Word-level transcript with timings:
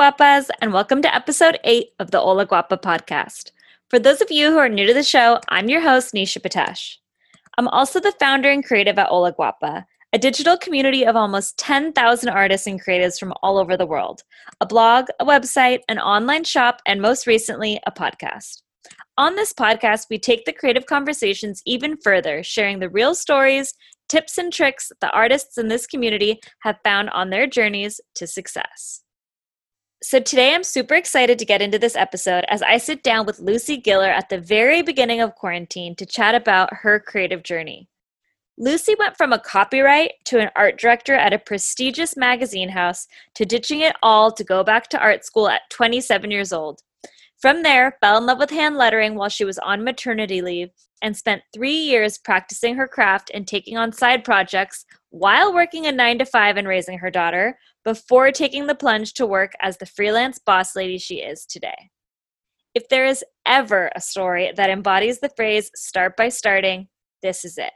Guapas, 0.00 0.48
and 0.62 0.72
welcome 0.72 1.02
to 1.02 1.14
episode 1.14 1.58
8 1.62 1.90
of 1.98 2.10
the 2.10 2.20
Hola 2.20 2.46
Guapa 2.46 2.80
podcast. 2.80 3.50
For 3.90 3.98
those 3.98 4.22
of 4.22 4.30
you 4.30 4.50
who 4.50 4.56
are 4.56 4.66
new 4.66 4.86
to 4.86 4.94
the 4.94 5.02
show, 5.02 5.38
I'm 5.50 5.68
your 5.68 5.82
host, 5.82 6.14
Nisha 6.14 6.38
Patesh. 6.38 6.96
I'm 7.58 7.68
also 7.68 8.00
the 8.00 8.14
founder 8.18 8.50
and 8.50 8.64
creative 8.64 8.98
at 8.98 9.08
Hola 9.08 9.34
Guapa, 9.34 9.84
a 10.14 10.18
digital 10.18 10.56
community 10.56 11.04
of 11.04 11.16
almost 11.16 11.58
10,000 11.58 12.30
artists 12.30 12.66
and 12.66 12.82
creatives 12.82 13.20
from 13.20 13.34
all 13.42 13.58
over 13.58 13.76
the 13.76 13.84
world, 13.84 14.22
a 14.62 14.64
blog, 14.64 15.08
a 15.20 15.26
website, 15.26 15.80
an 15.86 15.98
online 15.98 16.44
shop, 16.44 16.80
and 16.86 17.02
most 17.02 17.26
recently, 17.26 17.78
a 17.86 17.92
podcast. 17.92 18.62
On 19.18 19.34
this 19.36 19.52
podcast, 19.52 20.06
we 20.08 20.18
take 20.18 20.46
the 20.46 20.54
creative 20.54 20.86
conversations 20.86 21.60
even 21.66 21.98
further, 21.98 22.42
sharing 22.42 22.78
the 22.78 22.88
real 22.88 23.14
stories, 23.14 23.74
tips, 24.08 24.38
and 24.38 24.50
tricks 24.50 24.92
the 25.02 25.10
artists 25.10 25.58
in 25.58 25.68
this 25.68 25.86
community 25.86 26.40
have 26.60 26.78
found 26.84 27.10
on 27.10 27.28
their 27.28 27.46
journeys 27.46 28.00
to 28.14 28.26
success. 28.26 29.02
So, 30.02 30.18
today 30.18 30.54
I'm 30.54 30.64
super 30.64 30.94
excited 30.94 31.38
to 31.38 31.44
get 31.44 31.60
into 31.60 31.78
this 31.78 31.94
episode 31.94 32.46
as 32.48 32.62
I 32.62 32.78
sit 32.78 33.02
down 33.02 33.26
with 33.26 33.38
Lucy 33.38 33.78
Giller 33.78 34.08
at 34.08 34.30
the 34.30 34.40
very 34.40 34.80
beginning 34.80 35.20
of 35.20 35.34
quarantine 35.34 35.94
to 35.96 36.06
chat 36.06 36.34
about 36.34 36.72
her 36.72 36.98
creative 36.98 37.42
journey. 37.42 37.86
Lucy 38.56 38.94
went 38.98 39.18
from 39.18 39.34
a 39.34 39.38
copyright 39.38 40.12
to 40.24 40.38
an 40.38 40.48
art 40.56 40.78
director 40.78 41.12
at 41.12 41.34
a 41.34 41.38
prestigious 41.38 42.16
magazine 42.16 42.70
house 42.70 43.08
to 43.34 43.44
ditching 43.44 43.80
it 43.80 43.94
all 44.02 44.32
to 44.32 44.42
go 44.42 44.64
back 44.64 44.88
to 44.88 44.98
art 44.98 45.22
school 45.22 45.48
at 45.48 45.68
27 45.68 46.30
years 46.30 46.50
old. 46.50 46.80
From 47.38 47.62
there, 47.62 47.98
fell 48.00 48.16
in 48.16 48.24
love 48.24 48.38
with 48.38 48.50
hand 48.50 48.78
lettering 48.78 49.16
while 49.16 49.28
she 49.28 49.44
was 49.44 49.58
on 49.58 49.84
maternity 49.84 50.40
leave 50.40 50.70
and 51.02 51.14
spent 51.14 51.42
three 51.52 51.76
years 51.76 52.16
practicing 52.16 52.76
her 52.76 52.88
craft 52.88 53.30
and 53.34 53.46
taking 53.46 53.76
on 53.76 53.92
side 53.92 54.24
projects 54.24 54.86
while 55.10 55.52
working 55.52 55.84
a 55.84 55.92
nine 55.92 56.18
to 56.18 56.24
five 56.24 56.56
and 56.56 56.66
raising 56.66 56.98
her 56.98 57.10
daughter 57.10 57.58
before 57.84 58.30
taking 58.30 58.66
the 58.66 58.74
plunge 58.74 59.14
to 59.14 59.26
work 59.26 59.52
as 59.60 59.78
the 59.78 59.86
freelance 59.86 60.38
boss 60.38 60.76
lady 60.76 60.98
she 60.98 61.16
is 61.16 61.46
today. 61.46 61.90
If 62.74 62.88
there 62.88 63.06
is 63.06 63.24
ever 63.46 63.90
a 63.94 64.00
story 64.00 64.52
that 64.56 64.70
embodies 64.70 65.20
the 65.20 65.30
phrase 65.36 65.70
start 65.74 66.16
by 66.16 66.28
starting, 66.28 66.88
this 67.22 67.44
is 67.44 67.58
it. 67.58 67.72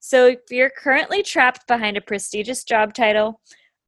So 0.00 0.26
if 0.26 0.40
you're 0.50 0.70
currently 0.70 1.22
trapped 1.22 1.66
behind 1.66 1.96
a 1.96 2.00
prestigious 2.00 2.64
job 2.64 2.94
title, 2.94 3.40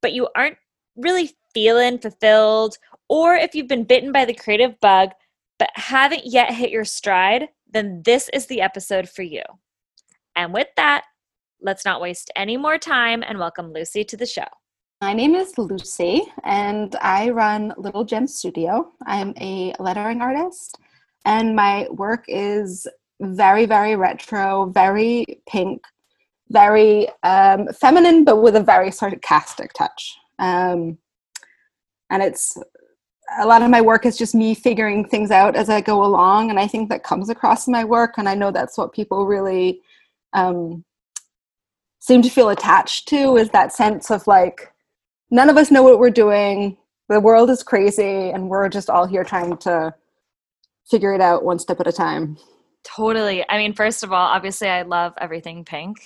but 0.03 0.13
you 0.13 0.29
aren't 0.37 0.59
really 0.97 1.33
feeling 1.55 1.99
fulfilled, 1.99 2.77
or 3.09 3.35
if 3.35 3.55
you've 3.55 3.69
been 3.69 3.85
bitten 3.85 4.13
by 4.13 4.25
the 4.25 4.35
creative 4.35 4.79
bug 4.81 5.11
but 5.59 5.71
haven't 5.75 6.27
yet 6.27 6.53
hit 6.53 6.71
your 6.71 6.85
stride, 6.85 7.49
then 7.73 8.03
this 8.05 8.29
is 8.35 8.47
the 8.47 8.61
episode 8.61 9.09
for 9.09 9.23
you. 9.23 9.43
And 10.35 10.53
with 10.53 10.69
that, 10.77 11.05
let's 11.63 11.85
not 11.85 12.01
waste 12.01 12.31
any 12.37 12.59
more 12.59 12.77
time 12.77 13.23
and 13.27 13.39
welcome 13.39 13.73
Lucy 13.73 14.05
to 14.05 14.17
the 14.19 14.27
show. 14.27 14.45
My 15.07 15.13
name 15.13 15.37
is 15.37 15.57
Lucy, 15.57 16.23
and 16.43 16.97
I 16.97 17.31
run 17.31 17.73
Little 17.77 18.03
Gem 18.03 18.27
Studio. 18.27 18.91
I'm 19.07 19.35
a 19.41 19.73
lettering 19.79 20.21
artist, 20.21 20.81
and 21.25 21.55
my 21.55 21.87
work 21.91 22.25
is 22.27 22.89
very, 23.21 23.67
very 23.67 23.95
retro, 23.95 24.67
very 24.75 25.41
pink, 25.49 25.85
very 26.49 27.07
um, 27.23 27.69
feminine, 27.69 28.25
but 28.25 28.43
with 28.43 28.57
a 28.57 28.61
very 28.65 28.91
sarcastic 28.91 29.73
touch. 29.75 30.19
Um, 30.41 30.99
and 32.11 32.21
it's 32.21 32.59
a 33.39 33.47
lot 33.47 33.63
of 33.63 33.71
my 33.71 33.83
work 33.83 34.07
is 34.07 34.19
just 34.19 34.35
me 34.35 34.57
figuring 34.57 35.05
things 35.05 35.31
out 35.31 35.55
as 35.55 35.69
I 35.69 35.83
go 35.83 36.05
along, 36.05 36.51
and 36.51 36.59
I 36.59 36.67
think 36.67 36.89
that 36.89 37.05
comes 37.05 37.31
across 37.31 37.69
in 37.69 37.73
my 37.73 37.85
work, 37.85 38.15
and 38.19 38.29
I 38.29 38.35
know 38.35 38.51
that's 38.51 38.77
what 38.77 38.93
people 38.93 39.25
really 39.25 39.83
um, 40.33 40.85
seem 42.01 42.23
to 42.23 42.29
feel 42.29 42.49
attached 42.49 43.07
to 43.11 43.37
is 43.37 43.51
that 43.51 43.73
sense 43.73 44.11
of 44.11 44.27
like 44.27 44.73
none 45.31 45.51
of 45.51 45.57
us 45.57 45.71
know 45.71 45.83
what 45.83 45.99
we're 45.99 46.11
doing. 46.11 46.77
The 47.09 47.21
world 47.21 47.51
is 47.51 47.63
crazy, 47.63 48.31
and 48.31 48.49
we're 48.49 48.69
just 48.69 48.91
all 48.91 49.07
here 49.07 49.25
trying 49.25 49.57
to 49.59 49.95
figure 50.91 51.15
it 51.15 51.21
out 51.21 51.45
one 51.45 51.59
step 51.59 51.81
at 51.81 51.87
a 51.87 51.93
time. 51.93 52.37
Totally. 52.85 53.45
I 53.49 53.59
mean, 53.59 53.73
first 53.73 54.03
of 54.05 54.13
all, 54.13 54.27
obviously, 54.27 54.69
I 54.69 54.83
love 54.83 55.15
everything 55.21 55.65
pink. 55.65 55.97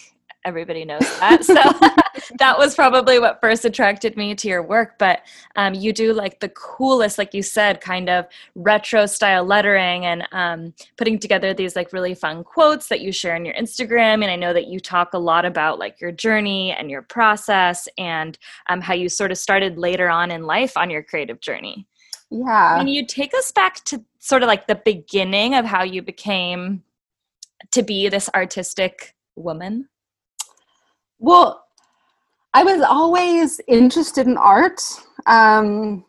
Everybody 0.45 0.85
knows 0.85 1.01
that. 1.21 1.45
So 2.21 2.35
that 2.39 2.59
was 2.59 2.75
probably 2.75 3.19
what 3.19 3.41
first 3.41 3.65
attracted 3.65 4.17
me 4.17 4.35
to 4.35 4.49
your 4.49 4.63
work. 4.63 4.99
But 4.99 5.23
um, 5.57 5.75
you 5.75 5.93
do 5.93 6.13
like 6.13 6.41
the 6.41 6.49
coolest, 6.51 7.19
like 7.19 7.35
you 7.35 7.43
said, 7.43 7.81
kind 7.81 8.09
of 8.09 8.27
retro 8.55 9.07
style 9.07 9.45
lettering 9.45 10.07
and 10.07 10.27
um, 10.33 10.75
putting 10.97 11.19
together 11.19 11.53
these 11.55 11.77
like 11.77 11.93
really 11.93 12.15
fun 12.15 12.45
quotes 12.45 12.89
that 12.89 13.01
you 13.01 13.13
share 13.13 13.35
on 13.35 13.45
your 13.45 13.55
Instagram. 13.55 14.23
And 14.23 14.31
I 14.31 14.37
know 14.37 14.53
that 14.53 14.69
you 14.69 14.81
talk 14.81 15.13
a 15.13 15.19
lot 15.19 15.45
about 15.45 15.79
like 15.79 16.01
your 16.01 16.13
journey 16.13 16.73
and 16.73 16.91
your 16.91 17.03
process 17.03 17.89
and 17.99 18.39
um, 18.69 18.81
how 18.81 18.95
you 18.95 19.09
sort 19.09 19.33
of 19.33 19.39
started 19.39 19.79
later 19.79 20.09
on 20.09 20.31
in 20.31 20.45
life 20.45 20.77
on 20.77 20.91
your 20.91 21.03
creative 21.03 21.41
journey. 21.41 21.87
Yeah. 22.31 22.77
Can 22.79 22.89
you 22.89 23.07
take 23.07 23.35
us 23.35 23.51
back 23.51 23.85
to 23.87 24.05
sort 24.19 24.43
of 24.43 24.47
like 24.47 24.67
the 24.67 24.77
beginning 24.77 25.55
of 25.55 25.65
how 25.65 25.83
you 25.83 26.01
became 26.03 26.85
to 27.73 27.83
be 27.83 28.09
this 28.09 28.31
artistic 28.35 29.15
woman? 29.35 29.89
Well, 31.21 31.65
I 32.55 32.65
was 32.65 32.81
always 32.83 33.61
interested 33.69 34.27
in 34.27 34.37
art. 34.37 34.81
Um, 35.27 36.05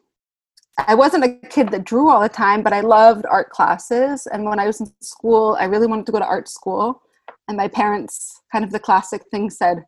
I 0.87 0.95
wasn't 0.95 1.25
a 1.25 1.47
kid 1.49 1.69
that 1.69 1.83
drew 1.83 2.09
all 2.09 2.21
the 2.21 2.29
time, 2.29 2.63
but 2.63 2.73
I 2.73 2.79
loved 2.79 3.25
art 3.29 3.49
classes. 3.49 4.25
And 4.31 4.45
when 4.45 4.57
I 4.57 4.65
was 4.65 4.79
in 4.79 4.91
school, 5.01 5.57
I 5.59 5.65
really 5.65 5.85
wanted 5.85 6.05
to 6.07 6.11
go 6.11 6.19
to 6.19 6.25
art 6.25 6.47
school. 6.47 7.01
And 7.47 7.57
my 7.57 7.67
parents, 7.67 8.41
kind 8.51 8.63
of 8.63 8.71
the 8.71 8.79
classic 8.79 9.23
thing, 9.29 9.49
said, 9.49 9.83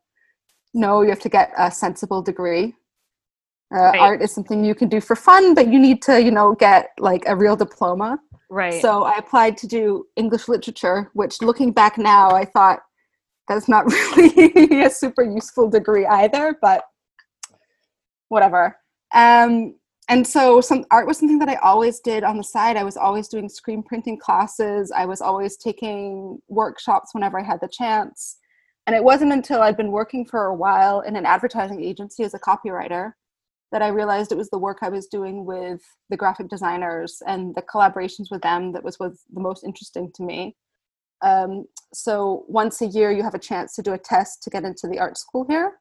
no, 0.74 1.02
you 1.02 1.10
have 1.10 1.22
to 1.22 1.30
get 1.30 1.52
a 1.58 1.72
sensible 1.72 2.22
degree. 2.22 2.76
Uh, 3.74 3.78
right. 3.78 4.00
Art 4.00 4.22
is 4.22 4.32
something 4.32 4.64
you 4.64 4.76
can 4.76 4.90
do 4.90 5.00
for 5.00 5.16
fun, 5.16 5.54
but 5.56 5.68
you 5.68 5.80
need 5.80 6.02
to, 6.04 6.22
you 6.22 6.32
know, 6.32 6.54
get 6.54 6.90
like 7.00 7.24
a 7.26 7.36
real 7.36 7.56
diploma. 7.56 8.20
Right. 8.50 8.82
So 8.82 9.04
I 9.04 9.18
applied 9.18 9.58
to 9.58 9.68
do 9.68 10.06
English 10.16 10.48
literature, 10.48 11.10
which 11.14 11.42
looking 11.42 11.72
back 11.72 11.98
now, 11.98 12.30
I 12.32 12.46
thought 12.46 12.82
that's 13.48 13.68
not 13.68 13.86
really 14.18 14.84
a 14.84 14.90
super 14.90 15.24
useful 15.24 15.70
degree 15.70 16.06
either, 16.06 16.58
but 16.62 16.84
whatever. 18.30 18.78
Um, 19.14 19.76
and 20.10 20.28
so 20.28 20.60
some 20.60 20.86
art 20.92 21.08
was 21.08 21.18
something 21.18 21.40
that 21.40 21.50
I 21.50 21.56
always 21.56 22.00
did 22.00 22.24
on 22.24 22.38
the 22.38 22.44
side. 22.44 22.76
I 22.76 22.84
was 22.84 22.98
always 22.98 23.30
doing 23.30 23.48
screen 23.48 23.84
printing 23.84 24.18
classes. 24.20 24.92
I 24.92 25.06
was 25.06 25.22
always 25.22 25.56
taking 25.56 26.40
workshops 26.50 27.14
whenever 27.14 27.40
I 27.40 27.44
had 27.44 27.62
the 27.62 27.70
chance. 27.70 28.38
And 28.86 28.96
it 28.96 29.04
wasn't 29.04 29.32
until 29.32 29.62
I'd 29.62 29.78
been 29.78 29.92
working 29.92 30.26
for 30.26 30.48
a 30.48 30.56
while 30.56 31.02
in 31.02 31.16
an 31.16 31.26
advertising 31.26 31.82
agency 31.82 32.24
as 32.24 32.34
a 32.34 32.40
copywriter 32.40 33.14
that 33.72 33.82
I 33.82 33.88
realized 33.88 34.32
it 34.32 34.38
was 34.38 34.50
the 34.50 34.58
work 34.58 34.80
I 34.82 34.90
was 34.90 35.08
doing 35.08 35.46
with 35.46 35.82
the 36.10 36.18
graphic 36.18 36.50
designers 36.50 37.22
and 37.26 37.56
the 37.56 37.62
collaborations 37.62 38.30
with 38.30 38.42
them 38.42 38.74
that 38.74 38.84
was, 38.84 39.00
was 39.00 39.24
the 39.34 39.40
most 39.40 39.64
interesting 39.64 40.12
to 40.16 40.24
me. 40.24 40.56
Um, 41.24 41.66
so 41.94 42.46
once 42.48 42.82
a 42.82 42.88
year, 42.88 43.12
you 43.12 43.24
have 43.24 43.34
a 43.34 43.40
chance 43.40 43.74
to 43.76 43.82
do 43.82 43.94
a 43.94 43.98
test 43.98 44.44
to 44.44 44.50
get 44.50 44.64
into 44.64 44.88
the 44.88 45.00
art 45.00 45.18
school 45.18 45.46
here. 45.48 45.80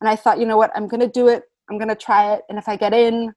And 0.00 0.08
I 0.08 0.16
thought, 0.16 0.38
you 0.38 0.46
know 0.46 0.56
what, 0.56 0.70
I'm 0.74 0.86
going 0.86 1.00
to 1.00 1.08
do 1.08 1.28
it. 1.28 1.44
I'm 1.70 1.78
going 1.78 1.88
to 1.88 1.94
try 1.94 2.34
it. 2.34 2.42
And 2.48 2.58
if 2.58 2.68
I 2.68 2.76
get 2.76 2.92
in, 2.92 3.32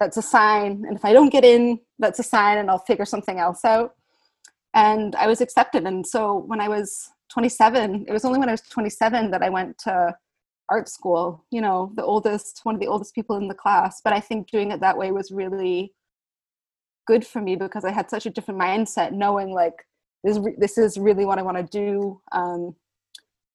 that's 0.00 0.16
a 0.16 0.22
sign. 0.22 0.84
And 0.86 0.96
if 0.96 1.04
I 1.04 1.12
don't 1.12 1.30
get 1.30 1.44
in, 1.44 1.78
that's 1.98 2.18
a 2.18 2.24
sign, 2.24 2.58
and 2.58 2.70
I'll 2.70 2.78
figure 2.78 3.04
something 3.04 3.38
else 3.38 3.64
out. 3.64 3.94
And 4.74 5.14
I 5.14 5.26
was 5.26 5.40
accepted. 5.40 5.84
And 5.84 6.06
so 6.06 6.44
when 6.46 6.60
I 6.60 6.68
was 6.68 7.10
27, 7.32 8.06
it 8.08 8.12
was 8.12 8.24
only 8.24 8.38
when 8.38 8.48
I 8.48 8.52
was 8.52 8.62
27 8.62 9.30
that 9.30 9.42
I 9.42 9.50
went 9.50 9.78
to 9.84 10.16
art 10.70 10.88
school, 10.88 11.44
you 11.50 11.60
know, 11.60 11.92
the 11.96 12.04
oldest, 12.04 12.60
one 12.62 12.74
of 12.74 12.80
the 12.80 12.86
oldest 12.86 13.14
people 13.14 13.36
in 13.36 13.48
the 13.48 13.54
class. 13.54 14.00
But 14.02 14.12
I 14.12 14.20
think 14.20 14.50
doing 14.50 14.70
it 14.70 14.80
that 14.80 14.96
way 14.96 15.12
was 15.12 15.30
really 15.30 15.92
good 17.06 17.26
for 17.26 17.40
me 17.40 17.56
because 17.56 17.84
I 17.84 17.90
had 17.90 18.08
such 18.08 18.26
a 18.26 18.30
different 18.30 18.60
mindset, 18.60 19.12
knowing 19.12 19.52
like 19.52 19.84
this, 20.24 20.38
this 20.58 20.78
is 20.78 20.98
really 20.98 21.24
what 21.24 21.38
I 21.38 21.42
want 21.42 21.56
to 21.56 21.62
do 21.64 22.20
um, 22.32 22.74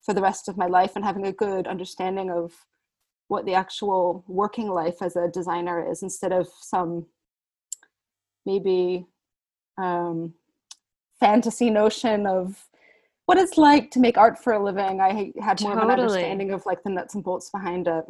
for 0.02 0.14
the 0.14 0.22
rest 0.22 0.48
of 0.48 0.56
my 0.56 0.66
life 0.66 0.92
and 0.96 1.04
having 1.04 1.26
a 1.26 1.32
good 1.32 1.66
understanding 1.66 2.30
of 2.30 2.52
what 3.28 3.44
the 3.44 3.54
actual 3.54 4.24
working 4.28 4.68
life 4.68 5.02
as 5.02 5.16
a 5.16 5.28
designer 5.28 5.90
is 5.90 6.02
instead 6.02 6.32
of 6.32 6.48
some 6.60 7.06
maybe 8.44 9.06
um, 9.78 10.32
fantasy 11.18 11.70
notion 11.70 12.26
of 12.26 12.68
what 13.26 13.38
it's 13.38 13.58
like 13.58 13.90
to 13.90 13.98
make 13.98 14.16
art 14.16 14.38
for 14.38 14.52
a 14.52 14.62
living. 14.62 15.00
I 15.00 15.32
had 15.42 15.60
more 15.60 15.74
totally. 15.74 15.76
of 15.76 15.82
an 15.82 15.90
understanding 15.90 16.52
of 16.52 16.64
like 16.64 16.82
the 16.84 16.90
nuts 16.90 17.14
and 17.14 17.24
bolts 17.24 17.50
behind 17.50 17.88
it. 17.88 18.04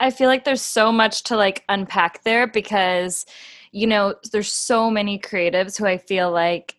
I 0.00 0.10
feel 0.10 0.28
like 0.28 0.44
there's 0.44 0.62
so 0.62 0.92
much 0.92 1.22
to 1.24 1.36
like 1.36 1.64
unpack 1.68 2.22
there 2.24 2.46
because 2.46 3.26
you 3.72 3.86
know 3.86 4.14
there's 4.32 4.52
so 4.52 4.90
many 4.90 5.18
creatives 5.18 5.78
who 5.78 5.86
I 5.86 5.98
feel 5.98 6.30
like 6.30 6.76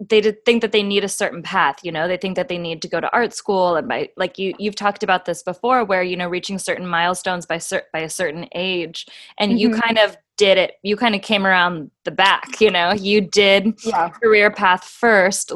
they 0.00 0.20
think 0.44 0.62
that 0.62 0.72
they 0.72 0.82
need 0.82 1.04
a 1.04 1.08
certain 1.08 1.42
path 1.42 1.76
you 1.82 1.92
know 1.92 2.08
they 2.08 2.16
think 2.16 2.36
that 2.36 2.48
they 2.48 2.58
need 2.58 2.82
to 2.82 2.88
go 2.88 3.00
to 3.00 3.12
art 3.12 3.32
school 3.32 3.76
and 3.76 3.88
by 3.88 4.08
like 4.16 4.38
you 4.38 4.54
you've 4.58 4.74
talked 4.74 5.02
about 5.02 5.24
this 5.24 5.42
before 5.42 5.84
where 5.84 6.02
you 6.02 6.16
know 6.16 6.28
reaching 6.28 6.58
certain 6.58 6.86
milestones 6.86 7.46
by 7.46 7.58
cer- 7.58 7.86
by 7.92 8.00
a 8.00 8.10
certain 8.10 8.46
age 8.54 9.06
and 9.38 9.52
mm-hmm. 9.52 9.58
you 9.58 9.80
kind 9.80 9.98
of 9.98 10.16
did 10.36 10.58
it 10.58 10.74
you 10.82 10.96
kind 10.96 11.14
of 11.14 11.22
came 11.22 11.46
around 11.46 11.90
the 12.04 12.10
back 12.10 12.60
you 12.60 12.70
know 12.70 12.92
you 12.92 13.20
did 13.20 13.74
yeah. 13.84 14.08
career 14.08 14.50
path 14.50 14.84
first 14.84 15.52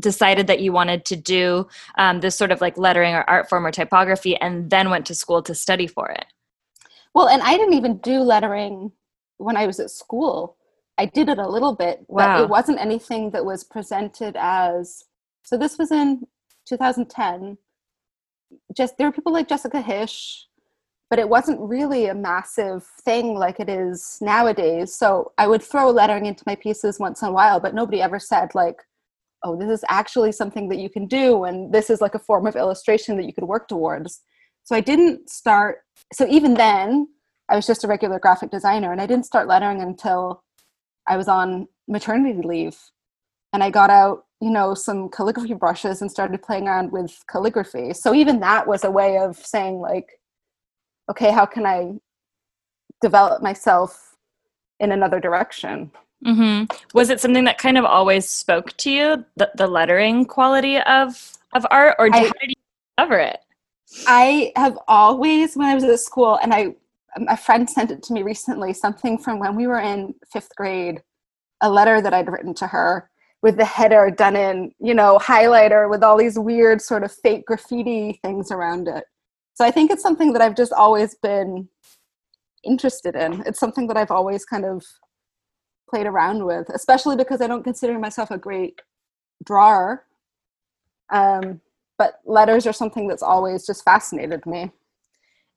decided 0.00 0.46
that 0.46 0.60
you 0.60 0.72
wanted 0.72 1.04
to 1.04 1.16
do 1.16 1.66
um, 1.98 2.20
this 2.20 2.36
sort 2.36 2.50
of 2.50 2.60
like 2.60 2.76
lettering 2.78 3.14
or 3.14 3.24
art 3.28 3.48
form 3.48 3.66
or 3.66 3.70
typography 3.70 4.36
and 4.36 4.70
then 4.70 4.90
went 4.90 5.06
to 5.06 5.14
school 5.14 5.42
to 5.42 5.54
study 5.54 5.86
for 5.86 6.10
it 6.10 6.26
well 7.14 7.28
and 7.28 7.42
i 7.42 7.56
didn't 7.56 7.74
even 7.74 7.98
do 7.98 8.20
lettering 8.20 8.92
when 9.42 9.56
I 9.56 9.66
was 9.66 9.80
at 9.80 9.90
school. 9.90 10.56
I 11.02 11.06
did 11.06 11.28
it 11.28 11.38
a 11.38 11.48
little 11.48 11.74
bit, 11.74 12.04
Wow. 12.06 12.36
but 12.36 12.44
it 12.44 12.48
wasn't 12.48 12.78
anything 12.78 13.30
that 13.30 13.44
was 13.44 13.64
presented 13.64 14.36
as. 14.38 15.04
So 15.42 15.56
this 15.56 15.76
was 15.76 15.90
in 15.90 16.28
2010. 16.68 17.58
Just 18.76 18.96
there 18.96 19.08
were 19.08 19.12
people 19.12 19.32
like 19.32 19.48
Jessica 19.48 19.82
Hische, 19.82 20.44
but 21.10 21.18
it 21.18 21.28
wasn't 21.28 21.58
really 21.60 22.06
a 22.06 22.14
massive 22.14 22.86
thing 23.04 23.34
like 23.34 23.58
it 23.58 23.68
is 23.68 24.18
nowadays. 24.20 24.94
So 24.94 25.32
I 25.38 25.48
would 25.48 25.62
throw 25.62 25.90
lettering 25.90 26.26
into 26.26 26.44
my 26.46 26.54
pieces 26.54 27.00
once 27.00 27.20
in 27.20 27.28
a 27.28 27.32
while, 27.32 27.58
but 27.58 27.74
nobody 27.74 28.00
ever 28.00 28.20
said 28.20 28.54
like, 28.54 28.78
"Oh, 29.42 29.56
this 29.56 29.70
is 29.70 29.84
actually 29.88 30.30
something 30.30 30.68
that 30.68 30.78
you 30.78 30.88
can 30.88 31.06
do," 31.06 31.42
and 31.42 31.72
this 31.72 31.90
is 31.90 32.00
like 32.00 32.14
a 32.14 32.20
form 32.28 32.46
of 32.46 32.54
illustration 32.54 33.16
that 33.16 33.26
you 33.26 33.34
could 33.34 33.48
work 33.54 33.66
towards. 33.66 34.20
So 34.62 34.76
I 34.76 34.80
didn't 34.80 35.28
start. 35.28 35.82
So 36.12 36.28
even 36.28 36.54
then, 36.54 37.08
I 37.48 37.56
was 37.56 37.66
just 37.66 37.82
a 37.82 37.88
regular 37.88 38.20
graphic 38.20 38.50
designer, 38.52 38.92
and 38.92 39.00
I 39.00 39.06
didn't 39.06 39.26
start 39.26 39.48
lettering 39.48 39.80
until 39.82 40.44
I 41.08 41.16
was 41.16 41.28
on 41.28 41.68
maternity 41.88 42.46
leave, 42.46 42.78
and 43.52 43.62
I 43.62 43.70
got 43.70 43.90
out, 43.90 44.24
you 44.40 44.50
know, 44.50 44.74
some 44.74 45.08
calligraphy 45.08 45.54
brushes 45.54 46.00
and 46.02 46.10
started 46.10 46.42
playing 46.42 46.68
around 46.68 46.92
with 46.92 47.22
calligraphy. 47.30 47.92
So 47.94 48.14
even 48.14 48.40
that 48.40 48.66
was 48.66 48.84
a 48.84 48.90
way 48.90 49.18
of 49.18 49.36
saying 49.36 49.78
like, 49.80 50.20
okay, 51.10 51.32
how 51.32 51.46
can 51.46 51.66
I 51.66 51.94
develop 53.00 53.42
myself 53.42 54.16
in 54.80 54.92
another 54.92 55.20
direction? 55.20 55.90
hmm 56.24 56.64
Was 56.94 57.10
it 57.10 57.20
something 57.20 57.44
that 57.44 57.58
kind 57.58 57.76
of 57.76 57.84
always 57.84 58.28
spoke 58.28 58.76
to 58.78 58.90
you, 58.90 59.24
the, 59.36 59.50
the 59.56 59.66
lettering 59.66 60.24
quality 60.24 60.78
of 60.78 61.32
of 61.52 61.66
art, 61.70 61.96
or 61.98 62.06
I- 62.06 62.20
how 62.20 62.32
did 62.40 62.50
you 62.50 62.54
discover 62.96 63.18
it? 63.18 63.40
I 64.06 64.52
have 64.56 64.78
always, 64.88 65.54
when 65.56 65.68
I 65.68 65.74
was 65.74 65.84
at 65.84 66.00
school, 66.00 66.38
and 66.42 66.54
I, 66.54 66.74
a 67.28 67.36
friend 67.36 67.68
sent 67.68 67.90
it 67.90 68.02
to 68.04 68.12
me 68.12 68.22
recently, 68.22 68.72
something 68.72 69.18
from 69.18 69.38
when 69.38 69.56
we 69.56 69.66
were 69.66 69.80
in 69.80 70.14
fifth 70.32 70.54
grade, 70.56 71.02
a 71.60 71.70
letter 71.70 72.00
that 72.00 72.14
I'd 72.14 72.30
written 72.30 72.54
to 72.54 72.66
her 72.66 73.10
with 73.42 73.56
the 73.56 73.64
header 73.64 74.10
done 74.10 74.36
in, 74.36 74.72
you 74.78 74.94
know, 74.94 75.18
highlighter 75.18 75.90
with 75.90 76.02
all 76.02 76.16
these 76.16 76.38
weird 76.38 76.80
sort 76.80 77.02
of 77.02 77.12
fake 77.12 77.44
graffiti 77.46 78.20
things 78.22 78.50
around 78.50 78.88
it. 78.88 79.04
So 79.54 79.64
I 79.64 79.70
think 79.70 79.90
it's 79.90 80.02
something 80.02 80.32
that 80.32 80.42
I've 80.42 80.56
just 80.56 80.72
always 80.72 81.16
been 81.16 81.68
interested 82.64 83.16
in. 83.16 83.42
It's 83.44 83.58
something 83.58 83.88
that 83.88 83.96
I've 83.96 84.12
always 84.12 84.44
kind 84.44 84.64
of 84.64 84.84
played 85.90 86.06
around 86.06 86.44
with, 86.46 86.68
especially 86.70 87.16
because 87.16 87.40
I 87.40 87.48
don't 87.48 87.64
consider 87.64 87.98
myself 87.98 88.30
a 88.30 88.38
great 88.38 88.80
drawer. 89.44 90.06
Um, 91.10 91.60
but 91.98 92.20
letters 92.24 92.66
are 92.66 92.72
something 92.72 93.06
that's 93.06 93.22
always 93.22 93.66
just 93.66 93.84
fascinated 93.84 94.46
me. 94.46 94.70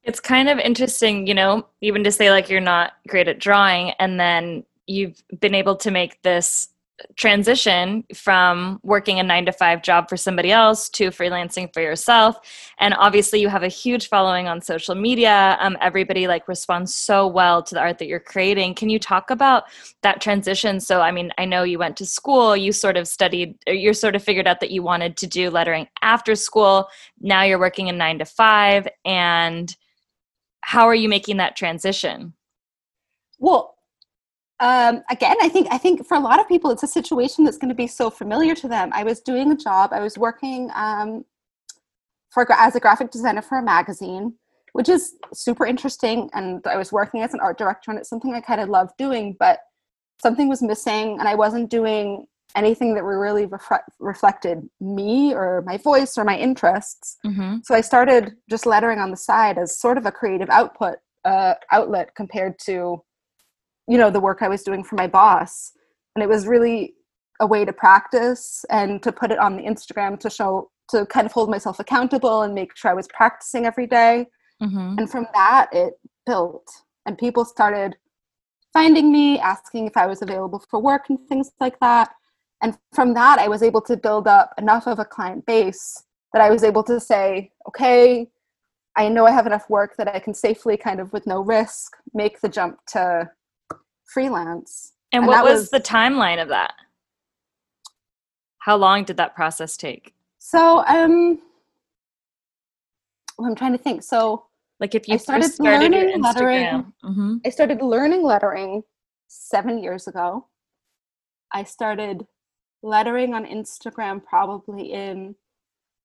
It's 0.05 0.19
kind 0.19 0.49
of 0.49 0.59
interesting, 0.59 1.25
you 1.25 1.33
know, 1.33 1.65
even 1.81 2.03
to 2.03 2.11
say 2.11 2.29
like 2.29 2.47
you're 2.49 2.61
not 2.61 2.93
great 3.07 3.27
at 3.27 3.39
drawing 3.39 3.91
and 3.99 4.19
then 4.19 4.63
you've 4.85 5.21
been 5.39 5.55
able 5.55 5.75
to 5.77 5.89
make 5.89 6.21
this 6.21 6.69
transition 7.17 8.05
from 8.13 8.79
working 8.83 9.19
a 9.19 9.23
9 9.23 9.47
to 9.47 9.51
5 9.51 9.81
job 9.81 10.07
for 10.07 10.15
somebody 10.15 10.51
else 10.51 10.89
to 10.89 11.09
freelancing 11.09 11.73
for 11.73 11.81
yourself. 11.81 12.37
And 12.79 12.93
obviously 12.93 13.41
you 13.41 13.49
have 13.49 13.63
a 13.63 13.67
huge 13.67 14.07
following 14.07 14.47
on 14.47 14.61
social 14.61 14.95
media. 14.95 15.57
Um, 15.59 15.75
everybody 15.81 16.27
like 16.27 16.47
responds 16.47 16.95
so 16.95 17.27
well 17.27 17.61
to 17.63 17.75
the 17.75 17.81
art 17.81 17.97
that 17.97 18.07
you're 18.07 18.19
creating. 18.19 18.75
Can 18.75 18.89
you 18.89 18.99
talk 18.99 19.29
about 19.29 19.65
that 20.03 20.21
transition? 20.21 20.79
So 20.79 21.01
i 21.01 21.11
mean 21.11 21.31
i 21.37 21.45
know 21.45 21.63
you 21.63 21.79
went 21.79 21.97
to 21.97 22.05
school 22.05 22.55
you 22.55 22.71
sort 22.71 22.95
of 22.95 23.07
studied 23.07 23.57
you 23.67 23.93
sort 23.93 24.15
of 24.15 24.23
figured 24.23 24.47
out 24.47 24.59
that 24.59 24.71
you 24.71 24.83
wanted 24.83 25.17
to 25.17 25.27
do 25.27 25.49
lettering 25.49 25.87
after 26.01 26.35
school. 26.35 26.87
Now 27.19 27.43
you're 27.43 27.59
working 27.59 27.89
a 27.89 27.93
9 27.93 28.19
to 28.19 28.25
5 28.25 28.87
and 29.03 29.75
how 30.65 30.87
are 30.87 30.95
you 30.95 31.07
making 31.07 31.37
that 31.37 31.55
transition 31.55 32.33
Well, 33.39 33.75
um, 34.59 35.03
again, 35.09 35.35
I 35.41 35.49
think 35.49 35.67
I 35.69 35.77
think 35.77 36.07
for 36.07 36.15
a 36.15 36.19
lot 36.19 36.39
of 36.39 36.47
people, 36.47 36.71
it's 36.71 36.83
a 36.83 36.87
situation 36.87 37.43
that's 37.43 37.57
going 37.57 37.69
to 37.69 37.75
be 37.75 37.87
so 37.87 38.09
familiar 38.09 38.55
to 38.55 38.67
them. 38.67 38.89
I 38.93 39.03
was 39.03 39.19
doing 39.19 39.51
a 39.51 39.57
job. 39.57 39.91
I 39.91 39.99
was 39.99 40.17
working 40.17 40.71
um, 40.75 41.25
for 42.29 42.49
as 42.53 42.75
a 42.75 42.79
graphic 42.79 43.11
designer 43.11 43.41
for 43.41 43.57
a 43.57 43.61
magazine, 43.61 44.33
which 44.71 44.87
is 44.87 45.15
super 45.33 45.65
interesting. 45.65 46.29
And 46.33 46.65
I 46.65 46.77
was 46.77 46.93
working 46.93 47.21
as 47.21 47.33
an 47.33 47.41
art 47.41 47.57
director, 47.57 47.91
and 47.91 47.99
it's 47.99 48.09
something 48.09 48.33
I 48.33 48.39
kind 48.39 48.61
of 48.61 48.69
love 48.69 48.91
doing. 48.97 49.35
But 49.37 49.59
something 50.21 50.47
was 50.47 50.61
missing, 50.61 51.19
and 51.19 51.27
I 51.27 51.35
wasn't 51.35 51.69
doing 51.69 52.25
anything 52.55 52.95
that 52.95 53.03
really 53.03 53.45
refre- 53.47 53.79
reflected 53.99 54.67
me 54.79 55.33
or 55.33 55.63
my 55.65 55.77
voice 55.77 56.17
or 56.17 56.23
my 56.23 56.37
interests. 56.37 57.17
mm-hmm. 57.25 57.57
So 57.63 57.75
I 57.75 57.81
started 57.81 58.33
just 58.49 58.65
lettering 58.65 58.99
on 58.99 59.11
the 59.11 59.17
side 59.17 59.57
as 59.57 59.79
sort 59.79 59.97
of 59.97 60.05
a 60.05 60.11
creative 60.11 60.49
output 60.49 60.95
uh, 61.25 61.55
outlet 61.71 62.15
compared 62.15 62.57
to, 62.65 63.03
you 63.87 63.97
know, 63.97 64.09
the 64.09 64.19
work 64.19 64.41
I 64.41 64.47
was 64.47 64.63
doing 64.63 64.83
for 64.83 64.95
my 64.95 65.07
boss. 65.07 65.71
And 66.15 66.23
it 66.23 66.29
was 66.29 66.47
really 66.47 66.93
a 67.41 67.47
way 67.47 67.65
to 67.65 67.73
practice 67.73 68.63
and 68.69 69.03
to 69.03 69.11
put 69.11 69.31
it 69.31 69.39
on 69.39 69.57
the 69.57 69.63
Instagram 69.63 70.19
to 70.21 70.29
show 70.29 70.69
to 70.89 71.05
kind 71.07 71.25
of 71.25 71.31
hold 71.31 71.49
myself 71.49 71.79
accountable 71.79 72.43
and 72.43 72.53
make 72.53 72.77
sure 72.77 72.91
I 72.91 72.93
was 72.93 73.07
practicing 73.07 73.65
every 73.65 73.87
day. 73.87 74.27
Mm-hmm. 74.61 74.99
And 74.99 75.09
from 75.09 75.25
that, 75.33 75.67
it 75.71 75.95
built, 76.25 76.67
and 77.05 77.17
people 77.17 77.43
started 77.43 77.97
finding 78.71 79.11
me, 79.11 79.39
asking 79.39 79.87
if 79.87 79.97
I 79.97 80.05
was 80.05 80.21
available 80.21 80.63
for 80.69 80.79
work 80.81 81.09
and 81.09 81.17
things 81.27 81.51
like 81.59 81.79
that. 81.79 82.11
And 82.65 82.75
from 82.95 83.13
that, 83.13 83.37
I 83.37 83.47
was 83.47 83.61
able 83.61 83.81
to 83.81 83.95
build 83.95 84.27
up 84.27 84.51
enough 84.57 84.87
of 84.87 84.97
a 84.97 85.05
client 85.05 85.45
base 85.45 86.03
that 86.33 86.41
I 86.41 86.49
was 86.49 86.63
able 86.63 86.81
to 86.85 86.99
say, 86.99 87.51
okay, 87.67 88.27
I 88.97 89.07
know 89.07 89.27
I 89.27 89.31
have 89.31 89.45
enough 89.45 89.69
work 89.69 89.95
that 89.97 90.07
I 90.07 90.17
can 90.17 90.33
safely, 90.33 90.75
kind 90.75 90.99
of 90.99 91.13
with 91.13 91.27
no 91.27 91.41
risk, 91.41 91.95
make 92.15 92.41
the 92.41 92.49
jump 92.49 92.79
to 92.87 93.29
freelance. 94.11 94.93
And, 95.11 95.25
And 95.25 95.27
what 95.27 95.43
was, 95.43 95.59
was- 95.59 95.69
the 95.69 95.79
timeline 95.79 96.41
of 96.41 96.47
that? 96.47 96.73
How 98.57 98.77
long 98.77 99.03
did 99.03 99.17
that 99.17 99.35
process 99.35 99.77
take? 99.77 100.15
So, 100.39 100.83
um, 100.87 101.39
well, 103.37 103.47
I'm 103.47 103.55
trying 103.55 103.73
to 103.73 103.77
think. 103.77 104.01
So, 104.01 104.47
Like 104.79 104.95
if 104.95 105.07
you 105.07 105.13
I 105.13 105.17
started 105.17 105.51
started 105.51 105.91
learning 105.91 106.19
lettering. 106.19 106.65
Instagram. 106.65 106.93
hmm 107.03 107.37
I 107.45 107.49
started 107.51 107.83
learning 107.83 108.23
lettering 108.23 108.81
seven 109.27 109.77
years 109.83 110.07
ago. 110.07 110.47
I 111.53 111.63
started 111.63 112.25
lettering 112.85 113.33
on 113.33 113.45
Instagram 113.45 114.23
probably 114.23 114.93
in 114.93 115.35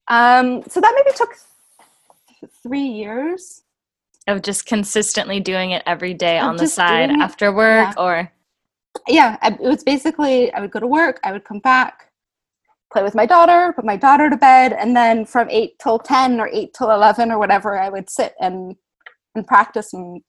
Um, 0.08 0.64
so 0.66 0.80
that 0.80 0.94
maybe 0.96 1.14
took 1.16 1.37
th- 2.40 2.50
three 2.62 2.87
years. 2.87 3.62
of 4.26 4.42
just 4.42 4.66
consistently 4.66 5.38
doing 5.40 5.70
it 5.70 5.82
every 5.87 6.14
day 6.14 6.38
on 6.38 6.56
the 6.56 6.66
side 6.66 7.10
after 7.10 7.52
work 7.52 7.94
or 7.96 8.32
Yeah, 9.06 9.37
it 9.42 9.60
was 9.60 9.84
basically 9.84 10.52
I 10.52 10.60
would 10.60 10.72
go 10.72 10.80
to 10.80 10.87
work, 10.87 11.20
I 11.22 11.32
would 11.32 11.44
come 11.44 11.60
back, 11.60 12.08
play 12.92 13.02
with 13.02 13.14
my 13.14 13.26
daughter, 13.26 13.73
put 13.75 13.85
my 13.85 13.97
daughter 13.97 14.30
to 14.30 14.37
bed, 14.37 14.73
and 14.73 14.97
then 14.97 15.25
from 15.25 15.49
eight 15.50 15.78
till 15.78 15.99
ten 15.99 16.40
or 16.40 16.49
eight 16.52 16.75
till 16.75 16.90
eleven 16.90 17.30
or 17.30 17.38
whatever, 17.38 17.78
I 17.78 17.88
would 17.88 18.09
sit 18.11 18.35
and 18.40 18.76
and 19.35 19.47
practice 19.47 19.92
and 19.92 20.23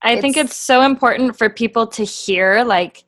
I 0.00 0.20
think 0.20 0.36
It's- 0.36 0.52
it's 0.52 0.56
so 0.56 0.82
important 0.82 1.36
for 1.36 1.50
people 1.50 1.86
to 1.88 2.04
hear 2.04 2.62
like 2.64 3.04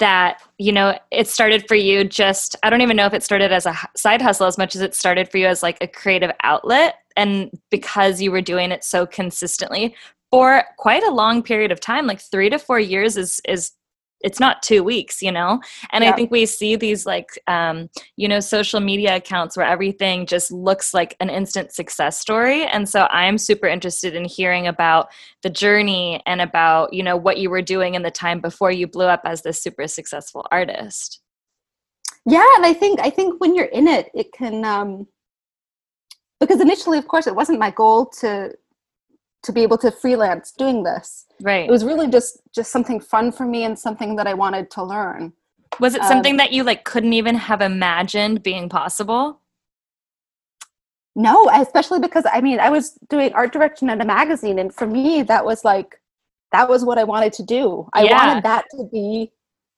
that, 0.00 0.42
you 0.58 0.72
know, 0.72 0.98
it 1.10 1.28
started 1.28 1.68
for 1.68 1.74
you 1.74 2.04
just 2.04 2.56
I 2.62 2.70
don't 2.70 2.80
even 2.80 2.96
know 2.96 3.06
if 3.06 3.12
it 3.14 3.22
started 3.22 3.52
as 3.52 3.66
a 3.66 3.76
side 3.94 4.22
hustle 4.22 4.46
as 4.46 4.58
much 4.58 4.74
as 4.74 4.80
it 4.80 4.94
started 4.94 5.28
for 5.30 5.38
you 5.38 5.46
as 5.46 5.62
like 5.62 5.76
a 5.80 5.86
creative 5.86 6.32
outlet 6.42 6.96
and 7.16 7.50
because 7.70 8.20
you 8.20 8.32
were 8.32 8.40
doing 8.40 8.72
it 8.72 8.82
so 8.82 9.06
consistently 9.06 9.94
for 10.30 10.64
quite 10.78 11.04
a 11.04 11.10
long 11.10 11.42
period 11.42 11.70
of 11.70 11.80
time, 11.80 12.06
like 12.06 12.20
3 12.20 12.50
to 12.50 12.58
4 12.58 12.80
years 12.80 13.16
is 13.16 13.40
is 13.46 13.72
it's 14.22 14.40
not 14.40 14.62
2 14.62 14.82
weeks, 14.82 15.22
you 15.22 15.30
know. 15.30 15.60
And 15.92 16.02
I 16.02 16.12
think 16.12 16.30
we 16.30 16.46
see 16.46 16.76
these 16.76 17.06
like 17.06 17.38
um 17.46 17.88
you 18.16 18.28
know 18.28 18.40
social 18.40 18.80
media 18.80 19.16
accounts 19.16 19.56
where 19.56 19.66
everything 19.66 20.26
just 20.26 20.50
looks 20.50 20.94
like 20.94 21.16
an 21.20 21.30
instant 21.30 21.72
success 21.72 22.18
story. 22.18 22.64
And 22.64 22.88
so 22.88 23.06
i'm 23.10 23.38
super 23.38 23.66
interested 23.66 24.14
in 24.14 24.24
hearing 24.24 24.66
about 24.66 25.08
the 25.42 25.50
journey 25.50 26.22
and 26.26 26.40
about 26.40 26.92
you 26.92 27.02
know 27.02 27.16
what 27.16 27.38
you 27.38 27.50
were 27.50 27.62
doing 27.62 27.94
in 27.94 28.02
the 28.02 28.10
time 28.10 28.40
before 28.40 28.70
you 28.70 28.86
blew 28.86 29.06
up 29.06 29.22
as 29.24 29.42
this 29.42 29.62
super 29.62 29.86
successful 29.86 30.46
artist. 30.50 31.20
Yeah, 32.28 32.46
and 32.56 32.66
I 32.66 32.72
think 32.72 33.00
I 33.00 33.10
think 33.10 33.40
when 33.40 33.54
you're 33.54 33.66
in 33.66 33.86
it, 33.86 34.10
it 34.14 34.32
can 34.32 34.64
um 34.64 35.06
because 36.40 36.60
initially, 36.60 36.98
of 36.98 37.08
course, 37.08 37.26
it 37.26 37.34
wasn't 37.34 37.58
my 37.58 37.70
goal 37.70 38.06
to 38.20 38.52
to 39.46 39.52
be 39.52 39.62
able 39.62 39.78
to 39.78 39.90
freelance 39.90 40.52
doing 40.52 40.82
this. 40.82 41.26
right 41.40 41.68
It 41.68 41.72
was 41.72 41.84
really 41.84 42.08
just 42.08 42.38
just 42.54 42.70
something 42.72 43.00
fun 43.00 43.32
for 43.32 43.46
me 43.46 43.64
and 43.64 43.78
something 43.78 44.16
that 44.16 44.26
I 44.26 44.34
wanted 44.34 44.70
to 44.72 44.82
learn. 44.84 45.32
was 45.80 45.94
it 45.94 46.02
um, 46.02 46.08
something 46.08 46.36
that 46.38 46.52
you 46.52 46.62
like 46.64 46.84
couldn't 46.84 47.12
even 47.12 47.34
have 47.36 47.60
imagined 47.60 48.42
being 48.42 48.68
possible 48.68 49.40
No, 51.18 51.48
especially 51.50 51.98
because 52.00 52.24
I 52.30 52.40
mean, 52.42 52.60
I 52.60 52.68
was 52.70 52.90
doing 53.08 53.32
art 53.32 53.52
direction 53.52 53.88
at 53.88 54.00
a 54.02 54.04
magazine, 54.04 54.58
and 54.58 54.72
for 54.74 54.86
me, 54.86 55.22
that 55.22 55.44
was 55.44 55.64
like, 55.64 55.98
that 56.52 56.68
was 56.68 56.84
what 56.84 56.98
I 56.98 57.04
wanted 57.04 57.32
to 57.34 57.42
do. 57.42 57.88
I 57.94 58.04
Yeah. 58.04 58.16
wanted 58.16 58.44
that 58.44 58.64
to 58.72 58.84
be 58.92 59.32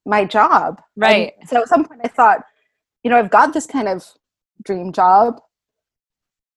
my 0.05 0.25
job. 0.25 0.83
Right. 0.97 1.35
And 1.41 1.49
so 1.49 1.63
at 1.63 1.69
some 1.69 1.85
point 1.85 2.01
I 2.05 2.09
thought, 2.09 2.41
you 3.05 3.11
know, 3.11 3.19
I've 3.19 3.31
got 3.31 3.53
this 3.53 3.67
kind 3.67 3.89
of 3.89 4.05
dream 4.65 4.93
job. 4.93 5.41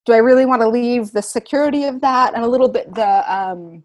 Do 0.04 0.12
I 0.12 0.16
really 0.18 0.46
want 0.46 0.62
to 0.62 0.68
leave 0.68 1.12
the 1.12 1.22
security 1.22 1.84
of 1.84 2.00
that 2.00 2.34
and 2.34 2.44
a 2.44 2.48
little 2.48 2.68
bit 2.68 2.92
the 2.94 3.32
um 3.32 3.84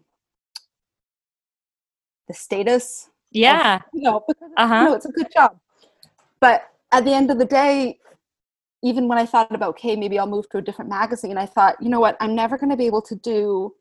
the 2.26 2.34
status? 2.34 3.10
Yeah. 3.30 3.76
Of, 3.76 3.82
you 3.92 4.02
know, 4.02 4.24
because 4.26 4.50
Uh-huh. 4.56 4.74
you 4.74 4.84
know, 4.86 4.94
it's 4.94 5.06
a 5.06 5.12
good 5.12 5.28
job. 5.32 5.58
But 6.40 6.68
at 6.92 7.04
the 7.04 7.12
end 7.12 7.30
of 7.30 7.38
the 7.38 7.44
day, 7.44 7.98
even 8.82 9.08
when 9.08 9.18
I 9.18 9.26
thought 9.26 9.52
about, 9.54 9.70
okay, 9.70 9.96
maybe 9.96 10.18
I'll 10.18 10.26
move 10.26 10.48
to 10.50 10.58
a 10.58 10.62
different 10.62 10.88
magazine, 10.90 11.36
I 11.36 11.46
thought, 11.46 11.76
you 11.80 11.88
know 11.88 12.00
what, 12.00 12.16
I'm 12.20 12.34
never 12.34 12.56
going 12.58 12.70
to 12.70 12.76
be 12.76 12.86
able 12.86 13.02
to 13.02 13.14
do 13.16 13.74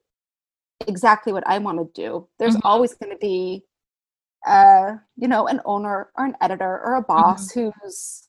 exactly 0.88 1.34
what 1.34 1.46
I 1.48 1.58
want 1.60 1.77
to 1.79 2.01
do. 2.01 2.27
There's 2.39 2.56
Mhm. 2.56 2.62
always 2.63 2.94
going 2.96 3.12
to 3.12 3.17
be, 3.17 3.65
uh, 4.46 4.98
you 5.15 5.27
know, 5.27 5.48
an 5.48 5.62
owner 5.65 6.12
or 6.17 6.25
an 6.25 6.36
editor 6.41 6.82
or 6.84 6.96
a 6.96 7.01
boss 7.01 7.51
who's 7.51 8.26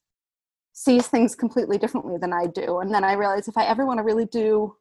sees 0.79 1.09
things 1.09 1.35
completely 1.35 1.77
differently 1.77 2.17
than 2.19 2.33
I 2.33 2.47
do. 2.47 2.79
And 2.79 2.95
then 2.95 3.03
I 3.03 3.15
realize 3.15 3.49
if 3.49 3.57
I 3.57 3.65
ever 3.65 3.85
want 3.85 3.99
to 3.99 4.05
really 4.05 4.27
do 4.27 4.77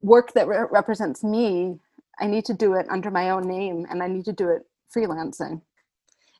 work 0.00 0.32
that 0.34 0.46
re- 0.46 0.66
represents 0.70 1.24
me, 1.24 1.80
I 2.20 2.28
need 2.28 2.44
to 2.44 2.54
do 2.54 2.74
it 2.74 2.86
under 2.88 3.10
my 3.10 3.30
own 3.30 3.42
name 3.48 3.84
and 3.90 4.00
I 4.00 4.06
need 4.06 4.24
to 4.26 4.32
do 4.32 4.48
it 4.50 4.62
freelancing. 4.96 5.62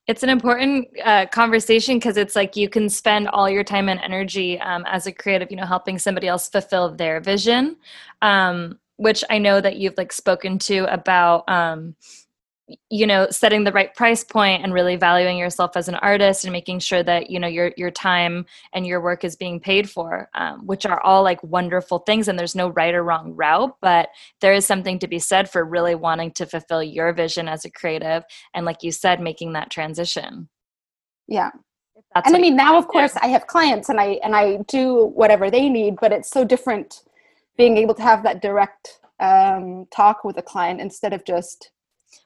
It's 0.07 0.23
an 0.23 0.29
important 0.29 0.87
uh, 1.05 1.27
conversation 1.27 1.97
because 1.97 2.17
it's 2.17 2.37
like 2.37 2.55
you 2.55 2.69
can 2.69 2.89
spend 2.89 3.27
all 3.29 3.51
your 3.51 3.65
time 3.65 3.89
and 3.89 3.99
energy 4.01 4.61
um, 4.61 4.85
as 4.87 5.09
a 5.09 5.13
creative, 5.13 5.51
you 5.51 5.57
know, 5.57 5.67
helping 5.67 5.99
somebody 5.99 6.29
else 6.29 6.49
fulfill 6.49 6.95
their 6.95 7.21
vision, 7.21 7.77
um, 8.21 8.79
which 8.97 9.25
I 9.31 9.39
know 9.39 9.61
that 9.61 9.79
you've 9.79 9.97
like 9.97 10.13
spoken 10.13 10.61
to 10.61 10.93
about, 10.93 11.49
um, 11.49 11.97
you 12.91 13.07
know, 13.07 13.29
setting 13.31 13.64
the 13.64 13.73
right 13.73 13.95
price 13.95 14.25
point 14.25 14.62
and 14.62 14.73
really 14.75 14.97
valuing 14.97 15.38
yourself 15.38 15.76
as 15.76 15.88
an 15.88 15.97
artist 15.97 16.45
and 16.45 16.52
making 16.52 16.81
sure 16.81 17.02
that 17.02 17.31
you 17.31 17.38
know 17.41 17.49
your 17.49 17.73
your 17.76 17.91
time 17.91 18.47
and 18.73 18.87
your 18.87 19.00
work 19.00 19.25
is 19.25 19.37
being 19.37 19.61
paid 19.61 19.88
for, 19.91 20.29
um, 20.35 20.67
which 20.67 20.87
are 20.87 21.00
all 21.02 21.23
like 21.23 21.43
wonderful 21.43 22.00
things. 22.00 22.29
And 22.29 22.38
there's 22.38 22.55
no 22.55 22.69
right 22.69 22.95
or 22.95 23.02
wrong 23.02 23.35
route, 23.35 23.76
but 23.81 24.09
there 24.41 24.52
is 24.52 24.67
something 24.67 24.99
to 25.00 25.09
be 25.09 25.19
said 25.19 25.50
for 25.50 25.64
really 25.64 25.95
wanting 25.95 26.31
to 26.33 26.47
fulfill 26.47 26.83
your 26.83 27.12
vision 27.12 27.49
as 27.49 27.64
a 27.64 27.71
creative 27.71 28.25
and 28.55 28.67
like 28.67 28.83
you 28.83 28.93
said 28.93 29.21
making 29.21 29.52
that 29.55 29.71
transition 29.71 30.49
Yeah. 31.29 31.50
that's 32.14 32.26
and 32.26 32.37
I 32.37 32.41
mean 32.41 32.57
now 32.57 32.79
of 32.79 32.88
course 32.88 33.17
I 33.17 33.29
have 33.29 33.47
clients 33.47 33.88
and 33.88 34.00
I 34.00 34.21
and 34.23 34.35
I 34.37 34.59
do 34.69 35.07
whatever 35.14 35.50
they 35.50 35.69
need, 35.69 35.97
but 36.00 36.12
it's 36.12 36.31
so 36.31 36.45
different 36.45 37.02
being 37.57 37.76
able 37.76 37.95
to 37.95 38.02
have 38.02 38.23
that 38.25 38.43
direct 38.43 39.00
um, 39.21 39.87
talk 39.95 40.25
with 40.25 40.37
a 40.38 40.43
client 40.43 40.81
instead 40.81 41.12
of 41.12 41.25
just. 41.25 41.71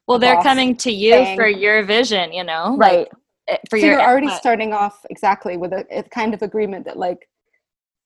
Well 0.07 0.19
they're 0.19 0.43
coming 0.43 0.77
to 0.77 0.91
you 0.91 1.13
saying- 1.13 1.37
for 1.37 1.49
your 1.49 1.83
vision 1.85 2.33
you 2.33 2.45
know 2.45 2.77
right. 2.77 3.09
like, 3.49 3.61
for 3.71 3.79
so 3.79 3.87
your 3.87 3.95
you're 3.95 4.03
already 4.09 4.27
input. 4.27 4.39
starting 4.41 4.73
off 4.73 5.05
exactly 5.11 5.57
with 5.57 5.73
a, 5.73 5.85
a 5.91 6.03
kind 6.05 6.35
of 6.35 6.43
agreement 6.43 6.85
that 6.85 6.97
like 6.99 7.29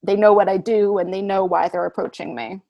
they 0.02 0.16
know 0.16 0.32
what 0.32 0.49
I 0.49 0.56
do 0.56 0.99
and 0.99 1.12
they 1.12 1.22
know 1.22 1.44
why 1.44 1.68
they're 1.68 1.87
approaching 1.87 2.34
me. 2.34 2.60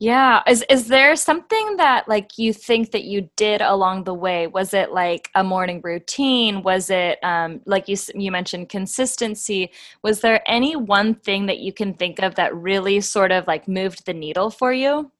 yeah 0.00 0.42
is 0.46 0.64
is 0.68 0.88
there 0.88 1.14
something 1.14 1.76
that 1.76 2.08
like 2.08 2.36
you 2.36 2.52
think 2.52 2.90
that 2.90 3.04
you 3.04 3.30
did 3.36 3.60
along 3.62 4.04
the 4.04 4.12
way 4.12 4.46
was 4.48 4.74
it 4.74 4.90
like 4.92 5.30
a 5.34 5.44
morning 5.44 5.80
routine 5.84 6.62
was 6.62 6.90
it 6.90 7.18
um 7.22 7.60
like 7.64 7.86
you 7.88 7.96
you 8.14 8.30
mentioned 8.32 8.68
consistency 8.68 9.70
was 10.02 10.20
there 10.20 10.42
any 10.46 10.74
one 10.74 11.14
thing 11.14 11.46
that 11.46 11.60
you 11.60 11.72
can 11.72 11.94
think 11.94 12.18
of 12.20 12.34
that 12.34 12.54
really 12.54 13.00
sort 13.00 13.30
of 13.32 13.46
like 13.46 13.68
moved 13.68 14.04
the 14.04 14.12
needle 14.12 14.50
for 14.50 14.72
you 14.72 15.10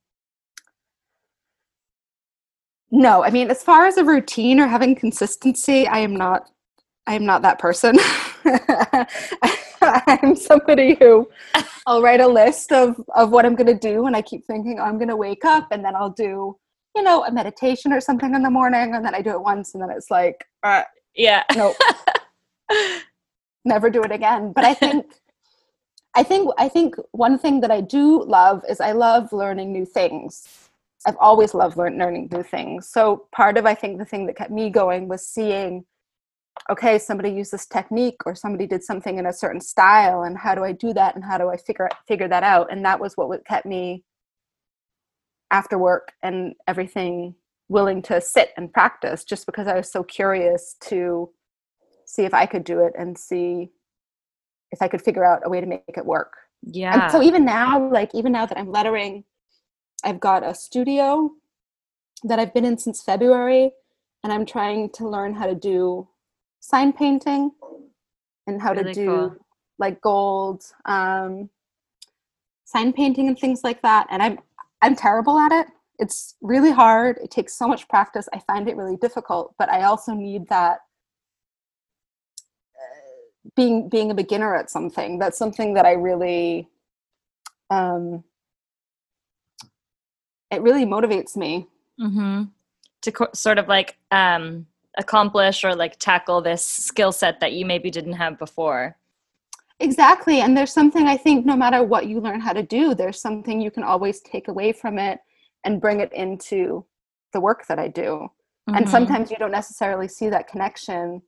No, 2.94 3.24
I 3.24 3.30
mean 3.30 3.50
as 3.50 3.60
far 3.60 3.86
as 3.86 3.96
a 3.96 4.04
routine 4.04 4.60
or 4.60 4.68
having 4.68 4.94
consistency, 4.94 5.84
I 5.88 5.98
am 5.98 6.14
not 6.14 6.48
I 7.08 7.14
am 7.14 7.26
not 7.26 7.42
that 7.42 7.58
person. 7.58 7.98
I'm 9.82 10.36
somebody 10.36 10.94
who 10.94 11.28
I'll 11.86 12.00
write 12.00 12.20
a 12.20 12.28
list 12.28 12.70
of 12.70 12.94
of 13.16 13.32
what 13.32 13.44
I'm 13.44 13.56
going 13.56 13.66
to 13.66 13.74
do 13.74 14.06
and 14.06 14.14
I 14.14 14.22
keep 14.22 14.46
thinking 14.46 14.78
oh, 14.78 14.84
I'm 14.84 14.96
going 14.96 15.08
to 15.08 15.16
wake 15.16 15.44
up 15.44 15.66
and 15.72 15.84
then 15.84 15.96
I'll 15.96 16.10
do, 16.10 16.56
you 16.94 17.02
know, 17.02 17.24
a 17.24 17.32
meditation 17.32 17.92
or 17.92 18.00
something 18.00 18.32
in 18.32 18.44
the 18.44 18.50
morning 18.50 18.94
and 18.94 19.04
then 19.04 19.12
I 19.12 19.22
do 19.22 19.30
it 19.30 19.42
once 19.42 19.74
and 19.74 19.82
then 19.82 19.90
it's 19.90 20.08
like 20.08 20.44
uh, 20.62 20.84
yeah. 21.16 21.42
No 21.56 21.74
never 23.64 23.90
do 23.90 24.04
it 24.04 24.12
again. 24.12 24.52
But 24.52 24.64
i 24.64 24.72
think 24.72 25.06
i 26.14 26.22
think 26.22 26.48
i 26.58 26.68
think 26.68 26.94
one 27.10 27.38
thing 27.38 27.60
that 27.60 27.72
i 27.72 27.80
do 27.80 28.22
love 28.22 28.62
is 28.68 28.80
i 28.80 28.92
love 28.92 29.32
learning 29.32 29.72
new 29.72 29.84
things 29.84 30.63
i've 31.06 31.16
always 31.18 31.54
loved 31.54 31.76
learn, 31.76 31.98
learning 31.98 32.28
new 32.30 32.42
things. 32.42 32.88
So 32.88 33.26
part 33.32 33.56
of 33.56 33.66
i 33.66 33.74
think 33.74 33.98
the 33.98 34.04
thing 34.04 34.26
that 34.26 34.36
kept 34.36 34.50
me 34.50 34.70
going 34.70 35.08
was 35.08 35.26
seeing 35.26 35.84
okay 36.70 36.98
somebody 36.98 37.30
used 37.30 37.52
this 37.52 37.66
technique 37.66 38.16
or 38.26 38.34
somebody 38.34 38.66
did 38.66 38.82
something 38.82 39.18
in 39.18 39.26
a 39.26 39.32
certain 39.32 39.60
style 39.60 40.22
and 40.22 40.38
how 40.38 40.54
do 40.54 40.62
i 40.62 40.72
do 40.72 40.92
that 40.94 41.14
and 41.16 41.24
how 41.24 41.36
do 41.36 41.48
i 41.48 41.56
figure 41.56 41.88
figure 42.06 42.28
that 42.28 42.42
out? 42.42 42.70
And 42.70 42.84
that 42.84 43.00
was 43.00 43.16
what 43.16 43.44
kept 43.44 43.66
me 43.66 44.04
after 45.50 45.78
work 45.78 46.12
and 46.22 46.54
everything 46.66 47.34
willing 47.68 48.02
to 48.02 48.20
sit 48.20 48.50
and 48.56 48.72
practice 48.72 49.24
just 49.24 49.46
because 49.46 49.66
i 49.66 49.74
was 49.74 49.90
so 49.90 50.02
curious 50.02 50.76
to 50.80 51.30
see 52.06 52.22
if 52.22 52.34
I 52.34 52.46
could 52.46 52.64
do 52.64 52.80
it 52.80 52.92
and 52.98 53.16
see 53.16 53.70
if 54.70 54.82
I 54.82 54.88
could 54.88 55.02
figure 55.02 55.24
out 55.24 55.42
a 55.44 55.50
way 55.50 55.60
to 55.60 55.66
make 55.66 55.82
it 55.88 56.04
work. 56.04 56.32
yeah 56.62 57.04
And 57.04 57.12
so 57.12 57.22
even 57.22 57.44
now, 57.44 57.90
like 57.90 58.14
even 58.14 58.32
now 58.32 58.46
that 58.46 58.58
I'm 58.58 58.70
lettering, 58.70 59.24
I've 60.04 60.20
got 60.20 60.44
a 60.44 60.54
studio 60.54 61.32
that 62.24 62.38
I've 62.38 62.54
been 62.54 62.64
in 62.64 62.78
since 62.78 63.02
February, 63.02 63.72
and 64.22 64.32
I'm 64.32 64.46
trying 64.46 64.90
to 64.90 65.08
learn 65.08 65.34
how 65.34 65.46
to 65.46 65.54
do 65.54 66.08
sign 66.60 66.92
painting 66.92 67.52
and 68.46 68.62
how 68.62 68.72
Really 68.72 68.94
to 68.94 68.94
do 68.94 69.06
cool. 69.06 69.36
like 69.78 70.00
gold 70.00 70.64
um, 70.86 71.50
sign 72.64 72.92
painting 72.92 73.28
and 73.28 73.38
things 73.38 73.64
like 73.64 73.82
that. 73.82 74.06
And 74.10 74.22
I'm 74.22 74.38
I'm 74.82 74.96
terrible 74.96 75.38
at 75.38 75.52
it. 75.52 75.68
It's 75.98 76.36
really 76.42 76.72
hard. 76.72 77.18
It 77.22 77.30
takes 77.30 77.54
so 77.56 77.68
much 77.68 77.88
practice. 77.88 78.28
I 78.34 78.40
find 78.40 78.68
it 78.68 78.76
really 78.76 78.96
difficult, 78.96 79.54
but 79.58 79.70
I 79.70 79.84
also 79.84 80.12
need 80.14 80.48
that 80.48 80.80
uh, 82.76 83.50
being 83.56 83.88
being 83.88 84.10
a 84.10 84.14
beginner 84.14 84.54
at 84.56 84.70
something. 84.70 85.18
That's 85.18 85.38
something 85.38 85.74
that 85.74 85.86
I 85.86 85.92
really 85.92 86.68
um 87.70 88.24
it 90.54 90.62
really 90.62 90.86
motivates 90.86 91.36
me. 91.36 91.66
mm-hmm. 92.00 92.44
to 93.02 93.12
co- 93.12 93.34
sort 93.34 93.58
of 93.58 93.68
like 93.68 93.98
um, 94.10 94.66
accomplish 94.96 95.62
or 95.64 95.74
like 95.74 95.98
tackle 95.98 96.40
this 96.40 96.64
skill 96.64 97.12
set 97.12 97.38
that 97.40 97.52
you 97.52 97.64
maybe 97.66 97.90
didn't 97.90 98.14
have 98.14 98.38
before. 98.38 98.96
Exactly. 99.80 100.40
And 100.40 100.56
there's 100.56 100.72
something 100.72 101.06
I 101.06 101.16
think 101.16 101.44
no 101.44 101.56
matter 101.56 101.82
what 101.82 102.06
you 102.06 102.20
learn 102.20 102.40
how 102.40 102.52
to 102.52 102.62
do, 102.62 102.94
there's 102.94 103.20
something 103.20 103.60
you 103.60 103.70
can 103.70 103.82
always 103.82 104.20
take 104.20 104.48
away 104.48 104.72
from 104.72 104.98
it 104.98 105.18
and 105.64 105.80
bring 105.80 106.00
it 106.00 106.12
into 106.12 106.84
the 107.32 107.40
work 107.40 107.66
that 107.66 107.78
I 107.78 107.88
do. 107.88 108.28
And 108.68 108.86
Mhm. 108.86 108.90
sometimes 108.90 109.30
you 109.30 109.36
don't 109.36 109.50
necessarily 109.50 110.08
see 110.08 110.28
that 110.30 110.48
connection. 110.48 111.20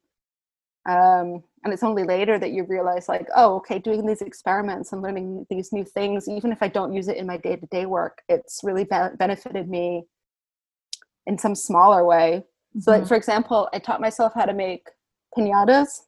Um, 0.89 1.43
and 1.67 1.73
it's 1.73 1.83
only 1.83 2.05
later 2.05 2.39
that 2.39 2.53
you 2.53 2.63
realize, 2.63 3.09
like, 3.09 3.27
oh, 3.35 3.57
okay, 3.57 3.81
doing 3.81 4.07
these 4.07 4.23
experiments 4.23 4.93
and 4.93 5.03
learning 5.03 5.45
these 5.51 5.73
new 5.73 5.85
things, 5.85 6.29
even 6.29 6.53
if 6.53 6.63
I 6.63 6.69
don't 6.69 6.93
use 6.93 7.09
it 7.09 7.17
in 7.17 7.27
my 7.27 7.39
day 7.39 7.57
to 7.57 7.67
day 7.67 7.87
work, 7.87 8.23
it's 8.29 8.61
really 8.63 8.85
be- 8.85 9.17
benefited 9.19 9.69
me 9.69 10.05
in 11.27 11.37
some 11.37 11.57
smaller 11.57 12.05
way. 12.05 12.45
So, 12.79 12.93
like, 12.93 13.03
Mhm. 13.03 13.09
for 13.09 13.17
example, 13.17 13.69
I 13.73 13.81
taught 13.81 14.01
myself 14.01 14.33
how 14.33 14.45
to 14.45 14.55
make 14.55 14.89
pinatas. 15.37 16.03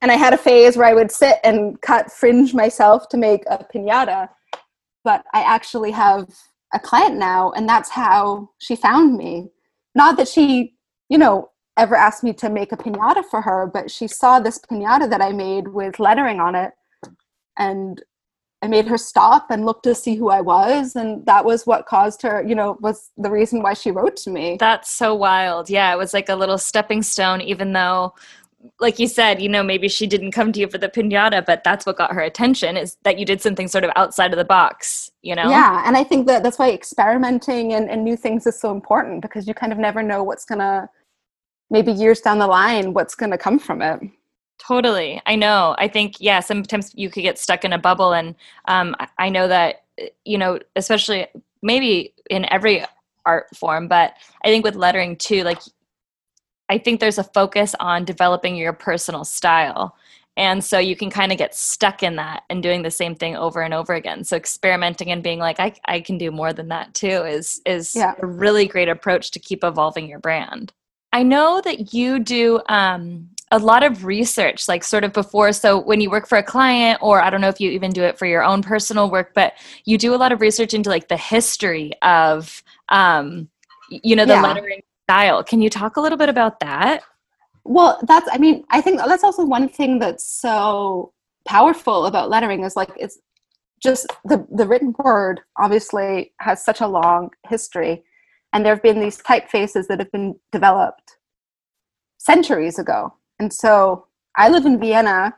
and 0.00 0.10
I 0.10 0.14
had 0.14 0.32
a 0.32 0.38
phase 0.38 0.78
where 0.78 0.88
I 0.88 0.94
would 0.94 1.10
sit 1.10 1.38
and 1.44 1.78
cut 1.82 2.10
fringe 2.10 2.54
myself 2.54 3.10
to 3.10 3.18
make 3.18 3.44
a 3.46 3.58
pinata. 3.58 4.30
But 5.04 5.22
I 5.34 5.42
actually 5.42 5.90
have 5.90 6.34
a 6.72 6.78
client 6.78 7.16
now, 7.16 7.50
and 7.52 7.68
that's 7.68 7.90
how 7.90 8.48
she 8.58 8.74
found 8.74 9.18
me. 9.18 9.50
Not 9.94 10.16
that 10.16 10.28
she, 10.28 10.76
you 11.10 11.18
know, 11.18 11.50
ever 11.76 11.94
asked 11.94 12.24
me 12.24 12.32
to 12.34 12.48
make 12.48 12.72
a 12.72 12.76
pinata 12.76 13.24
for 13.24 13.42
her, 13.42 13.70
but 13.72 13.90
she 13.90 14.08
saw 14.08 14.40
this 14.40 14.58
pinata 14.58 15.08
that 15.10 15.20
I 15.20 15.32
made 15.32 15.68
with 15.68 15.98
lettering 15.98 16.40
on 16.40 16.54
it, 16.54 16.72
and 17.58 18.02
I 18.62 18.68
made 18.68 18.86
her 18.86 18.96
stop 18.96 19.50
and 19.50 19.66
look 19.66 19.82
to 19.82 19.94
see 19.94 20.16
who 20.16 20.30
I 20.30 20.40
was, 20.40 20.96
and 20.96 21.24
that 21.26 21.44
was 21.44 21.66
what 21.66 21.86
caused 21.86 22.22
her, 22.22 22.42
you 22.42 22.54
know, 22.54 22.78
was 22.80 23.10
the 23.18 23.30
reason 23.30 23.62
why 23.62 23.74
she 23.74 23.90
wrote 23.90 24.16
to 24.18 24.30
me. 24.30 24.56
That's 24.58 24.90
so 24.90 25.14
wild. 25.14 25.68
Yeah, 25.68 25.92
it 25.92 25.98
was 25.98 26.14
like 26.14 26.28
a 26.28 26.34
little 26.34 26.58
stepping 26.58 27.02
stone, 27.02 27.42
even 27.42 27.74
though, 27.74 28.14
like 28.80 28.98
you 28.98 29.06
said, 29.06 29.42
you 29.42 29.48
know, 29.48 29.62
maybe 29.62 29.88
she 29.88 30.06
didn't 30.06 30.32
come 30.32 30.52
to 30.52 30.58
you 30.58 30.68
for 30.68 30.78
the 30.78 30.88
pinata, 30.88 31.44
but 31.44 31.62
that's 31.62 31.84
what 31.84 31.98
got 31.98 32.12
her 32.12 32.22
attention 32.22 32.76
is 32.76 32.96
that 33.04 33.18
you 33.18 33.26
did 33.26 33.42
something 33.42 33.68
sort 33.68 33.84
of 33.84 33.90
outside 33.94 34.32
of 34.32 34.38
the 34.38 34.44
box, 34.44 35.10
you 35.22 35.34
know? 35.34 35.48
Yeah, 35.48 35.82
and 35.86 35.96
I 35.96 36.02
think 36.02 36.26
that 36.26 36.42
that's 36.42 36.58
why 36.58 36.72
experimenting 36.72 37.74
and, 37.74 37.90
and 37.90 38.02
new 38.02 38.16
things 38.16 38.46
is 38.46 38.58
so 38.58 38.72
important 38.72 39.20
because 39.20 39.46
you 39.46 39.52
kind 39.54 39.72
of 39.72 39.78
never 39.78 40.02
know 40.02 40.24
what's 40.24 40.46
gonna, 40.46 40.88
maybe 41.70 41.92
years 41.92 42.20
down 42.20 42.38
the 42.38 42.46
line, 42.46 42.92
what's 42.92 43.14
gonna 43.14 43.38
come 43.38 43.58
from 43.58 43.82
it. 43.82 44.00
Totally. 44.58 45.20
I 45.26 45.36
know. 45.36 45.74
I 45.78 45.88
think, 45.88 46.16
yeah, 46.18 46.40
sometimes 46.40 46.92
you 46.94 47.10
could 47.10 47.22
get 47.22 47.38
stuck 47.38 47.64
in 47.64 47.72
a 47.72 47.78
bubble. 47.78 48.14
And 48.14 48.34
um, 48.66 48.96
I- 48.98 49.08
I 49.18 49.28
know 49.28 49.48
that, 49.48 49.84
uh, 50.00 50.06
you 50.24 50.38
know, 50.38 50.58
especially 50.76 51.26
maybe 51.62 52.14
in 52.30 52.50
every 52.50 52.84
art 53.26 53.54
form, 53.54 53.88
but 53.88 54.14
I 54.44 54.48
think 54.48 54.64
with 54.64 54.74
lettering 54.74 55.16
too, 55.16 55.42
like 55.42 55.60
I 56.68 56.78
think 56.78 57.00
there's 57.00 57.18
a 57.18 57.24
focus 57.24 57.74
on 57.78 58.04
developing 58.04 58.56
your 58.56 58.72
personal 58.72 59.24
style. 59.24 59.96
And 60.36 60.62
so 60.62 60.78
you 60.78 60.96
can 60.96 61.10
kind 61.10 61.32
of 61.32 61.38
get 61.38 61.54
stuck 61.54 62.02
in 62.02 62.16
that 62.16 62.42
and 62.50 62.62
doing 62.62 62.82
the 62.82 62.90
same 62.90 63.14
thing 63.14 63.36
over 63.36 63.62
and 63.62 63.72
over 63.72 63.94
again. 63.94 64.24
So 64.24 64.36
experimenting 64.36 65.10
and 65.10 65.22
being 65.22 65.38
like, 65.38 65.58
I, 65.58 65.72
I 65.86 66.00
can 66.00 66.18
do 66.18 66.30
more 66.30 66.52
than 66.52 66.68
that 66.68 66.92
too 66.94 67.24
is 67.24 67.60
is 67.64 67.94
yeah. 67.94 68.14
a 68.20 68.26
really 68.26 68.66
great 68.66 68.88
approach 68.88 69.30
to 69.32 69.38
keep 69.38 69.64
evolving 69.64 70.08
your 70.08 70.18
brand. 70.18 70.72
I 71.16 71.22
know 71.22 71.62
that 71.62 71.94
you 71.94 72.18
do 72.18 72.60
um, 72.68 73.30
a 73.50 73.58
lot 73.58 73.82
of 73.82 74.04
research, 74.04 74.68
like 74.68 74.84
sort 74.84 75.02
of 75.02 75.14
before. 75.14 75.50
So 75.54 75.78
when 75.78 76.02
you 76.02 76.10
work 76.10 76.28
for 76.28 76.36
a 76.36 76.42
client, 76.42 76.98
or 77.00 77.22
I 77.22 77.30
don't 77.30 77.40
know 77.40 77.48
if 77.48 77.58
you 77.58 77.70
even 77.70 77.90
do 77.90 78.02
it 78.02 78.18
for 78.18 78.26
your 78.26 78.44
own 78.44 78.60
personal 78.60 79.10
work, 79.10 79.32
but 79.32 79.54
you 79.86 79.96
do 79.96 80.14
a 80.14 80.20
lot 80.22 80.30
of 80.30 80.42
research 80.42 80.74
into 80.74 80.90
like 80.90 81.08
the 81.08 81.16
history 81.16 81.92
of, 82.02 82.62
um, 82.90 83.48
you 83.88 84.14
know, 84.14 84.26
the 84.26 84.34
yeah. 84.34 84.42
lettering 84.42 84.82
style. 85.08 85.42
Can 85.42 85.62
you 85.62 85.70
talk 85.70 85.96
a 85.96 86.02
little 86.02 86.18
bit 86.18 86.28
about 86.28 86.60
that? 86.60 87.02
Well, 87.64 87.98
that's, 88.06 88.28
I 88.30 88.36
mean, 88.36 88.64
I 88.68 88.82
think 88.82 88.98
that's 88.98 89.24
also 89.24 89.42
one 89.42 89.70
thing 89.70 89.98
that's 89.98 90.28
so 90.28 91.14
powerful 91.48 92.04
about 92.04 92.28
lettering 92.28 92.62
is 92.62 92.76
like 92.76 92.90
it's 92.94 93.18
just 93.82 94.06
the, 94.26 94.46
the 94.50 94.66
written 94.66 94.94
word 94.98 95.40
obviously 95.56 96.34
has 96.40 96.62
such 96.62 96.82
a 96.82 96.86
long 96.86 97.30
history. 97.48 98.04
And 98.52 98.64
there 98.64 98.74
have 98.74 98.82
been 98.82 99.00
these 99.00 99.18
typefaces 99.18 99.86
that 99.88 99.98
have 99.98 100.12
been 100.12 100.38
developed 100.52 101.18
centuries 102.18 102.78
ago. 102.78 103.14
And 103.38 103.52
so 103.52 104.06
I 104.36 104.48
live 104.48 104.66
in 104.66 104.80
Vienna, 104.80 105.34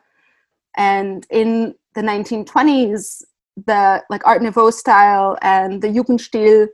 and 0.76 1.26
in 1.30 1.74
the 1.94 2.02
1920s, 2.02 3.22
the 3.66 4.02
like 4.08 4.24
Art 4.26 4.42
Nouveau 4.42 4.70
style 4.70 5.36
and 5.42 5.82
the 5.82 5.88
Jugendstil, 5.88 6.68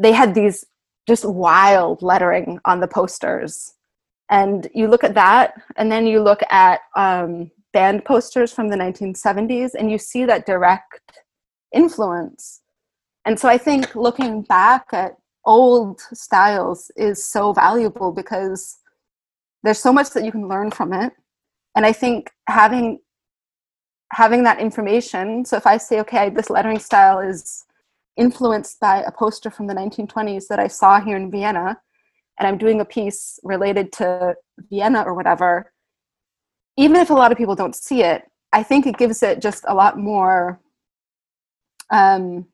they 0.00 0.12
had 0.12 0.34
these 0.34 0.64
just 1.06 1.24
wild 1.24 2.02
lettering 2.02 2.58
on 2.64 2.80
the 2.80 2.88
posters 2.88 3.74
and 4.30 4.68
you 4.74 4.88
look 4.88 5.04
at 5.04 5.14
that 5.14 5.54
and 5.76 5.90
then 5.90 6.06
you 6.06 6.20
look 6.20 6.40
at 6.50 6.80
um, 6.96 7.50
band 7.72 8.04
posters 8.04 8.52
from 8.52 8.68
the 8.68 8.76
1970s 8.76 9.70
and 9.78 9.90
you 9.90 9.98
see 9.98 10.24
that 10.24 10.46
direct 10.46 11.22
influence 11.74 12.60
and 13.28 13.38
so 13.38 13.48
i 13.48 13.58
think 13.58 13.94
looking 13.94 14.42
back 14.42 14.86
at 14.92 15.12
old 15.44 16.00
styles 16.12 16.90
is 16.96 17.24
so 17.24 17.52
valuable 17.52 18.10
because 18.12 18.78
there's 19.62 19.78
so 19.78 19.92
much 19.92 20.10
that 20.10 20.24
you 20.24 20.32
can 20.32 20.48
learn 20.48 20.70
from 20.70 20.92
it 20.92 21.12
and 21.76 21.86
i 21.86 21.92
think 21.92 22.30
having 22.48 22.98
having 24.12 24.42
that 24.42 24.58
information 24.58 25.44
so 25.44 25.56
if 25.56 25.66
i 25.66 25.76
say 25.76 26.00
okay 26.00 26.28
this 26.30 26.50
lettering 26.50 26.78
style 26.78 27.20
is 27.20 27.64
influenced 28.16 28.80
by 28.80 29.02
a 29.02 29.12
poster 29.12 29.50
from 29.50 29.68
the 29.68 29.74
1920s 29.74 30.48
that 30.48 30.58
i 30.58 30.66
saw 30.66 31.00
here 31.00 31.16
in 31.16 31.30
vienna 31.30 31.78
and 32.38 32.46
I'm 32.46 32.58
doing 32.58 32.80
a 32.80 32.84
piece 32.84 33.38
related 33.42 33.92
to 33.94 34.36
Vienna 34.70 35.02
or 35.02 35.14
whatever, 35.14 35.72
even 36.76 36.96
if 36.96 37.10
a 37.10 37.14
lot 37.14 37.32
of 37.32 37.38
people 37.38 37.56
don't 37.56 37.74
see 37.74 38.02
it, 38.02 38.22
I 38.52 38.62
think 38.62 38.86
it 38.86 38.96
gives 38.96 39.22
it 39.22 39.42
just 39.42 39.64
a 39.66 39.74
lot 39.74 39.98
more. 39.98 40.60
Um, 41.90 42.46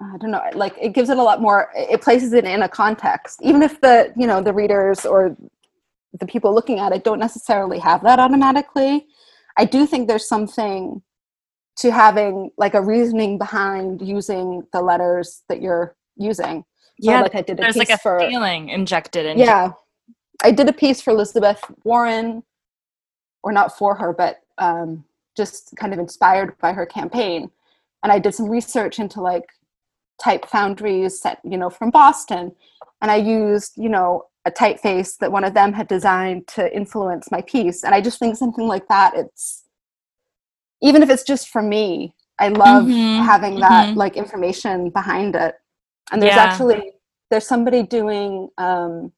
I 0.00 0.16
don't 0.18 0.30
know, 0.30 0.42
like 0.54 0.74
it 0.80 0.92
gives 0.92 1.08
it 1.08 1.16
a 1.16 1.22
lot 1.22 1.40
more. 1.40 1.70
It 1.74 2.02
places 2.02 2.32
it 2.32 2.44
in 2.44 2.62
a 2.62 2.68
context, 2.68 3.40
even 3.42 3.62
if 3.62 3.80
the 3.80 4.12
you 4.16 4.26
know 4.26 4.42
the 4.42 4.52
readers 4.52 5.06
or 5.06 5.36
the 6.18 6.26
people 6.26 6.54
looking 6.54 6.78
at 6.78 6.92
it 6.92 7.04
don't 7.04 7.18
necessarily 7.18 7.78
have 7.78 8.02
that 8.02 8.18
automatically. 8.18 9.06
I 9.56 9.64
do 9.64 9.86
think 9.86 10.06
there's 10.06 10.28
something 10.28 11.02
to 11.76 11.90
having 11.90 12.50
like 12.56 12.74
a 12.74 12.80
reasoning 12.80 13.38
behind 13.38 14.00
using 14.02 14.66
the 14.72 14.80
letters 14.80 15.42
that 15.48 15.60
you're 15.60 15.96
using 16.16 16.64
yeah, 16.98 17.20
like 17.20 17.34
I 17.34 17.42
did 17.42 17.58
a 17.58 17.62
there's 17.62 17.74
piece 17.74 17.88
like 17.88 17.90
a 17.90 17.98
for, 17.98 18.18
feeling 18.20 18.68
injected 18.70 19.26
in. 19.26 19.38
Yeah, 19.38 19.72
I 20.42 20.50
did 20.50 20.68
a 20.68 20.72
piece 20.72 21.00
for 21.00 21.10
Elizabeth 21.10 21.62
Warren, 21.84 22.42
or 23.42 23.52
not 23.52 23.76
for 23.76 23.94
her, 23.94 24.12
but 24.12 24.40
um, 24.58 25.04
just 25.36 25.74
kind 25.76 25.92
of 25.92 25.98
inspired 25.98 26.56
by 26.58 26.72
her 26.72 26.86
campaign. 26.86 27.50
And 28.02 28.12
I 28.12 28.18
did 28.18 28.34
some 28.34 28.48
research 28.48 28.98
into 28.98 29.20
like 29.20 29.44
type 30.22 30.46
foundries, 30.46 31.20
set, 31.20 31.40
you 31.44 31.56
know, 31.58 31.70
from 31.70 31.90
Boston, 31.90 32.52
and 33.02 33.10
I 33.10 33.16
used, 33.16 33.72
you 33.76 33.88
know, 33.88 34.26
a 34.44 34.50
typeface 34.50 35.18
that 35.18 35.32
one 35.32 35.44
of 35.44 35.54
them 35.54 35.72
had 35.72 35.88
designed 35.88 36.46
to 36.48 36.74
influence 36.74 37.30
my 37.30 37.42
piece. 37.42 37.82
And 37.82 37.94
I 37.94 38.00
just 38.00 38.18
think 38.18 38.36
something 38.36 38.66
like 38.66 38.86
that, 38.88 39.14
it's 39.16 39.64
even 40.80 41.02
if 41.02 41.10
it's 41.10 41.24
just 41.24 41.48
for 41.48 41.62
me, 41.62 42.14
I 42.38 42.48
love 42.48 42.84
mm-hmm. 42.84 43.24
having 43.24 43.58
that 43.60 43.88
mm-hmm. 43.88 43.98
like 43.98 44.16
information 44.16 44.90
behind 44.90 45.34
it 45.34 45.56
and 46.12 46.22
there's 46.22 46.34
yeah. 46.34 46.42
actually 46.42 46.92
there's 47.30 47.46
somebody 47.46 47.82
doing 47.82 48.48
um, 48.58 49.12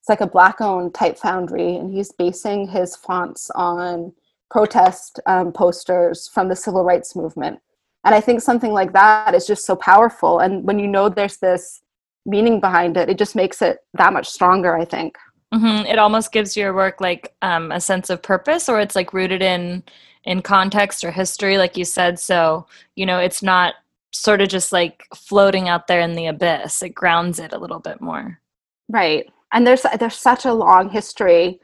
it's 0.00 0.08
like 0.08 0.20
a 0.20 0.26
black 0.26 0.60
owned 0.60 0.94
type 0.94 1.18
foundry 1.18 1.76
and 1.76 1.92
he's 1.92 2.12
basing 2.12 2.68
his 2.68 2.96
fonts 2.96 3.50
on 3.54 4.12
protest 4.50 5.20
um, 5.26 5.52
posters 5.52 6.28
from 6.28 6.48
the 6.48 6.56
civil 6.56 6.82
rights 6.82 7.14
movement 7.14 7.60
and 8.04 8.14
i 8.14 8.20
think 8.20 8.40
something 8.40 8.72
like 8.72 8.92
that 8.92 9.34
is 9.34 9.46
just 9.46 9.64
so 9.64 9.76
powerful 9.76 10.38
and 10.38 10.64
when 10.64 10.78
you 10.78 10.86
know 10.86 11.08
there's 11.08 11.38
this 11.38 11.82
meaning 12.26 12.60
behind 12.60 12.96
it 12.96 13.08
it 13.08 13.18
just 13.18 13.34
makes 13.34 13.62
it 13.62 13.78
that 13.94 14.12
much 14.12 14.28
stronger 14.28 14.76
i 14.76 14.84
think 14.84 15.16
mm-hmm. 15.54 15.86
it 15.86 15.98
almost 15.98 16.32
gives 16.32 16.56
your 16.56 16.74
work 16.74 17.00
like 17.00 17.34
um, 17.42 17.72
a 17.72 17.80
sense 17.80 18.10
of 18.10 18.22
purpose 18.22 18.68
or 18.68 18.80
it's 18.80 18.96
like 18.96 19.12
rooted 19.12 19.42
in 19.42 19.82
in 20.24 20.42
context 20.42 21.02
or 21.02 21.10
history 21.10 21.56
like 21.56 21.76
you 21.76 21.84
said 21.84 22.18
so 22.18 22.66
you 22.94 23.06
know 23.06 23.18
it's 23.18 23.42
not 23.42 23.74
sort 24.12 24.40
of 24.40 24.48
just 24.48 24.72
like 24.72 25.06
floating 25.14 25.68
out 25.68 25.86
there 25.86 26.00
in 26.00 26.14
the 26.14 26.26
abyss. 26.26 26.82
It 26.82 26.90
grounds 26.90 27.38
it 27.38 27.52
a 27.52 27.58
little 27.58 27.80
bit 27.80 28.00
more. 28.00 28.40
Right. 28.88 29.30
And 29.52 29.66
there's 29.66 29.84
there's 29.98 30.16
such 30.16 30.44
a 30.44 30.52
long 30.52 30.90
history. 30.90 31.60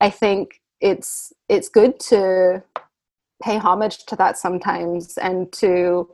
I 0.00 0.10
think 0.10 0.60
it's 0.80 1.32
it's 1.48 1.68
good 1.68 2.00
to 2.00 2.62
pay 3.42 3.58
homage 3.58 4.04
to 4.06 4.16
that 4.16 4.38
sometimes 4.38 5.18
and 5.18 5.52
to 5.52 6.08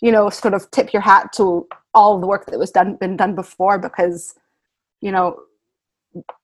you 0.00 0.10
know 0.10 0.30
sort 0.30 0.54
of 0.54 0.70
tip 0.70 0.92
your 0.92 1.02
hat 1.02 1.32
to 1.34 1.66
all 1.94 2.18
the 2.18 2.26
work 2.26 2.46
that 2.46 2.58
was 2.58 2.70
done 2.70 2.96
been 2.96 3.16
done 3.16 3.34
before 3.34 3.78
because 3.78 4.34
you 5.00 5.12
know 5.12 5.38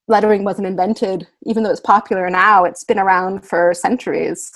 lettering 0.06 0.44
wasn't 0.44 0.66
invented. 0.66 1.26
Even 1.44 1.62
though 1.62 1.70
it's 1.70 1.80
popular 1.80 2.30
now 2.30 2.64
it's 2.64 2.84
been 2.84 2.98
around 2.98 3.44
for 3.44 3.74
centuries 3.74 4.52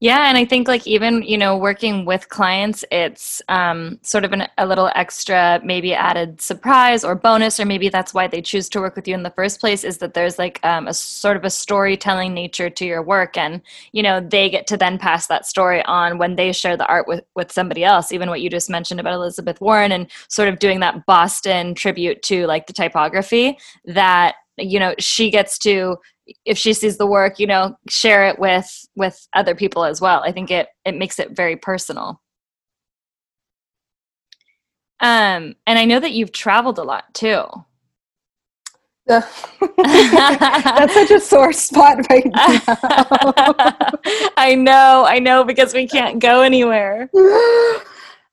yeah, 0.00 0.28
and 0.28 0.38
I 0.38 0.44
think 0.44 0.68
like 0.68 0.86
even 0.86 1.24
you 1.24 1.36
know 1.36 1.56
working 1.56 2.04
with 2.04 2.28
clients, 2.28 2.84
it's 2.92 3.42
um, 3.48 3.98
sort 4.02 4.24
of 4.24 4.32
an, 4.32 4.46
a 4.56 4.64
little 4.64 4.92
extra, 4.94 5.60
maybe 5.64 5.92
added 5.92 6.40
surprise 6.40 7.02
or 7.02 7.16
bonus, 7.16 7.58
or 7.58 7.64
maybe 7.64 7.88
that's 7.88 8.14
why 8.14 8.28
they 8.28 8.40
choose 8.40 8.68
to 8.68 8.80
work 8.80 8.94
with 8.94 9.08
you 9.08 9.14
in 9.14 9.24
the 9.24 9.30
first 9.30 9.58
place. 9.58 9.82
Is 9.82 9.98
that 9.98 10.14
there's 10.14 10.38
like 10.38 10.64
um, 10.64 10.86
a 10.86 10.94
sort 10.94 11.36
of 11.36 11.44
a 11.44 11.50
storytelling 11.50 12.32
nature 12.32 12.70
to 12.70 12.86
your 12.86 13.02
work, 13.02 13.36
and 13.36 13.60
you 13.90 14.04
know 14.04 14.20
they 14.20 14.48
get 14.48 14.68
to 14.68 14.76
then 14.76 14.98
pass 14.98 15.26
that 15.26 15.46
story 15.46 15.82
on 15.82 16.18
when 16.18 16.36
they 16.36 16.52
share 16.52 16.76
the 16.76 16.86
art 16.86 17.08
with 17.08 17.24
with 17.34 17.50
somebody 17.50 17.82
else. 17.82 18.12
Even 18.12 18.30
what 18.30 18.40
you 18.40 18.48
just 18.48 18.70
mentioned 18.70 19.00
about 19.00 19.14
Elizabeth 19.14 19.60
Warren 19.60 19.90
and 19.90 20.06
sort 20.28 20.48
of 20.48 20.60
doing 20.60 20.78
that 20.78 21.06
Boston 21.06 21.74
tribute 21.74 22.22
to 22.22 22.46
like 22.46 22.68
the 22.68 22.72
typography 22.72 23.58
that 23.84 24.36
you 24.58 24.78
know 24.78 24.94
she 25.00 25.28
gets 25.28 25.58
to 25.58 25.96
if 26.44 26.58
she 26.58 26.72
sees 26.72 26.98
the 26.98 27.06
work 27.06 27.38
you 27.38 27.46
know 27.46 27.76
share 27.88 28.28
it 28.28 28.38
with 28.38 28.86
with 28.96 29.26
other 29.34 29.54
people 29.54 29.84
as 29.84 30.00
well. 30.00 30.22
I 30.24 30.32
think 30.32 30.50
it 30.50 30.68
it 30.84 30.96
makes 30.96 31.18
it 31.18 31.36
very 31.36 31.56
personal. 31.56 32.20
Um 35.00 35.54
and 35.66 35.78
i 35.78 35.84
know 35.84 36.00
that 36.00 36.12
you've 36.12 36.32
traveled 36.32 36.78
a 36.78 36.84
lot 36.84 37.12
too. 37.14 37.44
That's 39.08 40.92
such 40.92 41.10
a 41.10 41.18
sore 41.20 41.52
spot 41.52 42.06
right 42.10 42.26
now. 42.26 42.60
I 44.36 44.54
know 44.54 45.06
i 45.08 45.18
know 45.18 45.44
because 45.44 45.72
we 45.72 45.88
can't 45.88 46.18
go 46.18 46.42
anywhere. 46.42 47.08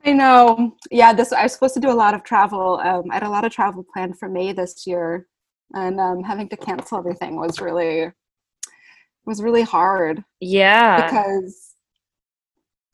I 0.06 0.12
know. 0.12 0.76
Yeah 0.92 1.14
this 1.14 1.32
i 1.32 1.44
was 1.44 1.54
supposed 1.54 1.76
to 1.76 1.80
do 1.80 1.90
a 1.90 1.94
lot 1.94 2.14
of 2.14 2.24
travel 2.24 2.82
um, 2.84 3.04
i 3.12 3.16
had 3.16 3.24
a 3.24 3.30
lot 3.30 3.46
of 3.46 3.54
travel 3.54 3.86
planned 3.94 4.20
for 4.20 4.28
may 4.28 4.52
this 4.52 4.86
year 4.86 5.28
and 5.73 5.99
um, 5.99 6.23
having 6.23 6.49
to 6.49 6.58
cancel 6.58 6.97
everything 6.97 7.36
was 7.36 7.60
really 7.60 8.12
was 9.25 9.41
really 9.41 9.63
hard. 9.63 10.23
Yeah, 10.39 11.06
because 11.06 11.75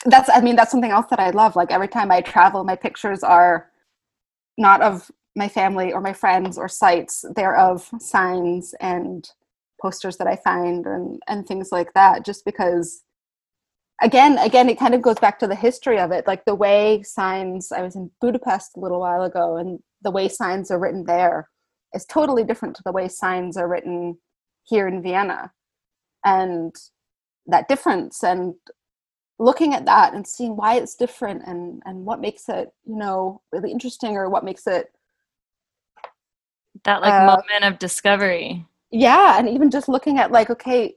that's 0.05 0.29
I 0.34 0.41
mean 0.41 0.55
that's 0.55 0.71
something 0.71 0.91
else 0.91 1.07
that 1.10 1.19
I 1.19 1.31
love. 1.31 1.55
Like 1.55 1.71
every 1.71 1.88
time 1.88 2.12
I 2.12 2.21
travel, 2.21 2.63
my 2.63 2.75
pictures 2.75 3.23
are 3.23 3.69
not 4.57 4.81
of 4.81 5.12
my 5.36 5.47
family 5.47 5.93
or 5.93 6.01
my 6.01 6.13
friends 6.13 6.57
or 6.57 6.67
sites; 6.67 7.25
they're 7.36 7.57
of 7.57 7.89
signs 7.99 8.73
and 8.79 9.29
posters 9.81 10.17
that 10.17 10.27
I 10.27 10.36
find 10.38 10.86
and 10.86 11.21
and 11.27 11.47
things 11.47 11.71
like 11.71 11.93
that. 11.93 12.25
Just 12.25 12.45
because 12.45 13.03
again 14.01 14.38
again 14.39 14.67
it 14.67 14.79
kind 14.79 14.93
of 14.93 15.01
goes 15.01 15.19
back 15.19 15.39
to 15.39 15.47
the 15.47 15.55
history 15.55 15.99
of 15.99 16.12
it 16.12 16.27
like 16.27 16.43
the 16.45 16.55
way 16.55 17.01
signs 17.03 17.71
i 17.71 17.81
was 17.81 17.95
in 17.95 18.10
budapest 18.19 18.75
a 18.75 18.79
little 18.79 18.99
while 18.99 19.21
ago 19.23 19.57
and 19.57 19.79
the 20.01 20.12
way 20.12 20.27
signs 20.27 20.71
are 20.71 20.79
written 20.79 21.05
there 21.05 21.47
is 21.93 22.06
totally 22.06 22.43
different 22.43 22.75
to 22.75 22.84
the 22.84 22.91
way 22.91 23.08
signs 23.08 23.58
are 23.58 23.67
written 23.67 24.17
here 24.63 24.88
in 24.88 25.01
Vienna. 25.01 25.51
And 26.23 26.75
that 27.47 27.67
difference 27.67 28.23
and 28.23 28.54
looking 29.39 29.73
at 29.73 29.86
that 29.86 30.13
and 30.13 30.27
seeing 30.27 30.56
why 30.56 30.75
it's 30.75 30.95
different 30.95 31.41
and, 31.47 31.82
and 31.86 32.06
what 32.06 32.21
makes 32.21 32.47
it, 32.47 32.71
you 32.86 32.95
know, 32.95 33.41
really 33.51 33.71
interesting 33.71 34.15
or 34.15 34.30
what 34.30 34.43
makes 34.43 34.67
it 34.67 34.91
that 36.84 37.01
like 37.01 37.13
uh, 37.13 37.25
moment 37.25 37.63
of 37.63 37.80
discovery. 37.80 38.65
Yeah, 38.91 39.38
and 39.38 39.47
even 39.49 39.71
just 39.71 39.89
looking 39.89 40.19
at 40.19 40.32
like, 40.32 40.49
okay, 40.49 40.95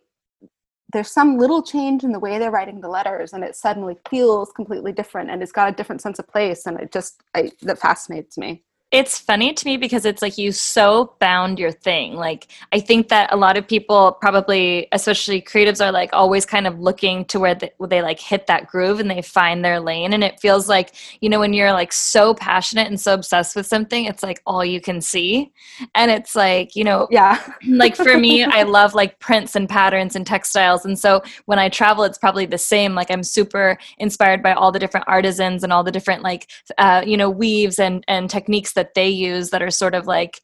there's 0.92 1.10
some 1.10 1.38
little 1.38 1.62
change 1.62 2.04
in 2.04 2.12
the 2.12 2.18
way 2.18 2.38
they're 2.38 2.50
writing 2.50 2.80
the 2.80 2.88
letters 2.88 3.32
and 3.32 3.42
it 3.42 3.56
suddenly 3.56 3.96
feels 4.08 4.52
completely 4.52 4.92
different 4.92 5.28
and 5.28 5.42
it's 5.42 5.52
got 5.52 5.68
a 5.68 5.74
different 5.74 6.00
sense 6.00 6.18
of 6.20 6.28
place 6.28 6.66
and 6.66 6.78
it 6.78 6.92
just 6.92 7.20
I, 7.34 7.50
that 7.62 7.80
fascinates 7.80 8.38
me 8.38 8.62
it's 8.94 9.18
funny 9.18 9.52
to 9.52 9.66
me 9.66 9.76
because 9.76 10.04
it's 10.04 10.22
like 10.22 10.38
you 10.38 10.52
so 10.52 11.16
bound 11.18 11.58
your 11.58 11.72
thing. 11.72 12.14
Like 12.14 12.46
I 12.70 12.78
think 12.78 13.08
that 13.08 13.32
a 13.32 13.36
lot 13.36 13.56
of 13.56 13.66
people 13.66 14.16
probably, 14.20 14.86
especially 14.92 15.42
creatives, 15.42 15.84
are 15.84 15.90
like 15.90 16.10
always 16.12 16.46
kind 16.46 16.64
of 16.64 16.78
looking 16.78 17.24
to 17.24 17.40
where 17.40 17.56
they, 17.56 17.72
where 17.78 17.88
they 17.88 18.02
like 18.02 18.20
hit 18.20 18.46
that 18.46 18.68
groove 18.68 19.00
and 19.00 19.10
they 19.10 19.20
find 19.20 19.64
their 19.64 19.80
lane. 19.80 20.12
And 20.12 20.22
it 20.22 20.38
feels 20.38 20.68
like 20.68 20.94
you 21.20 21.28
know 21.28 21.40
when 21.40 21.52
you're 21.52 21.72
like 21.72 21.92
so 21.92 22.34
passionate 22.34 22.86
and 22.86 23.00
so 23.00 23.14
obsessed 23.14 23.56
with 23.56 23.66
something, 23.66 24.04
it's 24.04 24.22
like 24.22 24.40
all 24.46 24.64
you 24.64 24.80
can 24.80 25.00
see. 25.00 25.52
And 25.96 26.12
it's 26.12 26.36
like 26.36 26.76
you 26.76 26.84
know, 26.84 27.08
yeah. 27.10 27.44
like 27.66 27.96
for 27.96 28.16
me, 28.16 28.44
I 28.44 28.62
love 28.62 28.94
like 28.94 29.18
prints 29.18 29.56
and 29.56 29.68
patterns 29.68 30.14
and 30.14 30.24
textiles, 30.24 30.84
and 30.84 30.96
so 30.96 31.20
when 31.46 31.58
I 31.58 31.68
travel, 31.68 32.04
it's 32.04 32.18
probably 32.18 32.46
the 32.46 32.58
same. 32.58 32.94
Like 32.94 33.10
I'm 33.10 33.24
super 33.24 33.76
inspired 33.98 34.40
by 34.40 34.52
all 34.52 34.70
the 34.70 34.78
different 34.78 35.08
artisans 35.08 35.64
and 35.64 35.72
all 35.72 35.82
the 35.82 35.90
different 35.90 36.22
like 36.22 36.48
uh, 36.78 37.02
you 37.04 37.16
know 37.16 37.28
weaves 37.28 37.80
and 37.80 38.04
and 38.06 38.30
techniques 38.30 38.74
that 38.74 38.83
that 38.84 38.94
they 38.94 39.08
use 39.08 39.50
that 39.50 39.62
are 39.62 39.70
sort 39.70 39.94
of 39.94 40.06
like 40.06 40.40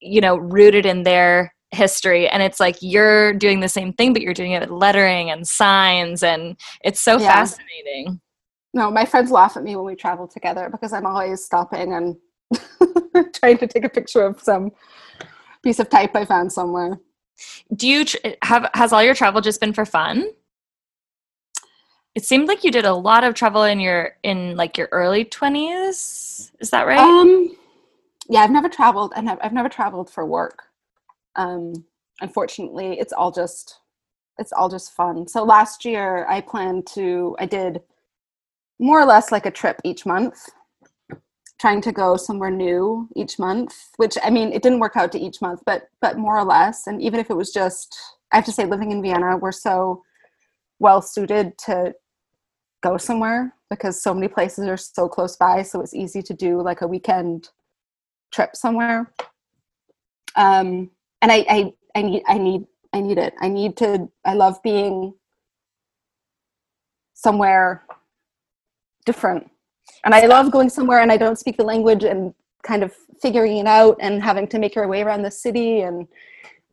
you 0.00 0.20
know 0.20 0.36
rooted 0.36 0.86
in 0.86 1.02
their 1.02 1.54
history. 1.70 2.28
And 2.28 2.42
it's 2.42 2.60
like 2.60 2.76
you're 2.80 3.34
doing 3.34 3.60
the 3.60 3.68
same 3.68 3.92
thing 3.92 4.12
but 4.12 4.22
you're 4.22 4.34
doing 4.34 4.52
it 4.52 4.60
with 4.60 4.70
lettering 4.70 5.30
and 5.30 5.46
signs 5.46 6.22
and 6.22 6.56
it's 6.82 7.00
so 7.00 7.18
yeah. 7.18 7.32
fascinating. 7.32 8.20
No 8.74 8.90
my 8.90 9.04
friends 9.04 9.30
laugh 9.30 9.56
at 9.56 9.64
me 9.64 9.76
when 9.76 9.84
we 9.84 9.94
travel 9.94 10.28
together 10.28 10.68
because 10.70 10.92
i'm 10.92 11.06
always 11.06 11.44
stopping 11.44 11.92
and 11.94 12.16
trying 13.34 13.58
to 13.58 13.66
take 13.66 13.84
a 13.84 13.88
picture 13.88 14.22
of 14.22 14.40
some 14.40 14.70
piece 15.62 15.78
of 15.78 15.88
type 15.88 16.14
i 16.14 16.24
found 16.24 16.52
somewhere. 16.52 16.98
Do 17.74 17.88
you 17.88 18.04
tr- 18.04 18.16
have 18.42 18.68
has 18.74 18.92
all 18.92 19.02
your 19.02 19.14
travel 19.14 19.40
just 19.40 19.60
been 19.60 19.72
for 19.72 19.84
fun? 19.84 20.26
It 22.14 22.24
seemed 22.24 22.48
like 22.48 22.64
you 22.64 22.72
did 22.72 22.84
a 22.84 22.94
lot 22.94 23.22
of 23.22 23.34
travel 23.34 23.62
in 23.62 23.78
your 23.78 24.16
in 24.22 24.56
like 24.56 24.76
your 24.76 24.88
early 24.90 25.24
20s 25.24 26.50
is 26.58 26.70
that 26.70 26.86
right? 26.86 26.98
Um 26.98 27.56
yeah, 28.28 28.40
I've 28.40 28.50
never 28.50 28.68
traveled 28.68 29.12
and 29.16 29.28
I've, 29.30 29.38
I've 29.42 29.52
never 29.52 29.68
traveled 29.68 30.10
for 30.10 30.26
work. 30.26 30.64
Um, 31.36 31.84
unfortunately, 32.20 32.98
it's 32.98 33.12
all 33.12 33.30
just 33.30 33.80
it's 34.38 34.52
all 34.52 34.68
just 34.68 34.92
fun. 34.92 35.26
So 35.26 35.44
last 35.44 35.84
year 35.84 36.26
I 36.28 36.40
planned 36.40 36.86
to 36.94 37.36
I 37.38 37.46
did 37.46 37.80
more 38.78 39.00
or 39.00 39.04
less 39.04 39.32
like 39.32 39.46
a 39.46 39.50
trip 39.50 39.80
each 39.84 40.06
month 40.06 40.48
trying 41.60 41.80
to 41.80 41.92
go 41.92 42.16
somewhere 42.16 42.50
new 42.50 43.08
each 43.16 43.38
month 43.38 43.90
which 43.96 44.16
i 44.22 44.30
mean 44.30 44.52
it 44.52 44.62
didn't 44.62 44.78
work 44.78 44.96
out 44.96 45.10
to 45.10 45.18
each 45.18 45.42
month 45.42 45.60
but 45.66 45.88
but 46.00 46.16
more 46.16 46.38
or 46.38 46.44
less 46.44 46.86
and 46.86 47.02
even 47.02 47.18
if 47.18 47.30
it 47.30 47.36
was 47.36 47.52
just 47.52 47.98
i 48.32 48.36
have 48.36 48.44
to 48.44 48.52
say 48.52 48.64
living 48.64 48.92
in 48.92 49.02
vienna 49.02 49.36
we're 49.36 49.52
so 49.52 50.02
well 50.78 51.02
suited 51.02 51.56
to 51.58 51.92
go 52.82 52.96
somewhere 52.96 53.52
because 53.70 54.00
so 54.00 54.14
many 54.14 54.28
places 54.28 54.68
are 54.68 54.76
so 54.76 55.08
close 55.08 55.36
by 55.36 55.62
so 55.62 55.80
it's 55.80 55.94
easy 55.94 56.22
to 56.22 56.32
do 56.34 56.62
like 56.62 56.80
a 56.80 56.86
weekend 56.86 57.48
trip 58.32 58.56
somewhere. 58.56 59.12
Um, 60.36 60.90
and 61.22 61.32
I, 61.32 61.44
I, 61.48 61.72
I 61.94 62.02
need, 62.02 62.22
I 62.26 62.38
need, 62.38 62.66
I 62.92 63.00
need 63.00 63.18
it. 63.18 63.34
I 63.40 63.48
need 63.48 63.76
to, 63.78 64.08
I 64.24 64.34
love 64.34 64.62
being 64.62 65.14
somewhere 67.14 67.84
different. 69.04 69.50
And 70.04 70.14
I 70.14 70.26
love 70.26 70.52
going 70.52 70.70
somewhere 70.70 71.00
and 71.00 71.10
I 71.10 71.16
don't 71.16 71.38
speak 71.38 71.56
the 71.56 71.64
language 71.64 72.04
and 72.04 72.34
kind 72.62 72.82
of 72.82 72.94
figuring 73.20 73.58
it 73.58 73.66
out 73.66 73.96
and 74.00 74.22
having 74.22 74.46
to 74.48 74.58
make 74.58 74.74
your 74.74 74.86
way 74.86 75.02
around 75.02 75.22
the 75.22 75.30
city 75.30 75.80
and 75.80 76.06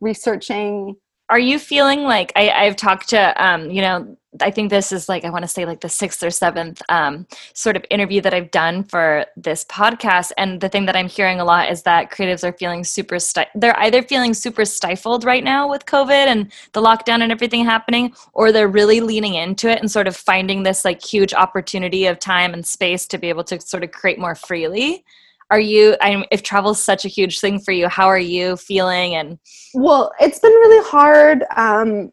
researching 0.00 0.96
are 1.28 1.38
you 1.38 1.58
feeling 1.58 2.02
like 2.02 2.32
I, 2.36 2.50
I've 2.50 2.76
talked 2.76 3.08
to 3.10 3.44
um, 3.44 3.70
you 3.70 3.82
know 3.82 4.16
I 4.40 4.50
think 4.50 4.70
this 4.70 4.92
is 4.92 5.08
like 5.08 5.24
I 5.24 5.30
want 5.30 5.42
to 5.42 5.48
say 5.48 5.64
like 5.64 5.80
the 5.80 5.88
sixth 5.88 6.22
or 6.22 6.30
seventh 6.30 6.82
um, 6.88 7.26
sort 7.52 7.76
of 7.76 7.84
interview 7.90 8.20
that 8.22 8.34
I've 8.34 8.50
done 8.50 8.84
for 8.84 9.26
this 9.36 9.64
podcast, 9.64 10.32
and 10.36 10.60
the 10.60 10.68
thing 10.68 10.86
that 10.86 10.96
I'm 10.96 11.08
hearing 11.08 11.40
a 11.40 11.44
lot 11.44 11.70
is 11.70 11.82
that 11.82 12.10
creatives 12.10 12.44
are 12.44 12.52
feeling 12.52 12.84
super 12.84 13.18
sti- 13.18 13.48
they're 13.54 13.78
either 13.80 14.02
feeling 14.02 14.34
super 14.34 14.64
stifled 14.64 15.24
right 15.24 15.44
now 15.44 15.68
with 15.68 15.86
COVID 15.86 16.26
and 16.26 16.52
the 16.72 16.82
lockdown 16.82 17.22
and 17.22 17.32
everything 17.32 17.64
happening, 17.64 18.14
or 18.32 18.52
they're 18.52 18.68
really 18.68 19.00
leaning 19.00 19.34
into 19.34 19.70
it 19.70 19.80
and 19.80 19.90
sort 19.90 20.06
of 20.06 20.16
finding 20.16 20.62
this 20.62 20.84
like 20.84 21.02
huge 21.02 21.34
opportunity 21.34 22.06
of 22.06 22.18
time 22.18 22.54
and 22.54 22.66
space 22.66 23.06
to 23.06 23.18
be 23.18 23.28
able 23.28 23.44
to 23.44 23.60
sort 23.60 23.84
of 23.84 23.90
create 23.90 24.18
more 24.18 24.34
freely. 24.34 25.04
Are 25.50 25.60
you 25.60 25.96
I, 26.00 26.26
if 26.32 26.42
travel's 26.42 26.82
such 26.82 27.04
a 27.04 27.08
huge 27.08 27.38
thing 27.38 27.60
for 27.60 27.70
you 27.70 27.88
how 27.88 28.06
are 28.06 28.18
you 28.18 28.56
feeling 28.56 29.14
and 29.14 29.38
well 29.74 30.10
it's 30.18 30.40
been 30.40 30.50
really 30.50 30.84
hard 30.84 31.44
um 31.54 32.10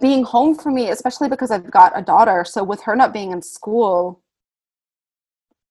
being 0.00 0.22
home 0.22 0.54
for 0.54 0.70
me 0.70 0.90
especially 0.90 1.28
because 1.28 1.50
i've 1.50 1.70
got 1.70 1.98
a 1.98 2.02
daughter 2.02 2.44
so 2.44 2.62
with 2.62 2.82
her 2.82 2.94
not 2.94 3.12
being 3.12 3.32
in 3.32 3.40
school 3.40 4.20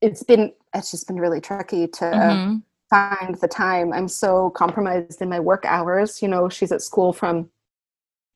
it's 0.02 0.24
been 0.24 0.52
it's 0.74 0.92
just 0.92 1.08
been 1.08 1.20
really 1.20 1.42
tricky 1.42 1.88
to 1.88 2.04
mm-hmm. 2.06 2.58
find 2.90 3.36
the 3.36 3.48
time 3.48 3.94
i'm 3.94 4.08
so 4.08 4.50
compromised 4.52 5.22
in 5.22 5.30
my 5.30 5.40
work 5.40 5.64
hours 5.66 6.22
you 6.22 6.28
know 6.28 6.50
she's 6.50 6.72
at 6.72 6.82
school 6.82 7.14
from 7.14 7.50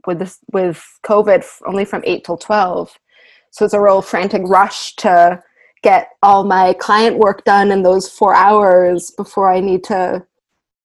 with 0.05 0.19
this 0.19 0.39
with 0.51 0.99
covid 1.03 1.43
only 1.65 1.85
from 1.85 2.03
8 2.05 2.23
till 2.23 2.37
12 2.37 2.97
so 3.51 3.65
it's 3.65 3.73
a 3.73 3.81
real 3.81 4.01
frantic 4.01 4.43
rush 4.45 4.95
to 4.97 5.43
get 5.83 6.09
all 6.21 6.43
my 6.43 6.73
client 6.73 7.17
work 7.17 7.43
done 7.43 7.71
in 7.71 7.83
those 7.83 8.09
four 8.09 8.33
hours 8.33 9.11
before 9.11 9.51
I 9.51 9.59
need 9.59 9.83
to 9.85 10.25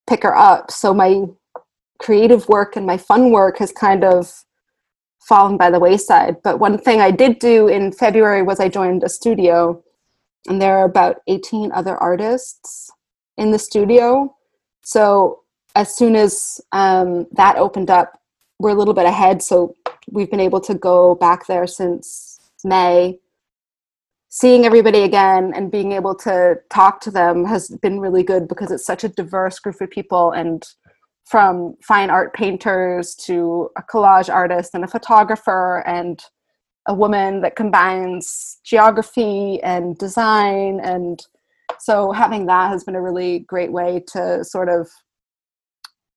pick 0.07 0.23
her 0.23 0.35
up. 0.35 0.71
So 0.71 0.93
my 0.93 1.25
creative 1.99 2.47
work 2.49 2.75
and 2.75 2.85
my 2.85 2.97
fun 2.97 3.31
work 3.31 3.57
has 3.59 3.71
kind 3.71 4.03
of 4.03 4.43
fallen 5.27 5.57
by 5.57 5.69
the 5.69 5.79
wayside. 5.79 6.37
But 6.43 6.59
one 6.59 6.77
thing 6.77 7.01
I 7.01 7.11
did 7.11 7.39
do 7.39 7.67
in 7.67 7.91
February 7.91 8.43
was 8.43 8.59
I 8.59 8.69
joined 8.69 9.03
a 9.03 9.09
studio, 9.09 9.83
and 10.47 10.61
there 10.61 10.77
are 10.77 10.85
about 10.85 11.17
18 11.27 11.71
other 11.71 11.97
artists 11.97 12.89
in 13.37 13.51
the 13.51 13.59
studio. 13.59 14.35
So 14.83 15.41
as 15.75 15.95
soon 15.95 16.15
as 16.15 16.61
um, 16.71 17.27
that 17.33 17.57
opened 17.57 17.89
up, 17.89 18.19
we're 18.59 18.71
a 18.71 18.75
little 18.75 18.93
bit 18.93 19.05
ahead. 19.05 19.43
So 19.43 19.75
we've 20.11 20.31
been 20.31 20.39
able 20.39 20.61
to 20.61 20.73
go 20.73 21.15
back 21.15 21.47
there 21.47 21.67
since 21.67 22.39
May 22.63 23.19
seeing 24.29 24.65
everybody 24.65 25.03
again 25.03 25.51
and 25.55 25.71
being 25.71 25.93
able 25.93 26.13
to 26.13 26.55
talk 26.69 27.01
to 27.01 27.09
them 27.09 27.45
has 27.45 27.69
been 27.81 27.99
really 27.99 28.23
good 28.23 28.47
because 28.47 28.71
it's 28.71 28.85
such 28.85 29.03
a 29.03 29.09
diverse 29.09 29.59
group 29.59 29.79
of 29.81 29.89
people 29.89 30.31
and 30.31 30.63
from 31.29 31.75
fine 31.83 32.09
art 32.09 32.33
painters 32.33 33.13
to 33.15 33.69
a 33.77 33.83
collage 33.83 34.33
artist 34.33 34.71
and 34.73 34.83
a 34.83 34.87
photographer 34.87 35.83
and 35.85 36.23
a 36.87 36.93
woman 36.93 37.41
that 37.41 37.55
combines 37.55 38.59
geography 38.63 39.61
and 39.61 39.97
design 39.97 40.79
and 40.81 41.25
so 41.79 42.11
having 42.11 42.45
that 42.45 42.69
has 42.69 42.83
been 42.83 42.95
a 42.95 43.01
really 43.01 43.39
great 43.39 43.71
way 43.71 44.01
to 44.07 44.43
sort 44.43 44.69
of 44.69 44.89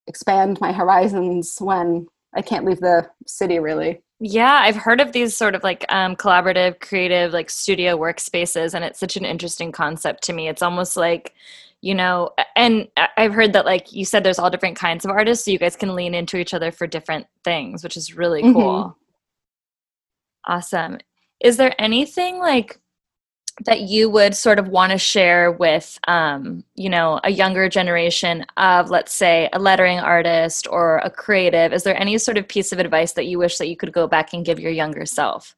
expand 0.07 0.61
my 0.61 0.73
horizons 0.73 1.57
when 1.61 2.07
I 2.35 2.43
can't 2.43 2.65
leave 2.65 2.81
the 2.81 3.09
city 3.27 3.59
really. 3.59 4.03
Yeah, 4.21 4.61
I've 4.63 4.77
heard 4.77 5.01
of 5.01 5.13
these 5.13 5.35
sort 5.35 5.55
of 5.55 5.65
like 5.65 5.87
um, 5.89 6.15
collaborative, 6.15 6.81
creative, 6.81 7.33
like 7.33 7.49
studio 7.49 7.97
workspaces, 7.97 8.75
and 8.75 8.85
it's 8.85 9.01
such 9.01 9.17
an 9.17 9.25
interesting 9.25 9.73
concept 9.73 10.23
to 10.25 10.35
me. 10.35 10.47
It's 10.47 10.61
almost 10.61 10.97
like, 10.97 11.35
you 11.83 11.95
know, 11.95 12.31
and 12.57 12.89
I've 13.17 13.33
heard 13.33 13.53
that, 13.55 13.65
like 13.65 13.93
you 13.93 14.05
said, 14.05 14.23
there's 14.23 14.39
all 14.39 14.51
different 14.51 14.77
kinds 14.77 15.05
of 15.05 15.11
artists, 15.11 15.45
so 15.45 15.51
you 15.51 15.59
guys 15.59 15.77
can 15.77 15.95
lean 15.95 16.15
into 16.15 16.37
each 16.37 16.53
other 16.53 16.71
for 16.71 16.87
different 16.87 17.27
things, 17.45 17.83
which 17.83 17.97
is 17.97 18.17
really 18.17 18.43
cool. 18.43 18.85
Mm-hmm. 18.85 20.53
Awesome. 20.53 20.99
Is 21.41 21.57
there 21.57 21.75
anything 21.79 22.39
like 22.39 22.79
that 23.65 23.83
you 23.83 24.09
would 24.09 24.35
sort 24.35 24.59
of 24.59 24.69
want 24.69 24.93
to 24.93 24.99
share 24.99 25.53
with 25.53 25.99
um, 26.09 26.65
you 26.75 26.89
know 26.89 27.21
a 27.25 27.31
younger 27.31 27.69
generation 27.69 28.45
of 28.57 28.91
let's 28.91 29.15
say 29.15 29.49
a 29.53 29.59
lettering 29.59 29.99
artist 29.99 30.67
or 30.71 30.99
a 30.99 31.11
creative 31.11 31.73
is 31.73 31.83
there 31.83 31.99
any 32.01 32.17
sort 32.17 32.39
of 32.39 32.49
piece 32.49 32.73
of 32.73 32.79
advice 32.79 33.13
that 33.13 33.27
you 33.27 33.39
wish 33.39 33.59
that 33.59 33.69
you 33.69 33.77
could 33.77 33.93
go 33.93 34.07
back 34.07 34.33
and 34.33 34.47
give 34.47 34.59
your 34.59 34.73
younger 34.73 35.05
self 35.05 35.57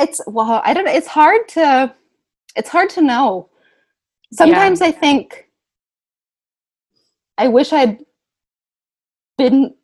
it's 0.00 0.20
well 0.26 0.62
i 0.64 0.74
don't 0.74 0.84
know 0.84 0.92
it's 0.92 1.06
hard 1.06 1.48
to 1.48 1.94
it's 2.56 2.68
hard 2.68 2.90
to 2.90 3.00
know 3.00 3.48
sometimes 4.32 4.80
yeah. 4.80 4.86
i 4.86 4.90
think 4.90 5.46
i 7.38 7.46
wish 7.48 7.72
i'd 7.72 7.98
been 9.38 9.74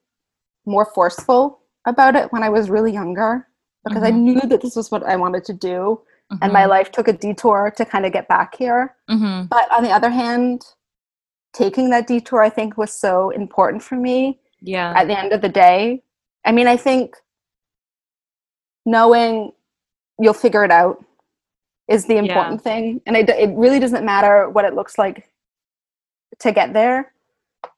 more 0.64 0.86
forceful 0.94 1.60
about 1.86 2.16
it 2.16 2.32
when 2.32 2.42
i 2.42 2.48
was 2.48 2.70
really 2.70 2.92
younger 2.92 3.46
because 3.86 4.02
mm-hmm. 4.02 4.16
I 4.16 4.18
knew 4.18 4.40
that 4.40 4.60
this 4.60 4.74
was 4.74 4.90
what 4.90 5.04
I 5.04 5.16
wanted 5.16 5.44
to 5.44 5.52
do. 5.52 6.00
Mm-hmm. 6.32 6.36
And 6.42 6.52
my 6.52 6.62
mm-hmm. 6.62 6.70
life 6.70 6.90
took 6.90 7.06
a 7.06 7.12
detour 7.12 7.72
to 7.76 7.84
kind 7.84 8.04
of 8.04 8.12
get 8.12 8.28
back 8.28 8.56
here. 8.56 8.96
Mm-hmm. 9.08 9.46
But 9.46 9.70
on 9.70 9.84
the 9.84 9.90
other 9.90 10.10
hand, 10.10 10.64
taking 11.52 11.90
that 11.90 12.08
detour, 12.08 12.42
I 12.42 12.50
think, 12.50 12.76
was 12.76 12.92
so 12.92 13.30
important 13.30 13.82
for 13.82 13.94
me. 13.94 14.40
Yeah. 14.60 14.92
At 14.96 15.06
the 15.06 15.16
end 15.16 15.32
of 15.32 15.40
the 15.40 15.48
day, 15.48 16.02
I 16.44 16.50
mean, 16.50 16.66
I 16.66 16.76
think 16.76 17.14
knowing 18.84 19.52
you'll 20.18 20.34
figure 20.34 20.64
it 20.64 20.70
out 20.70 21.04
is 21.88 22.06
the 22.06 22.16
important 22.16 22.60
yeah. 22.64 22.72
thing. 22.72 23.00
And 23.06 23.16
it, 23.16 23.28
it 23.28 23.50
really 23.54 23.78
doesn't 23.78 24.04
matter 24.04 24.48
what 24.48 24.64
it 24.64 24.74
looks 24.74 24.98
like 24.98 25.28
to 26.40 26.52
get 26.52 26.72
there. 26.72 27.12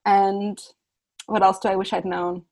And 0.04 0.58
what 1.26 1.42
else 1.42 1.58
do 1.58 1.68
i 1.68 1.76
wish 1.76 1.92
i'd 1.92 2.04
known? 2.04 2.44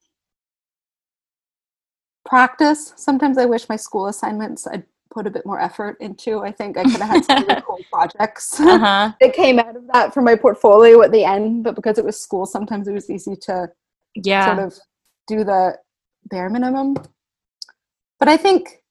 Practice. 2.24 2.92
Sometimes 2.96 3.38
i 3.38 3.46
wish 3.46 3.68
my 3.68 3.76
school 3.76 4.08
assignments 4.08 4.66
i'd 4.66 4.84
put 5.10 5.26
a 5.26 5.30
bit 5.30 5.46
more 5.46 5.60
effort 5.60 5.96
into. 6.00 6.40
I 6.40 6.52
think 6.52 6.76
i 6.76 6.82
could 6.82 7.00
have 7.00 7.08
had 7.08 7.24
some 7.24 7.42
really 7.44 7.62
cool 7.66 7.78
projects 7.90 8.60
uh-huh. 8.60 9.12
that 9.20 9.32
came 9.32 9.58
out 9.58 9.76
of 9.76 9.86
that 9.92 10.12
for 10.12 10.20
my 10.20 10.36
portfolio 10.36 11.00
at 11.02 11.12
the 11.12 11.24
end. 11.24 11.64
But 11.64 11.74
because 11.74 11.98
it 11.98 12.04
was 12.04 12.20
school 12.20 12.44
sometimes 12.44 12.86
it 12.86 12.92
was 12.92 13.08
easy 13.08 13.36
to 13.42 13.70
yeah. 14.14 14.46
sort 14.46 14.66
of 14.66 14.78
do 15.26 15.44
the 15.44 15.78
bare 16.26 16.50
minimum. 16.50 16.96
But 18.18 18.28
i 18.28 18.36
think 18.36 18.82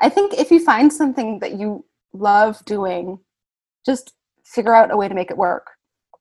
I 0.00 0.08
think 0.08 0.34
if 0.34 0.50
you 0.50 0.64
find 0.64 0.92
something 0.92 1.40
that 1.40 1.58
you 1.58 1.84
love 2.12 2.64
doing, 2.64 3.18
just 3.84 4.14
figure 4.44 4.74
out 4.74 4.92
a 4.92 4.96
way 4.96 5.08
to 5.08 5.14
make 5.14 5.30
it 5.30 5.36
work. 5.36 5.70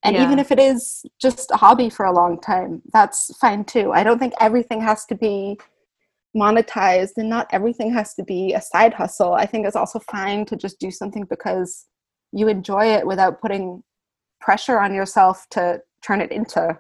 And 0.03 0.15
yeah. 0.15 0.23
even 0.23 0.39
if 0.39 0.51
it 0.51 0.59
is 0.59 1.05
just 1.19 1.51
a 1.51 1.57
hobby 1.57 1.89
for 1.89 2.05
a 2.05 2.13
long 2.13 2.39
time, 2.39 2.81
that's 2.93 3.35
fine 3.37 3.65
too. 3.65 3.91
I 3.91 4.03
don't 4.03 4.19
think 4.19 4.33
everything 4.39 4.81
has 4.81 5.05
to 5.05 5.15
be 5.15 5.57
monetized 6.35 7.17
and 7.17 7.29
not 7.29 7.47
everything 7.51 7.91
has 7.93 8.13
to 8.15 8.23
be 8.23 8.53
a 8.53 8.61
side 8.61 8.93
hustle. 8.93 9.33
I 9.33 9.45
think 9.45 9.65
it's 9.65 9.75
also 9.75 9.99
fine 9.99 10.45
to 10.45 10.55
just 10.55 10.79
do 10.79 10.91
something 10.91 11.25
because 11.25 11.85
you 12.31 12.47
enjoy 12.47 12.85
it 12.85 13.07
without 13.07 13.41
putting 13.41 13.83
pressure 14.39 14.79
on 14.79 14.93
yourself 14.93 15.47
to 15.51 15.81
turn 16.03 16.21
it 16.21 16.31
into 16.31 16.77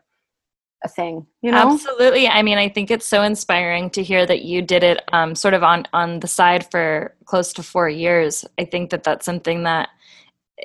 a 0.83 0.87
thing 0.87 1.25
you 1.41 1.51
know? 1.51 1.73
Absolutely. 1.73 2.27
I 2.27 2.41
mean 2.43 2.57
i 2.57 2.69
think 2.69 2.91
it's 2.91 3.07
so 3.07 3.23
inspiring 3.23 3.89
to 3.91 4.03
hear 4.03 4.25
that 4.25 4.43
you 4.43 4.61
did 4.61 4.83
it 4.83 5.01
um, 5.13 5.35
sort 5.35 5.53
of 5.53 5.63
on 5.63 5.85
on 5.93 6.19
the 6.19 6.27
side 6.27 6.69
for 6.69 7.15
close 7.25 7.53
to 7.53 7.63
four 7.63 7.89
years. 7.89 8.45
I 8.57 8.65
think 8.65 8.91
that 8.91 9.03
that's 9.03 9.25
something 9.25 9.63
that 9.63 9.89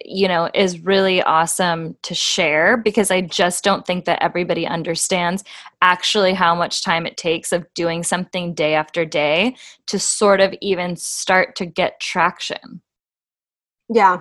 you 0.05 0.27
know 0.29 0.49
is 0.55 0.81
really 0.81 1.23
awesome 1.23 1.95
to 2.01 2.15
share 2.15 2.79
because 2.79 3.11
i 3.11 3.21
just 3.21 3.63
don't 3.63 3.87
think 3.87 4.07
that 4.07 4.23
everybody 4.23 4.67
understands 4.67 5.45
actually 5.83 6.33
how 6.33 6.55
much 6.55 6.83
time 6.83 7.05
it 7.05 7.17
takes 7.17 7.53
of 7.53 7.67
doing 7.75 8.03
something 8.03 8.55
day 8.55 8.75
after 8.75 9.05
day 9.05 9.55
to 9.87 9.99
sort 9.99 10.41
of 10.41 10.55
even 10.63 10.97
start 10.97 11.57
to 11.57 11.67
get 11.67 12.01
traction. 12.01 12.81
Yeah. 13.91 14.21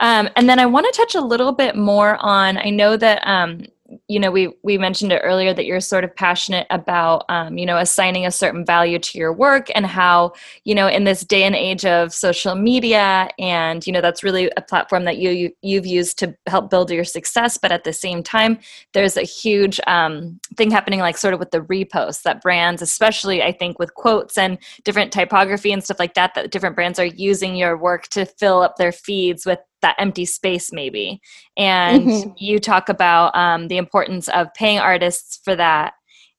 Um, 0.00 0.28
and 0.34 0.48
then 0.48 0.58
I 0.58 0.66
want 0.66 0.86
to 0.86 0.98
touch 0.98 1.14
a 1.14 1.20
little 1.20 1.52
bit 1.52 1.76
more 1.76 2.16
on. 2.20 2.58
I 2.58 2.70
know 2.70 2.96
that 2.96 3.24
um, 3.26 3.66
you 4.08 4.20
know 4.20 4.30
we 4.30 4.52
we 4.62 4.76
mentioned 4.76 5.12
it 5.12 5.20
earlier 5.24 5.54
that 5.54 5.64
you're 5.64 5.80
sort 5.80 6.04
of 6.04 6.14
passionate 6.14 6.66
about 6.70 7.24
um, 7.28 7.56
you 7.56 7.64
know 7.64 7.78
assigning 7.78 8.26
a 8.26 8.30
certain 8.30 8.64
value 8.64 8.98
to 8.98 9.18
your 9.18 9.32
work 9.32 9.68
and 9.74 9.86
how 9.86 10.32
you 10.64 10.74
know 10.74 10.86
in 10.86 11.04
this 11.04 11.22
day 11.22 11.44
and 11.44 11.54
age 11.54 11.86
of 11.86 12.12
social 12.12 12.54
media 12.54 13.28
and 13.38 13.86
you 13.86 13.92
know 13.92 14.00
that's 14.00 14.22
really 14.22 14.50
a 14.56 14.62
platform 14.62 15.04
that 15.04 15.16
you, 15.16 15.30
you 15.30 15.50
you've 15.62 15.86
used 15.86 16.18
to 16.18 16.34
help 16.46 16.70
build 16.70 16.90
your 16.90 17.04
success. 17.04 17.56
But 17.56 17.72
at 17.72 17.84
the 17.84 17.92
same 17.92 18.22
time 18.22 18.58
there's 18.92 19.16
a 19.16 19.22
huge 19.22 19.80
um, 19.86 20.38
thing 20.56 20.70
happening 20.70 21.00
like 21.00 21.16
sort 21.16 21.34
of 21.34 21.40
with 21.40 21.50
the 21.50 21.60
reposts 21.60 22.22
that 22.22 22.42
brands 22.42 22.82
especially 22.82 23.42
i 23.42 23.52
think 23.52 23.78
with 23.78 23.94
quotes 23.94 24.36
and 24.38 24.58
different 24.84 25.12
typography 25.12 25.72
and 25.72 25.82
stuff 25.82 25.98
like 25.98 26.14
that 26.14 26.34
that 26.34 26.50
different 26.50 26.76
brands 26.76 26.98
are 26.98 27.06
using 27.06 27.56
your 27.56 27.76
work 27.76 28.08
to 28.08 28.24
fill 28.24 28.62
up 28.62 28.76
their 28.76 28.92
feeds 28.92 29.46
with 29.46 29.58
that 29.84 29.96
empty 29.98 30.24
space 30.24 30.72
maybe 30.72 31.20
and 31.58 32.06
mm-hmm. 32.06 32.30
you 32.38 32.58
talk 32.58 32.88
about 32.88 33.36
um, 33.36 33.68
the 33.68 33.76
importance 33.76 34.28
of 34.28 34.52
paying 34.54 34.78
artists 34.78 35.38
for 35.44 35.54
that 35.54 35.92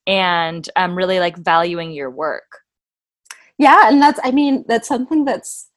and 0.08 0.68
um, 0.76 0.96
really 0.96 1.20
like 1.20 1.38
valuing 1.38 1.92
your 1.92 2.10
work 2.10 2.62
yeah 3.60 3.88
and 3.88 4.02
that's 4.02 4.20
i 4.24 4.32
mean 4.32 4.66
that's 4.68 4.88
something 4.88 5.24
that's 5.24 5.70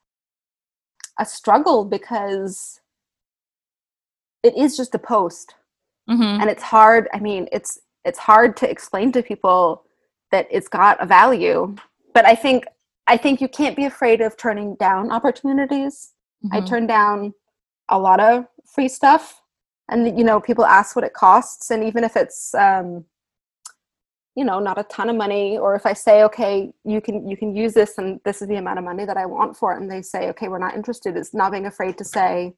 a 1.20 1.26
struggle 1.26 1.84
because 1.84 2.80
it 4.42 4.56
is 4.56 4.76
just 4.76 4.94
a 4.94 4.98
post 4.98 5.54
mm-hmm. 6.08 6.40
and 6.40 6.48
it's 6.48 6.62
hard 6.62 7.06
i 7.12 7.20
mean 7.20 7.46
it's 7.52 7.78
it's 8.06 8.18
hard 8.18 8.56
to 8.56 8.70
explain 8.70 9.12
to 9.12 9.22
people 9.22 9.84
that 10.30 10.46
it's 10.50 10.68
got 10.68 11.02
a 11.02 11.06
value 11.06 11.74
but 12.14 12.24
i 12.24 12.34
think 12.34 12.64
i 13.06 13.16
think 13.16 13.42
you 13.42 13.48
can't 13.48 13.76
be 13.76 13.84
afraid 13.84 14.22
of 14.22 14.38
turning 14.38 14.74
down 14.76 15.10
opportunities 15.10 16.14
mm-hmm. 16.42 16.56
i 16.56 16.66
turned 16.66 16.88
down 16.88 17.34
a 17.88 17.98
lot 17.98 18.20
of 18.20 18.46
free 18.66 18.88
stuff. 18.88 19.40
And 19.90 20.18
you 20.18 20.24
know 20.24 20.40
people 20.40 20.64
ask 20.64 20.94
what 20.96 21.04
it 21.04 21.14
costs. 21.14 21.70
And 21.70 21.82
even 21.84 22.04
if 22.04 22.16
it's 22.16 22.54
um, 22.54 23.04
you 24.36 24.44
know 24.44 24.58
not 24.58 24.78
a 24.78 24.84
ton 24.84 25.10
of 25.10 25.16
money 25.16 25.58
or 25.58 25.74
if 25.74 25.84
i 25.84 25.92
say 25.92 26.22
okay 26.22 26.72
you 26.84 27.00
can 27.00 27.28
you 27.28 27.36
can 27.36 27.56
use 27.56 27.74
this 27.74 27.98
and 27.98 28.20
this 28.24 28.40
is 28.40 28.46
the 28.46 28.54
amount 28.54 28.78
of 28.78 28.84
money 28.84 29.04
that 29.04 29.16
i 29.16 29.26
want 29.26 29.56
for 29.56 29.72
it 29.72 29.80
and 29.80 29.90
they 29.90 30.00
say 30.00 30.28
okay 30.28 30.46
we're 30.46 30.60
not 30.60 30.76
interested 30.76 31.16
it's 31.16 31.34
not 31.34 31.50
being 31.50 31.66
afraid 31.66 31.98
to 31.98 32.04
say 32.04 32.54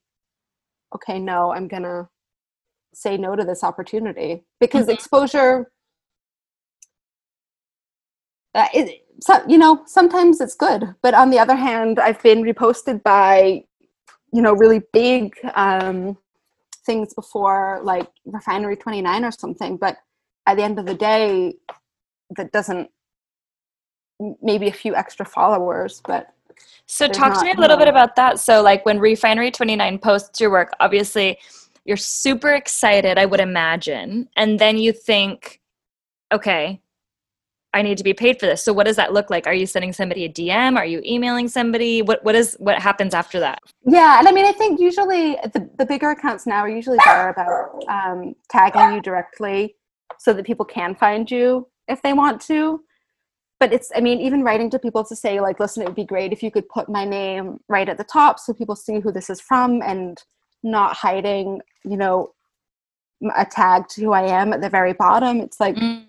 okay 0.95 1.19
no 1.19 1.53
i'm 1.55 1.66
gonna 1.66 2.07
say 2.93 3.16
no 3.16 3.37
to 3.37 3.45
this 3.45 3.64
opportunity. 3.64 4.45
Because 4.59 4.83
mm-hmm. 4.83 4.93
exposure 4.93 5.71
uh, 8.55 8.66
it, 8.75 9.07
so, 9.23 9.43
you 9.47 9.59
know 9.59 9.83
sometimes 9.87 10.40
it's 10.40 10.57
good. 10.57 10.95
But 11.03 11.14
on 11.14 11.31
the 11.31 11.38
other 11.38 11.55
hand 11.55 11.99
i've 11.99 12.23
been 12.23 12.43
reposted 12.43 13.03
by 13.03 13.64
you 14.33 14.43
know 14.43 14.53
really 14.53 14.83
big 14.93 15.35
um, 15.55 16.16
things 16.87 17.14
before 17.14 17.81
like 17.83 18.09
refinery 18.25 18.77
29 18.77 19.25
or 19.25 19.31
something 19.31 19.77
but 19.77 19.97
at 20.47 20.57
the 20.57 20.62
end 20.62 20.79
of 20.79 20.87
the 20.87 20.95
day 20.95 21.55
that 22.37 22.53
doesn't 22.53 22.90
maybe 24.43 24.69
a 24.69 24.73
few 24.73 24.95
extra 24.95 25.25
followers 25.25 26.03
but 26.07 26.35
so 26.87 27.09
talk 27.09 27.38
to 27.38 27.45
me 27.45 27.53
a 27.53 27.61
little 27.61 27.79
bit 27.79 27.88
about 27.88 28.16
that. 28.16 28.38
So 28.38 28.61
like 28.61 28.85
when 28.85 28.99
refinery 28.99 29.51
29 29.51 29.99
posts 29.99 30.40
your 30.40 30.51
work 30.51 30.73
obviously 30.81 31.38
you're 31.85 31.97
super 31.97 32.55
excited 32.55 33.19
i 33.19 33.25
would 33.25 33.40
imagine 33.40 34.29
and 34.37 34.59
then 34.59 34.77
you 34.77 34.93
think 34.93 35.61
okay 36.33 36.81
I 37.72 37.83
need 37.83 37.98
to 37.98 38.04
be 38.04 38.14
paid 38.14 38.40
for 38.40 38.46
this. 38.46 38.64
So 38.64 38.72
what 38.72 38.87
does 38.87 38.96
that 38.96 39.12
look 39.12 39.30
like? 39.30 39.46
Are 39.46 39.54
you 39.54 39.66
sending 39.66 39.92
somebody 39.92 40.24
a 40.24 40.28
DM? 40.28 40.76
Are 40.76 40.85
you 40.85 41.00
emailing 41.04 41.48
somebody? 41.48 42.02
What 42.02 42.24
what 42.24 42.35
is 42.35 42.56
what 42.59 42.78
happens 42.80 43.14
after 43.14 43.38
that? 43.40 43.61
Yeah, 43.87 44.18
and 44.18 44.26
I 44.26 44.33
mean 44.33 44.44
I 44.44 44.52
think 44.52 44.80
usually 44.80 45.37
the, 45.52 45.70
the 45.78 45.87
bigger 45.87 46.11
accounts 46.11 46.46
now 46.46 46.59
are 46.59 46.68
usually 46.68 46.98
better 47.04 47.28
about 47.28 47.85
um, 47.88 48.35
tagging 48.48 48.96
you 48.96 49.00
directly 49.00 49.76
so 50.18 50.33
that 50.33 50.46
people 50.46 50.64
can 50.64 50.94
find 50.94 51.30
you 51.30 51.68
if 51.87 52.02
they 52.02 52.12
want 52.12 52.40
to. 52.42 52.83
But 53.61 53.72
it's 53.72 53.92
I 53.94 54.00
mean 54.00 54.20
even 54.20 54.42
writing 54.42 54.68
to 54.70 54.78
people 54.78 55.04
to 55.04 55.14
say 55.14 55.40
like 55.40 55.61
listen 55.61 55.83
it 55.83 55.87
would 55.87 55.94
be 55.94 56.04
great 56.04 56.33
if 56.33 56.42
you 56.42 56.50
could 56.50 56.68
put 56.68 56.88
my 56.88 57.04
name 57.04 57.61
right 57.68 57.88
at 57.88 57.98
the 57.98 58.04
top 58.04 58.40
so 58.40 58.52
people 58.52 58.74
see 58.74 58.98
who 58.98 59.12
this 59.12 59.30
is 59.30 59.40
from 59.40 59.80
and 59.83 60.20
not 60.62 60.96
hiding, 60.96 61.61
you 61.85 61.96
know, 61.96 62.33
a 63.37 63.44
tag 63.44 63.87
to 63.88 64.02
who 64.02 64.12
I 64.12 64.22
am 64.22 64.52
at 64.52 64.61
the 64.61 64.68
very 64.68 64.92
bottom. 64.92 65.40
It's 65.40 65.61
like 65.61 65.76
mm 65.76 66.04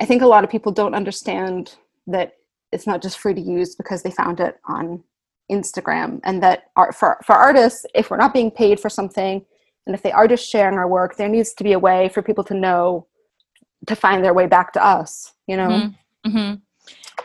I 0.00 0.06
think 0.06 0.22
a 0.22 0.26
lot 0.26 0.44
of 0.44 0.50
people 0.50 0.72
don't 0.72 0.94
understand 0.94 1.74
that 2.06 2.34
it's 2.72 2.86
not 2.86 3.02
just 3.02 3.18
free 3.18 3.34
to 3.34 3.40
use 3.40 3.74
because 3.74 4.02
they 4.02 4.10
found 4.10 4.40
it 4.40 4.58
on 4.66 5.02
Instagram, 5.50 6.20
and 6.24 6.42
that 6.42 6.70
art, 6.76 6.94
for 6.94 7.18
for 7.24 7.34
artists, 7.34 7.84
if 7.94 8.10
we're 8.10 8.16
not 8.16 8.32
being 8.32 8.50
paid 8.50 8.80
for 8.80 8.88
something, 8.88 9.44
and 9.86 9.94
if 9.94 10.02
they 10.02 10.12
are 10.12 10.26
just 10.26 10.48
sharing 10.48 10.78
our 10.78 10.88
work, 10.88 11.16
there 11.16 11.28
needs 11.28 11.52
to 11.54 11.64
be 11.64 11.72
a 11.72 11.78
way 11.78 12.08
for 12.08 12.22
people 12.22 12.44
to 12.44 12.54
know 12.54 13.06
to 13.86 13.96
find 13.96 14.24
their 14.24 14.34
way 14.34 14.46
back 14.46 14.72
to 14.72 14.84
us. 14.84 15.32
You 15.46 15.56
know. 15.56 15.68
Mm-hmm. 15.68 16.36
mm-hmm. 16.36 16.54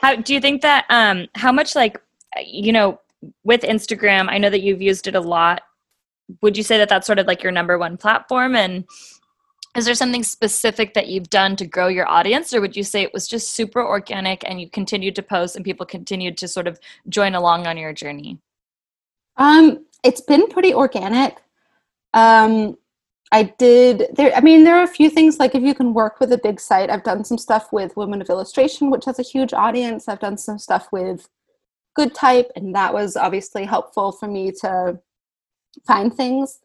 How 0.02 0.16
do 0.16 0.34
you 0.34 0.42
think 0.42 0.62
that? 0.62 0.86
Um, 0.90 1.28
how 1.36 1.52
much 1.52 1.76
like 1.76 2.02
you 2.46 2.74
know 2.74 3.00
with 3.44 3.62
Instagram? 3.62 4.28
I 4.30 4.38
know 4.38 4.50
that 4.50 4.62
you've 4.62 4.82
used 4.82 5.08
it 5.08 5.16
a 5.16 5.22
lot. 5.22 5.62
Would 6.42 6.58
you 6.58 6.64
say 6.64 6.78
that 6.78 6.90
that's 6.90 7.08
sort 7.08 7.20
of 7.20 7.28
like 7.28 7.42
your 7.42 7.54
number 7.54 7.78
one 7.78 7.96
platform 7.96 8.56
and 8.56 8.84
is 9.78 9.86
there 9.86 9.94
something 9.94 10.24
specific 10.24 10.96
that 10.96 11.08
you've 11.08 11.30
done 11.30 11.56
to 11.56 11.66
grow 11.66 11.88
your 11.88 12.10
audience 12.10 12.52
or 12.52 12.60
would 12.60 12.76
you 12.76 12.84
say 12.84 13.04
it 13.04 13.14
was 13.14 13.28
just 13.28 13.52
super 13.52 13.86
organic 13.86 14.44
and 14.50 14.60
you 14.60 14.68
continued 14.68 15.16
to 15.16 15.22
post 15.22 15.56
and 15.56 15.64
people 15.64 15.86
continued 15.86 16.36
to 16.36 16.48
sort 16.48 16.68
of 16.68 16.80
join 17.08 17.36
along 17.36 17.68
on 17.68 17.78
your 17.78 17.94
journey? 17.94 18.40
Um 19.38 19.86
it's 20.04 20.22
been 20.22 20.48
pretty 20.48 20.74
organic. 20.74 21.38
Um 22.14 22.78
i 23.32 23.44
did 23.44 24.08
there 24.16 24.34
i 24.36 24.40
mean 24.40 24.64
there 24.64 24.78
are 24.78 24.86
a 24.86 24.88
few 25.00 25.10
things 25.10 25.38
like 25.38 25.54
if 25.54 25.62
you 25.62 25.76
can 25.76 25.94
work 25.94 26.18
with 26.22 26.32
a 26.32 26.38
big 26.38 26.62
site 26.62 26.90
i've 26.90 27.04
done 27.04 27.26
some 27.26 27.38
stuff 27.38 27.74
with 27.74 27.98
women 27.98 28.22
of 28.22 28.30
illustration 28.30 28.90
which 28.90 29.04
has 29.04 29.20
a 29.20 29.24
huge 29.34 29.52
audience. 29.52 30.08
I've 30.08 30.22
done 30.22 30.38
some 30.38 30.58
stuff 30.58 30.88
with 30.94 31.28
good 31.94 32.16
type 32.16 32.50
and 32.56 32.74
that 32.74 32.94
was 32.94 33.18
obviously 33.18 33.66
helpful 33.66 34.12
for 34.14 34.28
me 34.28 34.54
to 34.62 35.00
find 35.86 36.14
things. 36.14 36.60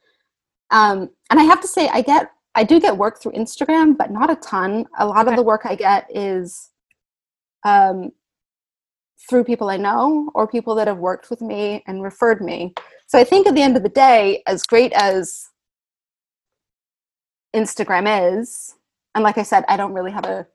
Um, 0.70 1.11
and 1.29 1.38
i 1.38 1.42
have 1.42 1.61
to 1.61 1.68
say 1.68 1.88
i 1.88 2.01
get 2.01 2.31
I 2.54 2.64
do 2.64 2.78
get 2.78 2.96
work 2.96 3.20
through 3.20 3.32
Instagram, 3.32 3.96
but 3.96 4.10
not 4.10 4.30
a 4.30 4.36
ton. 4.36 4.86
A 4.98 5.06
lot 5.06 5.28
of 5.28 5.36
the 5.36 5.42
work 5.42 5.62
I 5.64 5.74
get 5.74 6.06
is 6.14 6.70
um, 7.64 8.12
through 9.28 9.44
people 9.44 9.70
I 9.70 9.76
know 9.76 10.30
or 10.34 10.46
people 10.46 10.74
that 10.74 10.88
have 10.88 10.98
worked 10.98 11.30
with 11.30 11.40
me 11.40 11.82
and 11.86 12.02
referred 12.02 12.42
me. 12.42 12.74
So 13.06 13.18
I 13.18 13.24
think 13.24 13.46
at 13.46 13.54
the 13.54 13.62
end 13.62 13.76
of 13.76 13.82
the 13.82 13.88
day, 13.88 14.42
as 14.46 14.64
great 14.64 14.92
as 14.92 15.48
Instagram 17.54 18.32
is, 18.32 18.74
and 19.14 19.24
like 19.24 19.38
I 19.38 19.42
said, 19.42 19.64
I 19.68 19.76
don't 19.76 19.92
really 19.92 20.12
have 20.12 20.24
a 20.24 20.46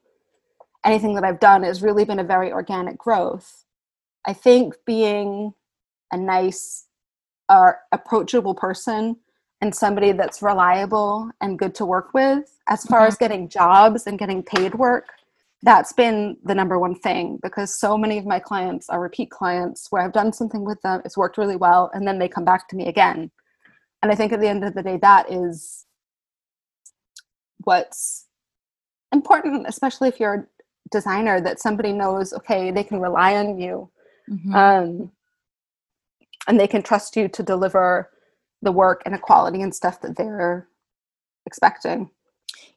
anything 0.86 1.16
that 1.16 1.24
I've 1.24 1.40
done 1.40 1.64
has 1.64 1.82
really 1.82 2.06
been 2.06 2.20
a 2.20 2.24
very 2.24 2.52
organic 2.52 2.98
growth. 2.98 3.66
I 4.26 4.34
think 4.34 4.74
being 4.86 5.54
a 6.12 6.18
nice 6.18 6.86
or 7.50 7.80
approachable 7.92 8.56
person 8.56 9.18
and 9.62 9.74
somebody 9.74 10.12
that's 10.12 10.42
reliable 10.42 11.32
and 11.42 11.58
good 11.58 11.74
to 11.76 11.86
work 11.86 12.14
with 12.14 12.60
as 12.68 12.86
far 12.86 13.02
Mhm. 13.02 13.08
as 13.08 13.18
getting 13.18 13.50
jobs 13.50 14.08
and 14.08 14.20
getting 14.20 14.44
paid 14.44 14.76
work 14.76 15.06
that's 15.64 15.92
been 15.92 16.38
the 16.44 16.54
number 16.54 16.78
one 16.78 16.94
thing 16.94 17.40
because 17.42 17.78
so 17.78 17.98
many 17.98 18.18
of 18.18 18.26
my 18.26 18.40
clients 18.40 18.90
are 18.90 19.02
repeat 19.02 19.32
clients 19.32 19.88
where 19.92 20.04
I've 20.04 20.14
done 20.14 20.32
something 20.32 20.64
with 20.64 20.80
them, 20.84 21.02
it's 21.04 21.18
worked 21.18 21.38
really 21.38 21.56
well, 21.56 21.90
and 21.94 22.08
then 22.08 22.20
they 22.20 22.30
come 22.30 22.46
back 22.46 22.68
to 22.70 22.76
me 22.76 22.88
again. 22.88 23.32
And 24.04 24.12
I 24.12 24.16
think 24.16 24.32
at 24.32 24.40
the 24.40 24.48
end 24.48 24.64
of 24.64 24.76
the 24.76 24.84
day, 24.84 24.98
that 24.98 25.32
is 25.32 25.86
what's 27.64 28.28
important, 29.12 29.66
especially 29.68 30.10
if 30.10 30.20
you're 30.20 30.34
a 30.36 30.48
designer, 30.92 31.42
that 31.42 31.60
somebody 31.60 31.92
knows, 31.92 32.34
okay, 32.34 32.70
they 32.70 32.84
can 32.84 33.00
rely 33.02 33.36
on 33.36 33.58
you 33.58 33.90
Mhm. 34.30 34.54
um, 34.56 35.12
and 36.48 36.60
they 36.60 36.68
can 36.68 36.84
trust 36.84 37.16
you 37.18 37.28
to 37.30 37.42
deliver 37.42 38.12
the 38.62 38.72
work 38.72 39.02
and 39.06 39.14
the 39.14 39.20
quality 39.20 39.62
and 39.62 39.74
stuff 39.74 40.02
that 40.02 40.18
they're 40.18 40.68
expecting. 41.46 42.10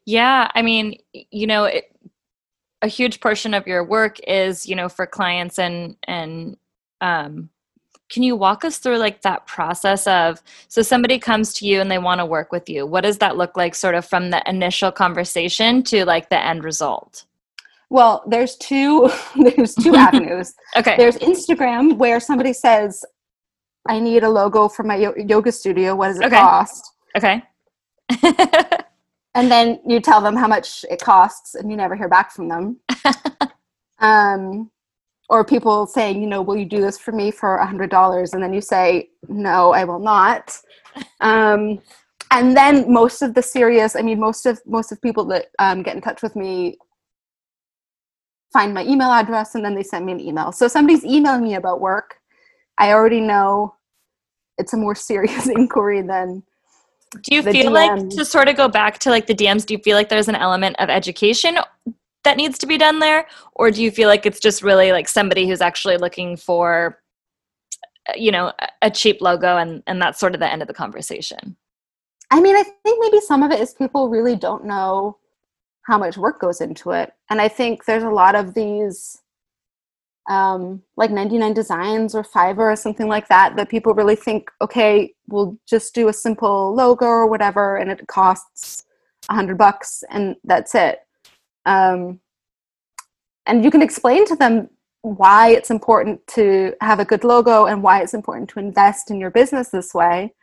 Yeah, 0.05 0.49
I 0.55 0.61
mean, 0.61 0.97
you 1.13 1.47
know, 1.47 1.65
it, 1.65 1.95
a 2.81 2.87
huge 2.87 3.19
portion 3.19 3.53
of 3.53 3.67
your 3.67 3.83
work 3.83 4.17
is, 4.27 4.65
you 4.65 4.75
know, 4.75 4.89
for 4.89 5.05
clients 5.05 5.59
and 5.59 5.95
and 6.07 6.57
um 7.01 7.49
can 8.09 8.23
you 8.23 8.35
walk 8.35 8.65
us 8.65 8.77
through 8.77 8.97
like 8.97 9.21
that 9.21 9.47
process 9.47 10.05
of 10.05 10.41
so 10.67 10.81
somebody 10.81 11.17
comes 11.17 11.53
to 11.53 11.65
you 11.65 11.79
and 11.79 11.89
they 11.89 11.97
want 11.97 12.19
to 12.19 12.25
work 12.25 12.51
with 12.51 12.67
you. 12.67 12.85
What 12.85 13.01
does 13.01 13.19
that 13.19 13.37
look 13.37 13.55
like 13.55 13.73
sort 13.73 13.95
of 13.95 14.05
from 14.05 14.31
the 14.31 14.43
initial 14.49 14.91
conversation 14.91 15.81
to 15.83 16.03
like 16.03 16.29
the 16.29 16.43
end 16.43 16.63
result? 16.63 17.25
Well, 17.89 18.23
there's 18.27 18.55
two 18.57 19.09
there's 19.35 19.75
two 19.75 19.95
avenues. 20.07 20.53
Okay. 20.75 20.97
There's 20.97 21.17
Instagram 21.17 21.97
where 21.97 22.19
somebody 22.19 22.53
says, 22.53 23.05
"I 23.87 23.99
need 23.99 24.23
a 24.23 24.29
logo 24.29 24.67
for 24.67 24.83
my 24.83 24.95
yoga 24.95 25.51
studio. 25.51 25.95
What 25.95 26.07
does 26.07 26.19
it 26.19 26.25
Okay. 26.25 26.39
cost?" 26.39 26.93
okay. 27.15 27.43
And 29.33 29.49
then 29.49 29.79
you 29.87 30.01
tell 30.01 30.21
them 30.21 30.35
how 30.35 30.47
much 30.47 30.83
it 30.89 31.01
costs, 31.01 31.55
and 31.55 31.71
you 31.71 31.77
never 31.77 31.95
hear 31.95 32.09
back 32.09 32.31
from 32.31 32.49
them. 32.49 32.79
um, 33.99 34.69
or 35.29 35.45
people 35.45 35.87
saying, 35.87 36.21
you 36.21 36.27
know, 36.27 36.41
will 36.41 36.57
you 36.57 36.65
do 36.65 36.81
this 36.81 36.97
for 36.97 37.13
me 37.13 37.31
for 37.31 37.55
a 37.55 37.65
hundred 37.65 37.89
dollars? 37.89 38.33
And 38.33 38.43
then 38.43 38.53
you 38.53 38.59
say, 38.59 39.09
no, 39.29 39.71
I 39.71 39.85
will 39.85 39.99
not. 39.99 40.59
Um, 41.21 41.79
and 42.31 42.55
then 42.55 42.91
most 42.91 43.21
of 43.21 43.33
the 43.33 43.41
serious, 43.41 43.95
I 43.95 44.01
mean, 44.01 44.19
most 44.19 44.45
of 44.45 44.59
most 44.65 44.91
of 44.91 45.01
people 45.01 45.23
that 45.25 45.47
um, 45.59 45.83
get 45.83 45.95
in 45.95 46.01
touch 46.01 46.21
with 46.21 46.35
me 46.35 46.77
find 48.51 48.73
my 48.73 48.83
email 48.83 49.11
address 49.11 49.55
and 49.55 49.63
then 49.63 49.75
they 49.75 49.83
send 49.83 50.05
me 50.05 50.11
an 50.11 50.19
email. 50.19 50.51
So 50.51 50.67
somebody's 50.67 51.05
emailing 51.05 51.43
me 51.43 51.55
about 51.55 51.79
work. 51.79 52.17
I 52.77 52.91
already 52.93 53.21
know 53.21 53.75
it's 54.57 54.73
a 54.73 54.77
more 54.77 54.95
serious 54.95 55.47
inquiry 55.55 56.01
than 56.01 56.43
Do 57.23 57.35
you 57.35 57.43
feel 57.43 57.71
like 57.71 58.09
to 58.09 58.25
sort 58.25 58.47
of 58.47 58.55
go 58.55 58.67
back 58.67 58.99
to 58.99 59.09
like 59.09 59.27
the 59.27 59.35
DMs, 59.35 59.65
do 59.65 59.73
you 59.73 59.79
feel 59.79 59.95
like 59.95 60.09
there's 60.09 60.29
an 60.29 60.35
element 60.35 60.75
of 60.79 60.89
education 60.89 61.57
that 62.23 62.37
needs 62.37 62.57
to 62.59 62.67
be 62.67 62.77
done 62.77 62.99
there? 62.99 63.27
Or 63.53 63.71
do 63.71 63.83
you 63.83 63.91
feel 63.91 64.07
like 64.07 64.25
it's 64.25 64.39
just 64.39 64.61
really 64.61 64.91
like 64.91 65.07
somebody 65.07 65.47
who's 65.47 65.61
actually 65.61 65.97
looking 65.97 66.37
for, 66.37 66.99
uh, 68.09 68.13
you 68.15 68.31
know, 68.31 68.53
a 68.81 68.91
cheap 68.91 69.21
logo 69.21 69.57
and, 69.57 69.83
and 69.87 70.01
that's 70.01 70.19
sort 70.19 70.33
of 70.33 70.39
the 70.39 70.51
end 70.51 70.61
of 70.61 70.67
the 70.67 70.73
conversation? 70.73 71.55
I 72.29 72.39
mean, 72.39 72.55
I 72.55 72.63
think 72.63 72.99
maybe 73.01 73.19
some 73.19 73.43
of 73.43 73.51
it 73.51 73.59
is 73.59 73.73
people 73.73 74.09
really 74.09 74.35
don't 74.35 74.65
know 74.65 75.17
how 75.83 75.97
much 75.97 76.17
work 76.17 76.39
goes 76.39 76.61
into 76.61 76.91
it. 76.91 77.11
And 77.29 77.41
I 77.41 77.47
think 77.47 77.85
there's 77.85 78.03
a 78.03 78.09
lot 78.09 78.35
of 78.35 78.53
these, 78.53 79.20
um, 80.29 80.81
like 80.97 81.11
99 81.11 81.53
Designs 81.53 82.15
or 82.15 82.23
Fiverr 82.23 82.73
or 82.73 82.75
something 82.75 83.07
like 83.07 83.27
that, 83.27 83.55
that 83.55 83.69
people 83.69 83.93
really 83.93 84.15
think, 84.15 84.49
okay, 84.61 85.13
we'll 85.27 85.57
just 85.67 85.93
do 85.95 86.07
a 86.07 86.13
simple 86.13 86.73
logo 86.75 87.05
or 87.05 87.27
whatever, 87.27 87.77
and 87.77 87.91
it 87.91 88.05
costs 88.07 88.83
a 89.29 89.33
hundred 89.33 89.57
bucks, 89.57 90.03
and 90.09 90.35
that's 90.43 90.75
it. 90.75 90.99
Um, 91.65 92.19
and 93.45 93.63
you 93.63 93.71
can 93.71 93.81
explain 93.81 94.25
to 94.27 94.35
them 94.35 94.69
why 95.01 95.49
it's 95.49 95.71
important 95.71 96.25
to 96.27 96.73
have 96.81 96.99
a 96.99 97.05
good 97.05 97.23
logo 97.23 97.65
and 97.65 97.81
why 97.81 98.01
it's 98.01 98.13
important 98.13 98.49
to 98.49 98.59
invest 98.59 99.09
in 99.09 99.19
your 99.19 99.31
business 99.31 99.69
this 99.69 99.93
way 99.93 100.33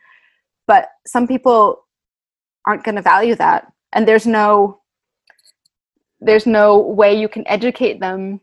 but 0.67 0.89
some 1.07 1.27
people 1.27 1.85
aren't 2.67 2.83
going 2.83 2.95
to 2.95 3.01
value 3.01 3.35
that 3.35 3.71
and 3.93 4.07
there's 4.07 4.27
no 4.27 4.81
there's 6.19 6.45
no 6.45 6.77
way 6.77 7.17
you 7.17 7.29
can 7.29 7.47
educate 7.47 8.01
them 8.01 8.41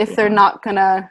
if 0.00 0.16
they're 0.16 0.28
not 0.28 0.62
to 0.62 1.10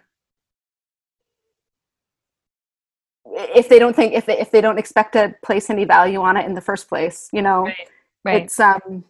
if 3.56 3.70
they 3.70 3.80
don't 3.80 3.96
think 3.96 4.14
if 4.14 4.26
they 4.26 4.38
if 4.40 4.52
they 4.52 4.62
don't 4.62 4.80
expect 4.80 5.14
to 5.14 5.34
place 5.44 5.70
any 5.70 5.86
value 5.86 6.20
on 6.20 6.36
it 6.36 6.46
in 6.46 6.54
the 6.54 6.62
first 6.62 6.90
place 6.90 7.30
you 7.32 7.42
know 7.42 7.72
Right. 8.26 8.44
it's 8.44 8.60
um 8.60 9.06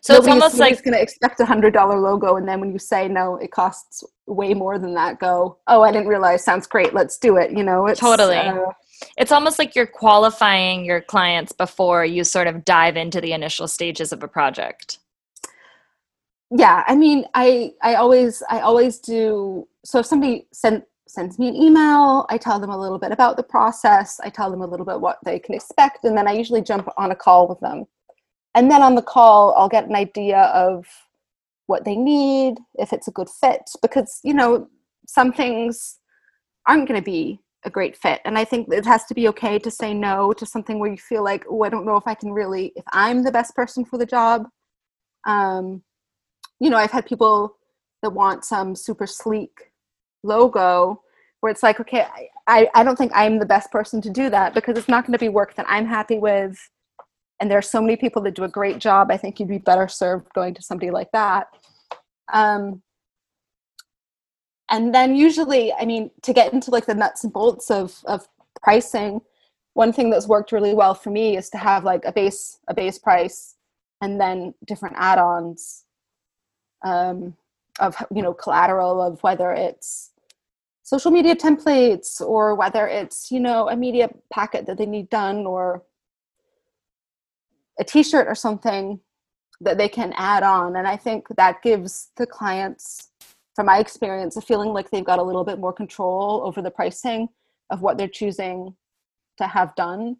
So 0.00 0.16
it's 0.16 0.26
almost 0.26 0.58
like 0.58 0.82
going 0.82 0.94
to 0.94 1.00
expect 1.00 1.38
a 1.38 1.44
hundred 1.44 1.72
dollar 1.72 1.98
logo 1.98 2.36
and 2.36 2.48
then 2.48 2.60
when 2.60 2.72
you 2.72 2.78
say 2.78 3.06
no 3.06 3.36
it 3.36 3.52
costs 3.52 4.02
way 4.26 4.52
more 4.54 4.78
than 4.78 4.94
that 4.94 5.20
go 5.20 5.58
oh 5.68 5.82
i 5.82 5.92
didn't 5.92 6.08
realize 6.08 6.42
sounds 6.42 6.66
great 6.66 6.92
let's 6.92 7.18
do 7.18 7.36
it 7.36 7.52
you 7.52 7.62
know 7.62 7.86
it's 7.86 8.00
Totally. 8.00 8.36
uh, 8.36 8.72
it's 9.16 9.32
almost 9.32 9.58
like 9.58 9.74
you're 9.74 9.86
qualifying 9.86 10.84
your 10.84 11.00
clients 11.00 11.52
before 11.52 12.04
you 12.04 12.24
sort 12.24 12.46
of 12.46 12.64
dive 12.64 12.96
into 12.96 13.20
the 13.20 13.32
initial 13.32 13.68
stages 13.68 14.12
of 14.12 14.22
a 14.22 14.28
project. 14.28 14.98
Yeah 16.50 16.82
i 16.86 16.96
mean 16.96 17.24
i 17.34 17.72
i 17.82 17.94
always 17.94 18.42
i 18.50 18.60
always 18.60 18.98
do 18.98 19.66
so 19.84 20.00
if 20.00 20.06
somebody 20.06 20.46
send, 20.52 20.82
sends 21.06 21.38
me 21.38 21.48
an 21.48 21.54
email 21.54 22.26
i 22.28 22.36
tell 22.36 22.58
them 22.58 22.70
a 22.70 22.78
little 22.78 22.98
bit 22.98 23.12
about 23.12 23.36
the 23.36 23.42
process 23.42 24.18
i 24.24 24.28
tell 24.28 24.50
them 24.50 24.62
a 24.62 24.66
little 24.66 24.86
bit 24.86 25.00
what 25.00 25.18
they 25.24 25.38
can 25.38 25.54
expect 25.54 26.04
and 26.04 26.16
then 26.16 26.26
i 26.26 26.32
usually 26.32 26.62
jump 26.62 26.88
on 26.96 27.12
a 27.12 27.16
call 27.16 27.48
with 27.48 27.60
them. 27.60 27.84
And 28.54 28.68
then 28.68 28.82
on 28.82 28.96
the 28.96 29.02
call 29.02 29.54
i'll 29.54 29.68
get 29.68 29.88
an 29.88 29.94
idea 29.94 30.42
of 30.54 30.86
what 31.66 31.84
they 31.84 31.94
need 31.94 32.56
if 32.74 32.92
it's 32.92 33.06
a 33.06 33.12
good 33.12 33.30
fit 33.30 33.62
because 33.80 34.18
you 34.24 34.34
know 34.34 34.68
some 35.06 35.32
things 35.32 35.98
aren't 36.66 36.88
going 36.88 37.00
to 37.00 37.04
be 37.04 37.40
a 37.64 37.70
great 37.70 37.96
fit 37.96 38.20
and 38.24 38.36
i 38.36 38.44
think 38.44 38.66
it 38.72 38.84
has 38.84 39.04
to 39.04 39.14
be 39.14 39.28
okay 39.28 39.56
to 39.58 39.70
say 39.70 39.94
no 39.94 40.32
to 40.32 40.44
something 40.44 40.80
where 40.80 40.90
you 40.90 40.96
feel 40.96 41.22
like 41.22 41.44
oh 41.48 41.62
i 41.62 41.68
don't 41.68 41.86
know 41.86 41.96
if 41.96 42.06
i 42.08 42.14
can 42.14 42.32
really 42.32 42.72
if 42.74 42.84
i'm 42.92 43.22
the 43.22 43.30
best 43.30 43.54
person 43.54 43.84
for 43.84 43.98
the 43.98 44.06
job. 44.06 44.46
Um, 45.26 45.82
you 46.60 46.70
know, 46.70 46.76
I've 46.76 46.90
had 46.90 47.06
people 47.06 47.56
that 48.02 48.10
want 48.10 48.44
some 48.44 48.76
super 48.76 49.06
sleek 49.06 49.72
logo 50.22 51.02
where 51.40 51.50
it's 51.50 51.62
like, 51.62 51.80
okay, 51.80 52.06
I, 52.46 52.68
I, 52.74 52.84
don't 52.84 52.96
think 52.96 53.12
I'm 53.14 53.38
the 53.38 53.46
best 53.46 53.70
person 53.70 54.02
to 54.02 54.10
do 54.10 54.28
that 54.28 54.52
because 54.52 54.76
it's 54.76 54.88
not 54.88 55.06
going 55.06 55.14
to 55.14 55.18
be 55.18 55.30
work 55.30 55.54
that 55.56 55.64
I'm 55.68 55.86
happy 55.86 56.18
with. 56.18 56.58
And 57.40 57.50
there 57.50 57.56
are 57.56 57.62
so 57.62 57.80
many 57.80 57.96
people 57.96 58.20
that 58.22 58.34
do 58.34 58.44
a 58.44 58.48
great 58.48 58.78
job. 58.78 59.10
I 59.10 59.16
think 59.16 59.40
you'd 59.40 59.48
be 59.48 59.56
better 59.56 59.88
served 59.88 60.30
going 60.34 60.52
to 60.54 60.62
somebody 60.62 60.90
like 60.90 61.10
that. 61.12 61.48
Um, 62.30 62.82
and 64.70 64.94
then 64.94 65.16
usually, 65.16 65.72
I 65.72 65.86
mean, 65.86 66.10
to 66.22 66.34
get 66.34 66.52
into 66.52 66.70
like 66.70 66.84
the 66.84 66.94
nuts 66.94 67.24
and 67.24 67.32
bolts 67.32 67.70
of, 67.70 67.98
of 68.04 68.28
pricing, 68.62 69.22
one 69.72 69.92
thing 69.92 70.10
that's 70.10 70.28
worked 70.28 70.52
really 70.52 70.74
well 70.74 70.94
for 70.94 71.10
me 71.10 71.38
is 71.38 71.48
to 71.50 71.58
have 71.58 71.84
like 71.84 72.04
a 72.04 72.12
base 72.12 72.58
a 72.68 72.74
base 72.74 72.98
price 72.98 73.56
and 74.02 74.20
then 74.20 74.52
different 74.66 74.96
add-ons 74.98 75.84
um, 76.82 77.36
of 77.78 77.96
you 78.14 78.22
know 78.22 78.32
collateral 78.32 79.00
of 79.00 79.22
whether 79.22 79.52
it's 79.52 80.10
social 80.82 81.10
media 81.10 81.36
templates 81.36 82.20
or 82.20 82.54
whether 82.54 82.86
it's 82.86 83.30
you 83.30 83.40
know 83.40 83.68
a 83.68 83.76
media 83.76 84.10
packet 84.32 84.66
that 84.66 84.78
they 84.78 84.86
need 84.86 85.08
done 85.10 85.46
or 85.46 85.82
a 87.78 87.84
t-shirt 87.84 88.26
or 88.26 88.34
something 88.34 89.00
that 89.60 89.78
they 89.78 89.88
can 89.88 90.12
add 90.16 90.42
on. 90.42 90.76
And 90.76 90.86
i 90.86 90.96
think 90.96 91.28
that 91.36 91.62
gives 91.62 92.10
the 92.16 92.26
clients 92.26 93.08
from 93.54 93.66
my 93.66 93.78
experience 93.78 94.36
a 94.36 94.40
feeling 94.40 94.70
like 94.70 94.90
they've 94.90 95.04
got 95.04 95.18
a 95.18 95.22
little 95.22 95.44
bit 95.44 95.58
more 95.58 95.72
control 95.72 96.42
over 96.44 96.62
the 96.62 96.70
pricing 96.70 97.28
of 97.70 97.82
what 97.82 97.98
they're 97.98 98.08
choosing 98.08 98.74
to 99.38 99.46
have 99.46 99.74
done. 99.74 100.16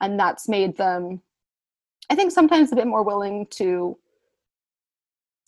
And 0.00 0.18
that's 0.18 0.48
made 0.48 0.76
them 0.76 1.22
i 2.10 2.14
think 2.14 2.30
sometimes 2.30 2.70
a 2.70 2.76
bit 2.76 2.86
more 2.86 3.02
willing 3.02 3.46
to 3.46 3.96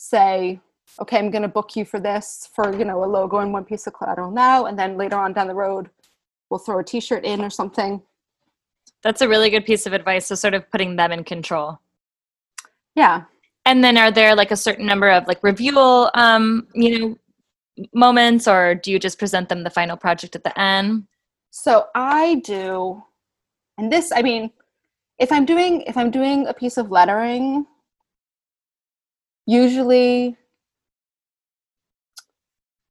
say 0.09 0.59
okay 1.01 1.17
i'm 1.17 1.31
going 1.31 1.41
to 1.41 1.47
book 1.47 1.75
you 1.75 1.83
for 1.85 1.99
this 1.99 2.49
for 2.53 2.75
you 2.77 2.85
know 2.85 3.03
a 3.03 3.09
logo 3.17 3.37
and 3.39 3.51
one 3.51 3.65
piece 3.65 3.87
of 3.87 3.93
collateral 3.93 4.31
now 4.31 4.65
and 4.65 4.77
then 4.77 4.97
later 4.97 5.17
on 5.17 5.33
down 5.33 5.47
the 5.47 5.55
road 5.55 5.89
we'll 6.49 6.59
throw 6.59 6.79
a 6.79 6.83
t-shirt 6.83 7.25
in 7.25 7.41
or 7.41 7.49
something 7.49 8.01
That's 9.03 9.21
a 9.21 9.27
really 9.27 9.49
good 9.49 9.65
piece 9.65 9.85
of 9.85 9.93
advice. 9.93 10.25
So, 10.27 10.35
sort 10.35 10.55
of 10.55 10.69
putting 10.71 10.95
them 10.95 11.11
in 11.11 11.23
control. 11.23 11.79
yeah 12.95 13.23
And 13.65 13.83
then, 13.83 13.97
are 13.97 14.11
there 14.11 14.33
like 14.35 14.51
a 14.51 14.57
certain 14.67 14.85
number 14.85 15.09
of 15.09 15.27
like 15.27 15.41
review, 15.43 15.77
um, 16.13 16.67
you 16.73 16.89
know, 16.93 17.17
moments, 17.93 18.47
or 18.47 18.75
do 18.75 18.91
you 18.91 18.99
just 18.99 19.19
present 19.19 19.49
them 19.49 19.63
the 19.63 19.69
final 19.69 19.97
project 19.97 20.35
at 20.35 20.43
the 20.43 20.55
end? 20.59 21.05
so 21.55 21.87
i 21.95 22.35
do 22.43 23.01
and 23.77 23.89
this 23.89 24.11
i 24.11 24.21
mean 24.21 24.51
if 25.19 25.31
i'm 25.31 25.45
doing 25.45 25.81
if 25.87 25.95
i'm 25.95 26.11
doing 26.11 26.47
a 26.47 26.53
piece 26.53 26.77
of 26.77 26.91
lettering 26.91 27.65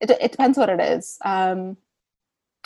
it, 0.01 0.11
it 0.11 0.33
depends 0.33 0.59
what 0.59 0.69
it 0.69 0.81
is. 0.81 1.19
Um, 1.25 1.77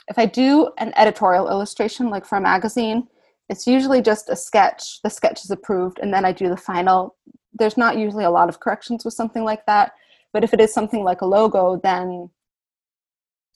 if 0.09 0.18
I 0.18 0.26
do 0.26 0.72
an 0.78 0.93
editorial 0.97 1.49
illustration, 1.49 2.11
like 2.11 2.24
for 2.24 2.36
a 2.36 2.41
magazine, 2.41 3.09
it's 3.49 3.66
usually 3.66 4.03
just 4.03 4.28
a 4.28 4.36
sketch. 4.36 5.01
The 5.03 5.11
sketch 5.11 5.45
is 5.45 5.51
approved, 5.51 5.99
and 6.01 6.12
then 6.12 6.24
I 6.24 6.32
do 6.32 6.49
the 6.49 6.57
final. 6.57 7.16
There's 7.53 7.76
not 7.76 7.97
usually 7.97 8.24
a 8.24 8.30
lot 8.30 8.49
of 8.49 8.61
corrections 8.61 9.05
with 9.05 9.14
something 9.14 9.45
like 9.45 9.64
that. 9.66 9.93
But 10.32 10.45
if 10.45 10.53
it 10.53 10.61
is 10.61 10.72
something 10.72 11.03
like 11.05 11.22
a 11.22 11.26
logo, 11.26 11.80
then 11.82 12.30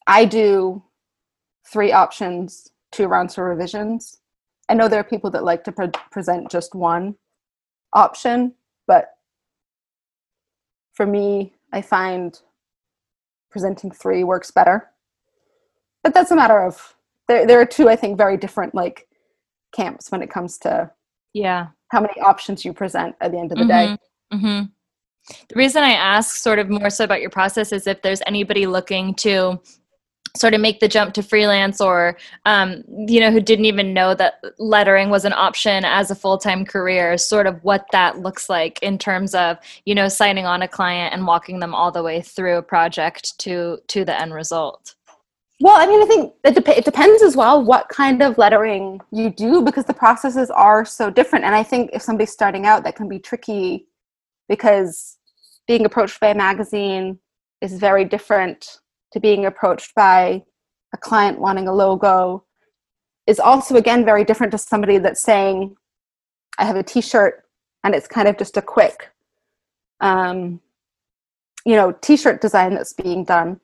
I 0.07 0.25
do 0.25 0.83
three 1.71 1.93
options, 1.93 2.69
two 2.91 3.07
rounds 3.07 3.35
for 3.35 3.45
revisions. 3.45 4.19
I 4.69 4.75
know 4.75 4.89
there 4.89 5.01
are 5.01 5.05
people 5.05 5.31
that 5.31 5.45
like 5.45 5.65
to 5.65 5.73
pre- 5.73 5.91
present 6.11 6.51
just 6.51 6.75
one 6.75 7.17
option, 7.93 8.55
but 8.87 9.11
for 10.93 11.07
me, 11.07 11.55
I 11.73 11.83
find 11.83 12.39
presenting 13.51 13.91
three 13.91 14.25
works 14.25 14.51
better. 14.51 14.91
But 16.03 16.15
that's 16.15 16.31
a 16.31 16.37
matter 16.37 16.59
of 16.59 16.97
there. 17.29 17.47
There 17.47 17.61
are 17.61 17.67
two, 17.67 17.89
I 17.89 17.97
think, 17.97 18.19
very 18.19 18.37
different 18.37 18.75
like 18.75 19.09
camps 19.75 20.11
when 20.11 20.23
it 20.23 20.31
comes 20.31 20.59
to 20.59 20.91
yeah 21.33 21.69
how 21.89 22.01
many 22.01 22.21
options 22.21 22.65
you 22.65 22.73
present 22.73 23.15
at 23.21 23.33
the 23.33 23.39
end 23.39 23.53
of 23.53 23.59
the 23.59 23.65
mm-hmm. 23.65 23.95
day. 23.95 23.99
Mm-hmm. 24.33 24.65
The 25.49 25.55
reason 25.55 25.85
I 25.85 25.93
ask 25.93 26.37
sort 26.37 26.59
of 26.59 26.69
more 26.69 26.91
so 26.91 27.05
about 27.05 27.21
your 27.21 27.31
process 27.31 27.73
is 27.73 27.87
if 27.87 28.03
there's 28.03 28.23
anybody 28.27 28.67
looking 28.67 29.15
to 29.17 29.61
sort 30.37 30.55
of 30.55 30.61
make 30.61 30.81
the 30.81 30.89
jump 30.89 31.13
to 31.15 31.23
freelance 31.23 31.81
or 31.81 32.17
um, 32.47 32.83
you 33.07 33.21
know 33.21 33.31
who 33.31 33.41
didn't 33.41 33.67
even 33.67 33.93
know 33.93 34.15
that 34.15 34.41
lettering 34.59 35.11
was 35.11 35.25
an 35.25 35.33
option 35.33 35.85
as 35.85 36.11
a 36.11 36.15
full-time 36.15 36.65
career 36.65 37.19
sort 37.19 37.47
of 37.47 37.63
what 37.63 37.85
that 37.93 38.19
looks 38.19 38.49
like 38.49 38.79
in 38.83 38.97
terms 38.97 39.35
of 39.35 39.59
you 39.85 39.95
know 39.95 40.09
signing 40.09 40.47
on 40.47 40.63
a 40.63 40.69
client 40.69 41.13
and 41.13 41.27
walking 41.27 41.61
them 41.61 41.75
all 41.75 41.93
the 41.93 42.03
way 42.03 42.21
through 42.21 42.57
a 42.57 42.63
project 42.63 43.39
to 43.39 43.79
to 43.89 44.05
the 44.05 44.19
end 44.19 44.33
result? 44.33 44.95
Well 45.61 45.77
i 45.77 45.87
mean 45.87 46.03
i 46.03 46.07
think 46.07 46.33
it, 46.45 46.69
it 46.69 46.85
depends 46.85 47.23
as 47.23 47.37
well 47.37 47.63
what 47.63 47.89
kind 47.89 48.23
of 48.23 48.39
lettering 48.39 49.01
you 49.11 49.31
do 49.31 49.63
because 49.63 49.85
the 49.85 49.95
processes 49.95 50.51
are 50.51 50.85
so 50.85 51.11
different. 51.11 51.45
And 51.45 51.55
i 51.55 51.63
think 51.63 51.91
if 51.93 52.03
somebody's 52.03 52.33
starting 52.33 52.67
out 52.67 52.85
that 52.85 52.97
can 52.97 53.09
be 53.09 53.19
tricky 53.19 53.87
because 54.49 55.19
being 55.69 55.85
approached 55.85 56.19
by 56.21 56.29
a 56.29 56.35
magazine 56.35 57.19
is 57.61 57.79
very 57.79 58.05
different 58.05 58.79
to 59.13 59.21
being 59.21 59.47
approached 59.47 59.95
by 59.95 60.43
a 60.95 60.97
client 60.97 61.39
wanting 61.39 61.69
a 61.69 61.73
logo 61.73 62.45
is 63.27 63.39
also 63.39 63.77
again 63.77 64.05
very 64.05 64.25
different 64.25 64.51
to 64.53 64.59
somebody 64.59 64.99
that's 64.99 65.23
saying 65.23 65.75
i 66.59 66.65
have 66.65 66.77
a 66.77 66.83
t-shirt 66.83 67.45
and 67.85 67.95
it's 67.95 68.09
kind 68.09 68.29
of 68.29 68.37
just 68.37 68.57
a 68.57 68.63
quick 68.63 69.11
um, 70.01 70.61
you 71.65 71.77
know 71.77 71.93
t-shirt 71.93 72.41
design 72.41 72.75
that's 72.75 72.93
being 72.93 73.25
done. 73.25 73.61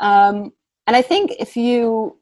Um, 0.00 0.52
and 0.86 0.96
i 0.96 1.02
think 1.02 1.32
if 1.38 1.56
you 1.56 2.16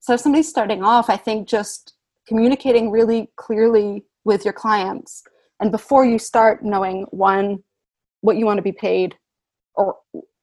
so 0.00 0.14
if 0.14 0.20
somebody's 0.20 0.48
starting 0.48 0.82
off 0.82 1.10
i 1.10 1.16
think 1.16 1.48
just 1.48 1.94
communicating 2.26 2.90
really 2.90 3.30
clearly 3.36 4.04
with 4.24 4.44
your 4.44 4.52
clients 4.52 5.22
and 5.60 5.72
before 5.72 6.04
you 6.04 6.18
start 6.18 6.64
knowing 6.64 7.06
one 7.10 7.58
what 8.20 8.36
you 8.36 8.46
want 8.46 8.58
to 8.58 8.62
be 8.62 8.72
paid 8.72 9.16
or 9.74 9.96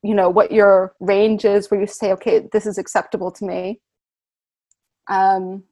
you 0.06 0.14
know 0.14 0.30
what 0.30 0.52
your 0.52 0.94
range 1.00 1.46
is 1.46 1.72
where 1.72 1.80
you 1.80 1.88
say 1.88 2.12
okay 2.12 2.48
this 2.52 2.66
is 2.66 2.78
acceptable 2.78 3.32
to 3.32 3.46
me. 3.46 3.82
Um, 5.08 5.64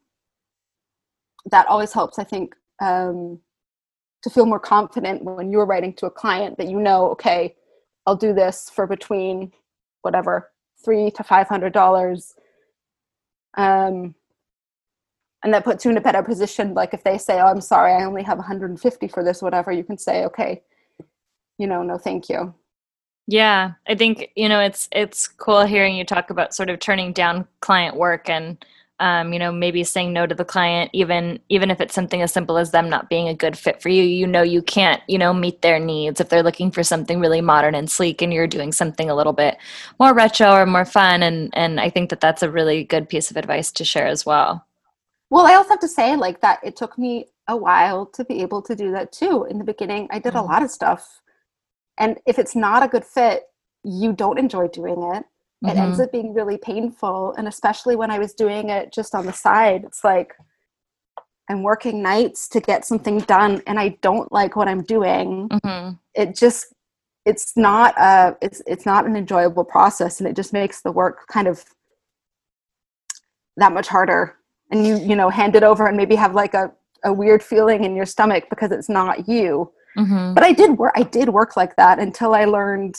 that 1.52 1.68
always 1.68 1.92
helps 1.92 2.20
i 2.20 2.24
think 2.24 2.56
um, 2.82 3.40
to 4.22 4.30
feel 4.30 4.46
more 4.46 4.60
confident 4.60 5.24
when 5.24 5.52
you're 5.52 5.66
writing 5.66 5.94
to 5.96 6.06
a 6.06 6.12
client 6.12 6.58
that 6.58 6.70
you 6.70 6.80
know 6.80 7.10
okay 7.10 7.56
i'll 8.06 8.16
do 8.16 8.34
this 8.34 8.70
for 8.74 8.88
between 8.88 9.52
whatever 10.04 10.52
three 10.84 11.10
to 11.12 11.24
five 11.24 11.48
hundred 11.48 11.74
dollars. 11.74 12.36
Um, 13.56 14.16
and 15.44 15.54
that 15.54 15.64
puts 15.64 15.86
you 15.86 15.92
in 15.92 15.98
a 15.98 16.02
better 16.02 16.24
position 16.24 16.74
like 16.74 16.94
if 16.94 17.04
they 17.04 17.18
say 17.18 17.40
oh 17.40 17.48
i'm 17.48 17.62
sorry 17.62 17.92
i 17.94 18.04
only 18.06 18.24
have 18.24 18.38
150 18.38 19.08
for 19.10 19.24
this 19.24 19.42
whatever 19.42 19.72
you 19.72 19.84
can 19.84 19.98
say 19.98 20.26
okay 20.26 20.64
you 21.58 21.68
know 21.68 21.84
no 21.84 21.98
thank 21.98 22.30
you 22.30 22.54
yeah, 23.28 23.74
I 23.88 23.96
think 23.96 24.32
you 24.36 24.50
know 24.50 24.60
it's 24.60 24.90
it's 24.92 25.28
cool 25.28 25.64
hearing 25.66 25.96
you 25.96 26.04
talk 26.04 26.30
about 26.30 26.54
sort 26.54 26.70
of 26.70 26.80
turning 26.80 27.14
down 27.14 27.48
client 27.62 27.96
work 27.96 28.30
and 28.30 28.64
um, 29.00 29.32
you 29.32 29.40
know 29.40 29.52
maybe 29.52 29.84
saying 29.86 30.12
no 30.12 30.28
to 30.28 30.36
the 30.36 30.44
client 30.44 30.90
even 30.94 31.40
even 31.48 31.72
if 31.72 31.80
it's 31.80 31.96
something 31.96 32.22
as 32.22 32.34
simple 32.34 32.58
as 32.58 32.72
them 32.72 32.90
not 32.90 33.10
being 33.10 33.30
a 33.30 33.34
good 33.34 33.58
fit 33.58 33.82
for 33.82 33.88
you. 33.88 34.04
You 34.04 34.28
know 34.28 34.42
you 34.42 34.62
can't 34.62 35.02
you 35.08 35.18
know 35.18 35.34
meet 35.34 35.62
their 35.62 35.80
needs 35.80 36.20
if 36.20 36.28
they're 36.28 36.44
looking 36.44 36.70
for 36.70 36.84
something 36.84 37.20
really 37.22 37.40
modern 37.40 37.76
and 37.76 37.90
sleek 37.90 38.22
and 38.22 38.34
you're 38.34 38.48
doing 38.48 38.74
something 38.74 39.10
a 39.10 39.16
little 39.16 39.34
bit 39.34 39.58
more 40.00 40.14
retro 40.14 40.52
or 40.52 40.66
more 40.66 40.86
fun 40.86 41.24
and 41.24 41.50
and 41.54 41.80
I 41.80 41.90
think 41.90 42.10
that 42.10 42.20
that's 42.20 42.44
a 42.44 42.52
really 42.52 42.84
good 42.84 43.08
piece 43.08 43.32
of 43.32 43.38
advice 43.38 43.72
to 43.74 43.86
share 43.86 44.08
as 44.08 44.26
well. 44.26 44.66
Well, 45.30 45.48
I 45.48 45.56
also 45.56 45.70
have 45.70 45.80
to 45.80 45.88
say 45.88 46.18
like 46.18 46.42
that 46.42 46.60
it 46.62 46.76
took 46.76 46.98
me 46.98 47.28
a 47.48 47.56
while 47.56 48.06
to 48.06 48.26
be 48.26 48.42
able 48.42 48.62
to 48.64 48.76
do 48.76 48.92
that 48.92 49.14
too. 49.14 49.46
In 49.46 49.58
the 49.58 49.64
beginning, 49.64 50.08
I 50.12 50.20
did 50.20 50.34
mm-hmm. 50.34 50.40
a 50.40 50.44
lot 50.44 50.62
of 50.62 50.70
stuff 50.72 51.22
and 51.98 52.18
if 52.26 52.40
it's 52.40 52.56
not 52.56 52.84
a 52.84 52.88
good 52.88 53.06
fit 53.06 53.44
you 53.84 54.14
don't 54.14 54.40
enjoy 54.40 54.68
doing 54.68 55.04
it. 55.14 55.26
It 55.62 55.68
mm-hmm. 55.68 55.78
ends 55.78 56.00
up 56.00 56.12
being 56.12 56.34
really 56.34 56.58
painful. 56.58 57.34
And 57.38 57.48
especially 57.48 57.96
when 57.96 58.12
i 58.12 58.20
was 58.20 58.34
doing 58.34 58.70
it 58.70 58.94
just 58.94 59.16
on 59.16 59.26
the 59.26 59.34
side 59.34 59.84
it's 59.86 60.04
like 60.04 60.34
i'm 61.50 61.64
working 61.64 62.02
nights 62.02 62.48
to 62.50 62.60
get 62.60 62.86
something 62.86 63.20
done 63.20 63.62
and 63.68 63.80
i 63.80 63.90
don't 64.02 64.32
like 64.32 64.56
what 64.56 64.68
i'm 64.68 64.84
doing. 64.84 65.50
Mm-hmm. 65.50 65.96
it 66.16 66.36
just 66.36 66.74
it's 67.26 67.56
not 67.56 67.98
a 67.98 68.36
it's 68.42 68.62
it's 68.66 68.86
not 68.86 69.06
an 69.06 69.16
enjoyable 69.16 69.64
process 69.64 70.20
and 70.20 70.28
it 70.28 70.36
just 70.36 70.54
makes 70.54 70.82
the 70.82 70.92
work 70.92 71.28
kind 71.28 71.48
of 71.48 71.64
that 73.58 73.72
much 73.72 73.88
harder. 73.88 74.36
And 74.72 74.88
you 74.88 74.98
you 74.98 75.16
know 75.16 75.30
hand 75.30 75.56
it 75.56 75.64
over 75.64 75.86
and 75.88 75.96
maybe 75.96 76.16
have 76.16 76.34
like 76.34 76.54
a, 76.54 76.72
a 77.04 77.14
weird 77.14 77.44
feeling 77.44 77.84
in 77.84 77.96
your 77.96 78.06
stomach 78.06 78.46
because 78.50 78.72
it's 78.72 78.90
not 78.90 79.28
you 79.30 79.72
Mm-hmm. 79.98 80.34
But 80.34 80.44
I 80.44 80.52
did 80.54 80.78
work. 80.78 80.94
I 80.96 81.04
did 81.04 81.30
work 81.30 81.56
like 81.56 81.76
that 81.76 82.00
until 82.00 82.34
I 82.34 82.46
learned 82.46 82.98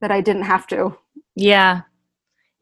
that 0.00 0.10
I 0.10 0.20
didn't 0.20 0.42
have 0.42 0.66
to. 0.68 0.96
Yeah, 1.34 1.82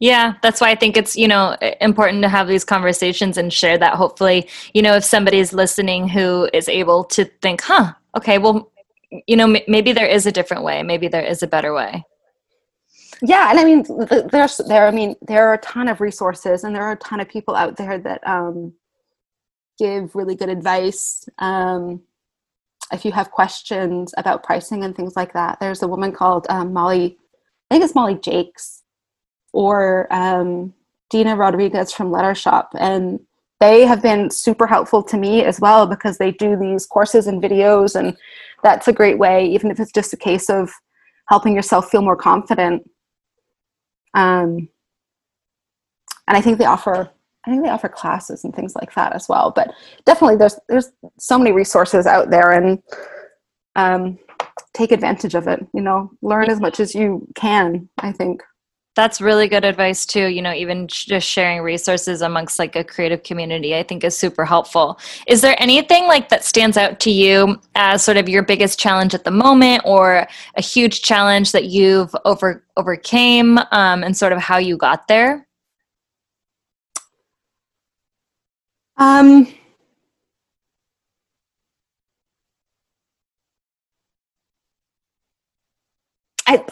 yeah, 0.01 0.35
that's 0.43 0.61
why 0.61 0.71
I 0.71 0.77
think 0.77 0.97
it's, 0.97 1.17
you 1.17 1.27
know, 1.27 1.57
important 1.81 2.23
to 2.23 2.29
have 2.29 2.47
these 2.47 2.65
conversations 2.65 3.37
and 3.37 3.53
share 3.53 3.77
that 3.79 3.95
hopefully, 3.95 4.49
you 4.73 4.81
know, 4.81 4.95
if 4.95 5.05
somebody's 5.05 5.53
listening 5.53 6.09
who 6.09 6.49
is 6.53 6.69
able 6.69 7.03
to 7.05 7.25
think, 7.43 7.63
huh, 7.63 7.95
okay, 8.17 8.39
well, 8.39 8.71
you 9.27 9.37
know, 9.37 9.53
m- 9.53 9.65
maybe 9.67 9.93
there 9.93 10.07
is 10.07 10.25
a 10.25 10.33
different 10.33 10.63
way. 10.63 10.85
Maybe 10.85 11.09
there 11.09 11.25
is 11.25 11.43
a 11.43 11.49
better 11.49 11.75
way. 11.75 12.05
Yeah, 13.23 13.51
and 13.51 13.59
I 13.59 13.65
mean, 13.65 13.85
there's 14.31 14.59
there. 14.59 14.87
I 14.87 14.93
mean, 14.93 15.17
there 15.23 15.49
are 15.49 15.55
a 15.55 15.59
ton 15.59 15.89
of 15.89 16.01
resources, 16.01 16.63
and 16.63 16.73
there 16.73 16.85
are 16.85 16.93
a 16.93 16.97
ton 16.97 17.19
of 17.19 17.29
people 17.29 17.57
out 17.57 17.77
there 17.77 17.99
that 17.99 18.25
um, 18.25 18.73
give 19.77 20.15
really 20.15 20.37
good 20.37 20.49
advice. 20.49 21.29
Um, 21.39 22.03
if 22.93 23.05
you 23.05 23.13
have 23.13 23.31
questions 23.31 24.15
about 24.17 24.43
pricing 24.43 24.85
and 24.85 24.95
things 24.95 25.17
like 25.17 25.33
that, 25.33 25.61
there's 25.61 25.83
a 25.83 25.89
woman 25.89 26.13
called 26.13 26.47
um, 26.49 26.73
Molly, 26.73 27.19
I 27.71 27.75
think 27.75 27.85
it's 27.85 27.95
Molly 27.95 28.19
Jacques, 28.23 28.61
or 29.53 30.07
um, 30.13 30.73
Dina 31.11 31.37
Rodriguez 31.37 31.93
from 31.93 32.11
Letter 32.11 32.35
Shop. 32.35 32.71
And 32.79 33.21
they 33.61 33.85
have 33.87 34.03
been 34.03 34.31
super 34.31 34.67
helpful 34.67 35.03
to 35.03 35.17
me 35.17 35.45
as 35.45 35.61
well 35.61 35.87
because 35.87 36.19
they 36.19 36.31
do 36.33 36.57
these 36.57 36.87
courses 36.87 37.27
and 37.27 37.43
videos. 37.43 37.99
And 37.99 38.17
that's 38.63 38.89
a 38.89 38.93
great 38.93 39.19
way, 39.19 39.47
even 39.47 39.71
if 39.71 39.81
it's 39.81 39.93
just 39.93 40.13
a 40.13 40.17
case 40.17 40.49
of 40.49 40.71
helping 41.29 41.55
yourself 41.55 41.91
feel 41.91 42.03
more 42.03 42.17
confident. 42.17 42.89
Um, 44.15 44.69
and 46.27 46.37
I 46.37 46.41
think 46.41 46.59
they 46.59 46.65
offer 46.65 47.11
I 47.49 47.53
think 47.53 47.65
they 47.65 47.71
offer 47.71 47.89
classes 47.89 48.45
and 48.45 48.55
things 48.55 48.75
like 48.75 48.95
that 48.95 49.15
as 49.15 49.29
well. 49.29 49.51
But 49.55 49.73
definitely, 50.05 50.37
there's 50.37 50.59
there's 50.69 50.91
so 51.19 51.39
many 51.39 51.53
resources 51.53 52.07
out 52.07 52.31
there, 52.31 52.53
and 52.53 52.83
um, 53.75 54.19
take 54.75 54.93
advantage 54.93 55.35
of 55.35 55.49
it. 55.49 55.67
You 55.73 55.81
know, 55.81 56.11
learn 56.21 56.51
as 56.51 56.61
much 56.61 56.79
as 56.79 56.95
you 56.95 57.27
can. 57.35 57.89
I 57.99 58.13
think 58.13 58.43
that's 58.99 59.21
really 59.21 59.47
good 59.47 59.65
advice 59.65 60.05
too 60.05 60.27
you 60.27 60.43
know 60.43 60.53
even 60.53 60.89
just 60.89 61.25
sharing 61.25 61.63
resources 61.63 62.21
amongst 62.21 62.59
like 62.59 62.75
a 62.75 62.83
creative 62.83 63.23
community 63.23 63.77
i 63.77 63.83
think 63.83 64.03
is 64.03 64.19
super 64.19 64.45
helpful 64.45 64.99
is 65.29 65.41
there 65.41 65.55
anything 65.63 66.09
like 66.09 66.29
that 66.31 66.45
stands 66.45 66.77
out 66.77 66.99
to 66.99 67.09
you 67.09 67.57
as 67.77 68.03
sort 68.03 68.17
of 68.17 68.29
your 68.29 68.43
biggest 68.43 68.77
challenge 68.77 69.15
at 69.15 69.23
the 69.23 69.31
moment 69.31 69.81
or 69.85 70.27
a 70.57 70.61
huge 70.61 71.01
challenge 71.03 71.53
that 71.53 71.67
you've 71.67 72.13
over 72.25 72.65
overcame 72.77 73.59
um, 73.71 74.03
and 74.03 74.17
sort 74.17 74.33
of 74.33 74.41
how 74.41 74.59
you 74.59 74.77
got 74.77 75.07
there 75.07 75.47
Um, 78.99 79.47
I 86.47 86.65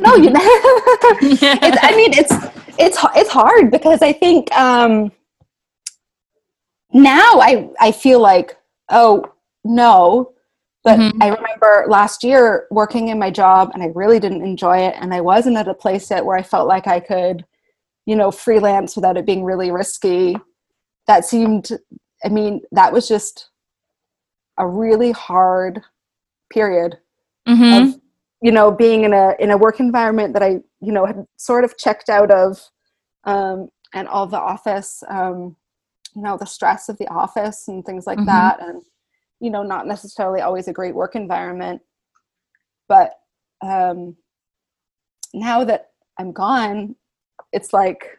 no, 0.00 0.14
you 0.16 0.30
know, 0.30 0.40
it's, 1.22 1.78
I 1.82 1.94
mean, 1.96 2.12
it's 2.14 2.32
it's 2.78 2.98
it's 3.16 3.30
hard 3.30 3.70
because 3.70 4.02
I 4.02 4.12
think 4.12 4.52
um, 4.52 5.12
now 6.92 7.40
I 7.40 7.68
I 7.80 7.92
feel 7.92 8.20
like 8.20 8.56
oh 8.90 9.24
no, 9.64 10.32
But 10.84 10.98
Mhm. 11.00 11.12
I 11.22 11.28
remember 11.30 11.86
last 11.88 12.24
year 12.24 12.66
working 12.70 13.08
in 13.08 13.18
my 13.18 13.30
job 13.30 13.72
and 13.74 13.82
I 13.82 13.88
really 13.94 14.20
didn't 14.20 14.42
enjoy 14.44 14.78
it. 14.80 14.96
And 15.00 15.14
I 15.14 15.22
wasn't 15.22 15.56
at 15.58 15.68
a 15.68 15.74
place 15.74 16.10
yet 16.10 16.26
where 16.26 16.36
I 16.38 16.42
felt 16.44 16.68
like 16.68 16.86
I 16.88 17.00
could, 17.00 17.46
you 18.06 18.16
know, 18.16 18.30
freelance 18.30 18.96
without 18.96 19.16
it 19.16 19.26
being 19.26 19.44
really 19.44 19.70
risky. 19.70 20.36
That 21.06 21.24
seemed, 21.24 21.70
I 22.24 22.28
mean, 22.28 22.62
that 22.72 22.92
was 22.92 23.08
just 23.08 23.50
a 24.58 24.66
really 24.66 25.12
hard 25.12 25.82
period 26.52 26.98
Mhm. 27.48 27.94
of 27.94 28.00
you 28.42 28.52
know 28.52 28.70
being 28.70 29.04
in 29.04 29.12
a 29.12 29.34
in 29.38 29.50
a 29.50 29.56
work 29.56 29.80
environment 29.80 30.34
that 30.34 30.42
I 30.42 30.60
you 30.80 30.92
know 30.92 31.06
had 31.06 31.26
sort 31.36 31.64
of 31.64 31.78
checked 31.78 32.08
out 32.08 32.30
of 32.30 32.60
um, 33.24 33.70
and 33.94 34.08
all 34.08 34.26
the 34.26 34.38
office 34.38 35.02
um, 35.08 35.56
you 36.14 36.22
know 36.22 36.36
the 36.36 36.46
stress 36.46 36.88
of 36.88 36.98
the 36.98 37.08
office 37.08 37.68
and 37.68 37.84
things 37.84 38.06
like 38.06 38.18
Mhm. 38.18 38.26
that 38.26 38.62
and 38.62 38.82
you 39.40 39.50
know 39.50 39.62
not 39.62 39.86
necessarily 39.86 40.40
always 40.40 40.68
a 40.68 40.72
great 40.72 40.94
work 40.94 41.16
environment 41.16 41.82
but 42.88 43.14
um, 43.62 44.16
now 45.34 45.64
that 45.64 45.90
I'm 46.18 46.32
gone 46.32 46.96
it's 47.52 47.72
like 47.72 48.18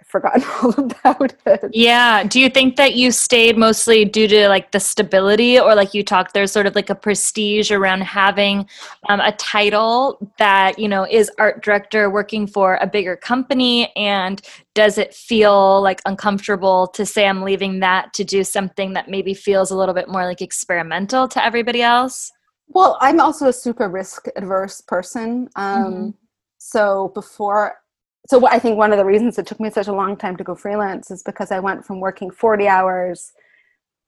I've 0.00 0.06
forgotten 0.08 0.42
all 0.62 0.74
about 0.78 1.34
it 1.46 1.70
Yeah. 1.72 2.24
Do 2.24 2.40
you 2.40 2.48
think 2.48 2.76
that 2.76 2.94
you 2.94 3.12
stayed 3.12 3.56
mostly 3.56 4.04
due 4.04 4.26
to 4.28 4.48
like 4.48 4.72
the 4.72 4.80
stability, 4.80 5.60
or 5.60 5.74
like 5.74 5.94
you 5.94 6.02
talked, 6.02 6.34
there's 6.34 6.50
sort 6.50 6.66
of 6.66 6.74
like 6.74 6.90
a 6.90 6.94
prestige 6.94 7.70
around 7.70 8.02
having 8.02 8.68
um, 9.08 9.20
a 9.20 9.32
title 9.32 10.18
that, 10.38 10.78
you 10.78 10.88
know, 10.88 11.06
is 11.08 11.30
art 11.38 11.62
director 11.62 12.10
working 12.10 12.46
for 12.46 12.78
a 12.80 12.86
bigger 12.86 13.16
company? 13.16 13.92
And 13.94 14.42
does 14.74 14.98
it 14.98 15.14
feel 15.14 15.82
like 15.82 16.00
uncomfortable 16.06 16.88
to 16.88 17.06
say 17.06 17.26
I'm 17.26 17.42
leaving 17.42 17.80
that 17.80 18.12
to 18.14 18.24
do 18.24 18.42
something 18.42 18.94
that 18.94 19.08
maybe 19.08 19.34
feels 19.34 19.70
a 19.70 19.76
little 19.76 19.94
bit 19.94 20.08
more 20.08 20.24
like 20.24 20.42
experimental 20.42 21.28
to 21.28 21.44
everybody 21.44 21.82
else? 21.82 22.32
Well, 22.68 22.96
I'm 23.00 23.20
also 23.20 23.48
a 23.48 23.52
super 23.52 23.88
risk 23.88 24.26
adverse 24.36 24.80
person. 24.80 25.48
Um, 25.56 25.84
Mhm. 25.92 26.14
So 26.58 27.10
before, 27.14 27.81
so 28.26 28.46
I 28.46 28.58
think 28.58 28.76
one 28.78 28.92
of 28.92 28.98
the 28.98 29.04
reasons 29.04 29.38
it 29.38 29.46
took 29.46 29.60
me 29.60 29.70
such 29.70 29.88
a 29.88 29.92
long 29.92 30.16
time 30.16 30.36
to 30.36 30.44
go 30.44 30.54
freelance 30.54 31.10
is 31.10 31.22
because 31.22 31.50
I 31.50 31.58
went 31.60 31.84
from 31.84 32.00
working 32.00 32.30
40 32.30 32.68
hours 32.68 33.32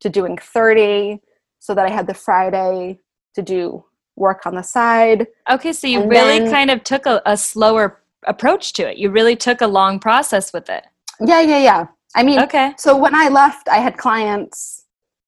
to 0.01 0.09
doing 0.09 0.39
30 0.39 1.21
so 1.59 1.75
that 1.75 1.87
I 1.87 1.91
had 1.91 2.07
the 2.07 2.15
Friday 2.15 3.01
to 3.35 3.43
do 3.43 3.85
work 4.17 4.47
on 4.47 4.55
the 4.55 4.62
side. 4.62 5.27
Okay. 5.51 5.73
So 5.73 5.87
you 5.89 6.03
And 6.03 6.11
really 6.11 6.39
then- 6.41 6.51
kind 6.51 6.71
of 6.71 6.85
took 6.85 7.07
a, 7.07 7.21
a 7.27 7.37
slower 7.37 8.01
approach 8.27 8.73
to 8.75 8.89
it. 8.89 8.97
You 8.99 9.11
really 9.11 9.35
took 9.37 9.61
a 9.61 9.67
long 9.67 9.99
process 9.99 10.53
with 10.53 10.71
it. 10.71 10.85
Yeah, 11.21 11.41
yeah, 11.41 11.59
yeah. 11.59 11.87
I 12.15 12.23
mean, 12.23 12.41
Okay. 12.41 12.75
so 12.79 12.97
when 12.97 13.15
I 13.15 13.29
left, 13.29 13.69
I 13.69 13.79
had 13.79 13.97
clients. 13.97 14.85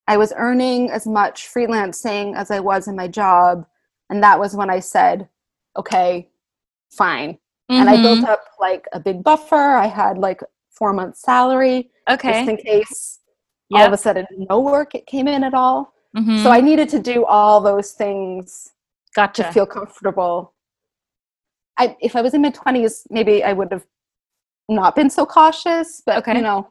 I 0.07 0.17
was 0.17 0.33
earning 0.37 0.91
as 0.91 1.05
much 1.07 1.49
freelancing 1.53 2.37
as 2.37 2.51
I 2.53 2.61
was 2.61 2.87
in 2.87 2.95
my 2.95 3.09
job. 3.09 3.67
And 4.09 4.23
that 4.23 4.39
was 4.39 4.55
when 4.55 4.71
I 4.71 4.79
said, 4.79 5.29
okay, 5.77 6.29
fine. 6.93 7.39
And 7.69 7.89
I 7.91 8.01
built 8.01 8.25
up 8.25 8.45
like 8.61 8.87
a 8.93 9.01
big 9.01 9.23
buffer. 9.23 9.77
I 9.77 9.87
had 9.87 10.19
like 10.19 10.41
four 10.71 10.93
months 10.93 11.23
salary 11.23 11.91
Okay. 12.09 12.33
just 12.33 12.49
in 12.49 12.57
case 12.57 13.21
all 13.73 13.85
of 13.87 13.93
a 13.93 13.97
sudden 13.97 14.27
no 14.49 14.61
work 14.61 14.95
it 14.95 15.07
came 15.07 15.27
in 15.27 15.43
at 15.43 15.55
all. 15.55 15.93
Mhm. 16.17 16.43
So 16.43 16.51
I 16.51 16.61
needed 16.61 16.89
to 16.91 17.01
do 17.01 17.25
all 17.25 17.61
those 17.61 17.93
things 17.93 18.73
gotcha. 19.15 19.43
to 19.45 19.53
feel 19.53 19.67
comfortable. 19.67 20.55
I 21.79 21.97
if 22.01 22.15
I 22.17 22.23
was 22.23 22.33
in 22.35 22.43
mid 22.43 22.55
twenties, 22.55 23.07
maybe 23.11 23.43
I 23.43 23.53
would 23.53 23.73
have 23.73 23.87
not 24.69 24.95
been 24.95 25.11
so 25.11 25.27
cautious. 25.27 26.03
But 26.07 26.19
Okay. 26.19 26.37
you 26.37 26.43
know, 26.43 26.71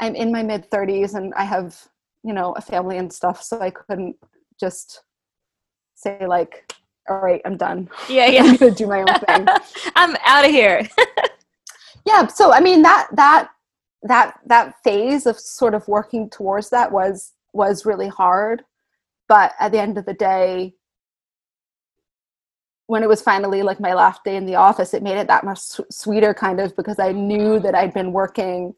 I'm 0.00 0.14
in 0.14 0.30
my 0.30 0.42
mid 0.42 0.70
thirties 0.70 1.14
and 1.14 1.34
I 1.34 1.44
have 1.44 1.76
you 2.22 2.32
know 2.32 2.52
a 2.52 2.60
family 2.60 2.98
and 2.98 3.12
stuff, 3.12 3.42
so 3.42 3.60
I 3.60 3.70
couldn't 3.70 4.16
just 4.60 5.02
say 5.94 6.24
like, 6.26 6.72
"All 7.08 7.20
right, 7.20 7.40
I'm 7.44 7.56
done. 7.56 7.88
yeah, 8.08 8.26
yeah. 8.34 8.42
I'm 8.42 8.56
gonna 8.56 8.72
do 8.72 8.86
my 8.86 9.00
own 9.00 9.06
thing." 9.06 9.46
I'm 9.96 10.16
out 10.24 10.44
of 10.44 10.50
here. 10.50 10.88
yeah 12.08 12.26
so 12.26 12.52
i 12.52 12.60
mean 12.60 12.82
that 12.82 13.08
that 13.12 13.50
that 14.02 14.40
that 14.46 14.74
phase 14.82 15.26
of 15.26 15.38
sort 15.38 15.74
of 15.74 15.86
working 15.86 16.28
towards 16.30 16.70
that 16.70 16.90
was 16.90 17.34
was 17.52 17.84
really 17.84 18.08
hard 18.08 18.64
but 19.28 19.52
at 19.60 19.72
the 19.72 19.80
end 19.80 19.98
of 19.98 20.06
the 20.06 20.14
day 20.14 20.74
when 22.86 23.02
it 23.02 23.08
was 23.08 23.20
finally 23.20 23.62
like 23.62 23.80
my 23.80 23.92
last 23.92 24.24
day 24.24 24.36
in 24.36 24.46
the 24.46 24.54
office 24.54 24.94
it 24.94 25.02
made 25.02 25.18
it 25.18 25.26
that 25.26 25.44
much 25.44 25.58
su- 25.58 25.84
sweeter 25.90 26.32
kind 26.32 26.60
of 26.60 26.74
because 26.76 26.98
i 26.98 27.12
knew 27.12 27.58
that 27.60 27.74
i'd 27.74 27.92
been 27.92 28.12
working 28.12 28.74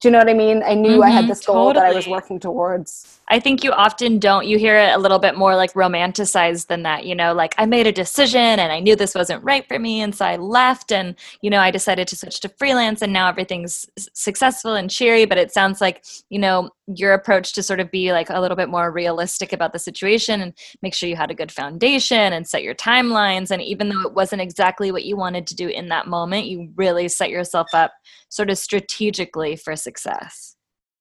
do 0.00 0.08
you 0.08 0.12
know 0.12 0.18
what 0.18 0.28
i 0.28 0.34
mean 0.34 0.62
i 0.64 0.74
knew 0.74 1.02
i 1.02 1.10
had 1.10 1.24
Mhm, 1.24 1.28
this 1.28 1.44
goal 1.46 1.72
that 1.72 1.84
i 1.84 1.92
was 1.92 2.06
working 2.06 2.38
towards 2.38 3.14
I 3.28 3.40
think 3.40 3.64
you 3.64 3.72
often 3.72 4.18
don't. 4.18 4.46
You 4.46 4.58
hear 4.58 4.76
it 4.76 4.94
a 4.94 4.98
little 4.98 5.18
bit 5.18 5.36
more 5.36 5.56
like 5.56 5.72
romanticized 5.72 6.66
than 6.66 6.82
that, 6.82 7.06
you 7.06 7.14
know, 7.14 7.32
like 7.32 7.54
I 7.56 7.64
made 7.64 7.86
a 7.86 7.92
decision 7.92 8.38
and 8.40 8.70
I 8.70 8.80
knew 8.80 8.96
this 8.96 9.14
wasn't 9.14 9.42
right 9.42 9.66
for 9.66 9.78
me. 9.78 10.02
And 10.02 10.14
so 10.14 10.26
I 10.26 10.36
left 10.36 10.92
and, 10.92 11.14
you 11.40 11.48
know, 11.48 11.58
I 11.58 11.70
decided 11.70 12.06
to 12.08 12.16
switch 12.16 12.40
to 12.40 12.50
freelance 12.50 13.00
and 13.00 13.14
now 13.14 13.28
everything's 13.28 13.86
successful 14.12 14.74
and 14.74 14.90
cheery. 14.90 15.24
But 15.24 15.38
it 15.38 15.52
sounds 15.52 15.80
like, 15.80 16.04
you 16.28 16.38
know, 16.38 16.68
your 16.86 17.14
approach 17.14 17.54
to 17.54 17.62
sort 17.62 17.80
of 17.80 17.90
be 17.90 18.12
like 18.12 18.28
a 18.28 18.40
little 18.40 18.58
bit 18.58 18.68
more 18.68 18.92
realistic 18.92 19.54
about 19.54 19.72
the 19.72 19.78
situation 19.78 20.42
and 20.42 20.52
make 20.82 20.92
sure 20.92 21.08
you 21.08 21.16
had 21.16 21.30
a 21.30 21.34
good 21.34 21.50
foundation 21.50 22.34
and 22.34 22.46
set 22.46 22.62
your 22.62 22.74
timelines. 22.74 23.50
And 23.50 23.62
even 23.62 23.88
though 23.88 24.02
it 24.02 24.12
wasn't 24.12 24.42
exactly 24.42 24.92
what 24.92 25.04
you 25.04 25.16
wanted 25.16 25.46
to 25.46 25.56
do 25.56 25.68
in 25.68 25.88
that 25.88 26.06
moment, 26.06 26.44
you 26.44 26.70
really 26.76 27.08
set 27.08 27.30
yourself 27.30 27.68
up 27.72 27.92
sort 28.28 28.50
of 28.50 28.58
strategically 28.58 29.56
for 29.56 29.76
success. 29.84 30.56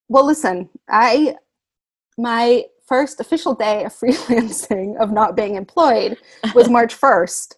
well 0.10 0.26
listen 0.26 0.70
i 0.90 1.36
my 2.18 2.64
first 2.88 3.20
official 3.20 3.56
day 3.56 3.84
of 3.86 3.94
freelancing 4.00 4.96
of 5.02 5.12
not 5.12 5.36
being 5.36 5.56
employed 5.56 6.18
was 6.54 6.70
march 6.78 6.94
1st 7.00 7.56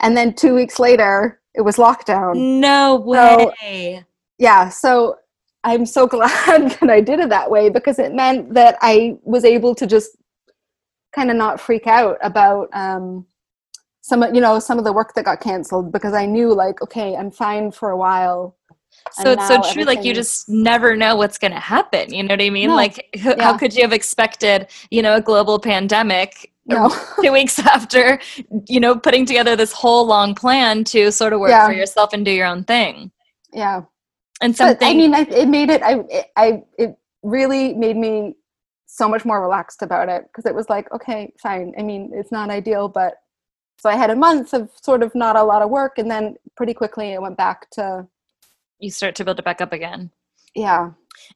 and 0.00 0.16
then 0.16 0.34
two 0.34 0.54
weeks 0.54 0.78
later 0.78 1.40
it 1.54 1.60
was 1.62 1.76
lockdown 1.76 2.34
No 2.60 2.96
way. 2.96 4.04
yeah 4.38 4.68
so 4.68 5.16
i'm 5.64 5.84
so 5.86 6.06
glad 6.16 6.70
that 6.80 6.90
i 6.90 7.00
did 7.00 7.20
it 7.20 7.28
that 7.28 7.50
way 7.50 7.68
because 7.68 7.98
it 7.98 8.12
meant 8.14 8.54
that 8.54 8.76
i 8.80 9.16
was 9.22 9.44
able 9.44 9.74
to 9.76 9.86
just 9.86 10.10
kind 11.14 11.30
of 11.30 11.36
not 11.36 11.60
freak 11.60 11.86
out 11.86 12.16
about 12.22 12.68
um 12.72 13.26
some 14.00 14.22
of 14.22 14.34
you 14.34 14.40
know 14.40 14.58
some 14.58 14.78
of 14.78 14.84
the 14.84 14.92
work 14.92 15.14
that 15.14 15.24
got 15.26 15.40
canceled 15.40 15.92
because 15.92 16.14
i 16.14 16.24
knew 16.26 16.52
like 16.52 16.80
okay 16.82 17.14
i'm 17.14 17.30
fine 17.30 17.70
for 17.70 17.90
a 17.90 17.96
while 17.96 18.56
So 19.12 19.32
And 19.32 19.40
it's 19.40 19.48
so 19.48 19.60
true. 19.72 19.84
Like 19.84 20.04
you 20.04 20.14
just 20.14 20.48
never 20.48 20.96
know 20.96 21.16
what's 21.16 21.38
going 21.38 21.52
to 21.52 21.60
happen. 21.60 22.12
You 22.14 22.22
know 22.22 22.32
what 22.34 22.40
I 22.42 22.50
mean? 22.50 22.70
No. 22.70 22.76
Like 22.76 23.08
h- 23.14 23.36
how 23.40 23.56
could 23.56 23.74
you 23.74 23.82
have 23.82 23.92
expected, 23.92 24.68
you 24.90 25.02
know, 25.02 25.16
a 25.16 25.20
global 25.20 25.58
pandemic 25.58 26.52
uh, 26.70 26.74
no 26.74 26.96
two 27.22 27.32
weeks 27.32 27.58
after, 27.58 28.18
you 28.68 28.80
know, 28.80 28.96
putting 28.96 29.26
together 29.26 29.56
this 29.56 29.72
whole 29.72 30.06
long 30.06 30.34
plan 30.34 30.84
to 30.84 31.10
sort 31.12 31.32
of 31.32 31.40
work 31.40 31.50
Yeah. 31.50 31.66
for 31.66 31.72
yourself 31.72 32.12
and 32.12 32.24
do 32.24 32.30
your 32.30 32.46
own 32.46 32.64
thing. 32.64 33.10
yeah 33.52 33.82
And 34.40 34.52
but 34.56 34.80
something. 34.80 34.88
i 34.88 34.94
mean 34.94 35.14
I, 35.14 35.20
it 35.42 35.48
made 35.48 35.70
it 35.70 35.82
i 35.82 35.94
it, 36.08 36.26
i 36.36 36.62
it 36.78 36.96
really 37.22 37.74
made 37.74 37.96
me 37.96 38.34
so 38.86 39.08
much 39.08 39.24
more 39.24 39.40
relaxed 39.42 39.82
about 39.82 40.08
it 40.08 40.22
because 40.28 40.46
it 40.46 40.54
was 40.54 40.68
like 40.74 40.86
okay 40.92 41.32
fine 41.42 41.72
i 41.78 41.82
mean 41.82 42.10
it's 42.14 42.32
not 42.32 42.50
ideal 42.50 42.88
but 42.88 43.14
so 43.78 43.88
i 43.90 43.96
had 43.96 44.10
a 44.10 44.16
month 44.16 44.52
of 44.54 44.70
sort 44.88 45.02
of 45.02 45.14
not 45.14 45.34
a 45.36 45.42
lot 45.42 45.62
of 45.62 45.70
work 45.70 45.98
and 45.98 46.10
then 46.10 46.34
pretty 46.56 46.74
quickly 46.74 47.06
it 47.12 47.20
went 47.22 47.36
back 47.36 47.68
to 47.70 48.06
you 48.82 48.90
start 48.90 49.14
to 49.14 49.24
build 49.24 49.38
it 49.38 49.44
back 49.44 49.60
up 49.60 49.72
again. 49.72 50.10
yeah 50.54 50.90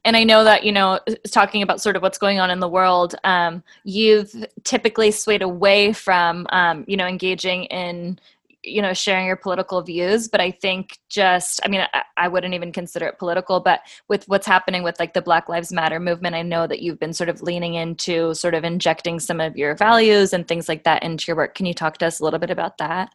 and 0.04 0.16
I 0.16 0.24
know 0.24 0.44
that 0.44 0.64
you 0.64 0.72
know, 0.72 1.00
talking 1.30 1.62
about 1.62 1.80
sort 1.80 1.96
of 1.96 2.02
what's 2.02 2.18
going 2.18 2.38
on 2.40 2.50
in 2.50 2.60
the 2.60 2.68
world, 2.68 3.14
um, 3.24 3.62
you've 3.84 4.32
typically 4.64 5.10
swayed 5.10 5.42
away 5.42 5.92
from, 5.92 6.46
um, 6.50 6.84
you 6.86 6.96
know, 6.96 7.06
engaging 7.06 7.64
in, 7.64 8.18
you 8.62 8.82
know, 8.82 8.92
sharing 8.92 9.26
your 9.26 9.36
political 9.36 9.82
views. 9.82 10.28
But 10.28 10.40
I 10.40 10.50
think 10.50 10.98
just, 11.08 11.60
I 11.64 11.68
mean, 11.68 11.82
I, 11.92 12.02
I 12.16 12.28
wouldn't 12.28 12.54
even 12.54 12.72
consider 12.72 13.06
it 13.06 13.18
political, 13.18 13.60
but 13.60 13.80
with 14.08 14.26
what's 14.28 14.46
happening 14.46 14.82
with 14.82 14.98
like 14.98 15.14
the 15.14 15.22
Black 15.22 15.48
Lives 15.48 15.72
Matter 15.72 16.00
movement, 16.00 16.34
I 16.34 16.42
know 16.42 16.66
that 16.66 16.80
you've 16.82 16.98
been 16.98 17.12
sort 17.12 17.28
of 17.28 17.42
leaning 17.42 17.74
into 17.74 18.34
sort 18.34 18.54
of 18.54 18.64
injecting 18.64 19.20
some 19.20 19.40
of 19.40 19.56
your 19.56 19.74
values 19.76 20.32
and 20.32 20.46
things 20.46 20.68
like 20.68 20.84
that 20.84 21.02
into 21.02 21.26
your 21.28 21.36
work. 21.36 21.54
Can 21.54 21.66
you 21.66 21.74
talk 21.74 21.98
to 21.98 22.06
us 22.06 22.20
a 22.20 22.24
little 22.24 22.40
bit 22.40 22.50
about 22.50 22.78
that? 22.78 23.10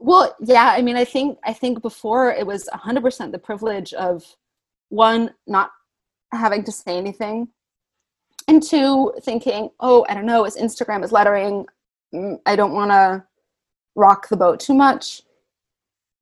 Well, 0.00 0.34
yeah, 0.40 0.72
I 0.74 0.80
mean, 0.82 0.96
I 0.96 1.04
think 1.04 1.38
I 1.44 1.52
think 1.52 1.82
before 1.82 2.32
it 2.32 2.46
was 2.46 2.68
100% 2.72 3.32
the 3.32 3.38
privilege 3.38 3.92
of 3.94 4.24
one 4.88 5.34
not 5.46 5.70
having 6.32 6.64
to 6.64 6.72
say 6.72 6.96
anything 6.96 7.48
and 8.48 8.62
two 8.62 9.12
thinking, 9.22 9.70
"Oh, 9.80 10.06
I 10.08 10.14
don't 10.14 10.26
know, 10.26 10.44
it's 10.44 10.58
Instagram 10.60 11.04
is 11.04 11.12
lettering. 11.12 11.66
Mm, 12.14 12.40
I 12.46 12.56
don't 12.56 12.72
want 12.72 12.90
to 12.92 13.24
rock 13.96 14.28
the 14.28 14.36
boat 14.38 14.58
too 14.60 14.74
much." 14.74 15.22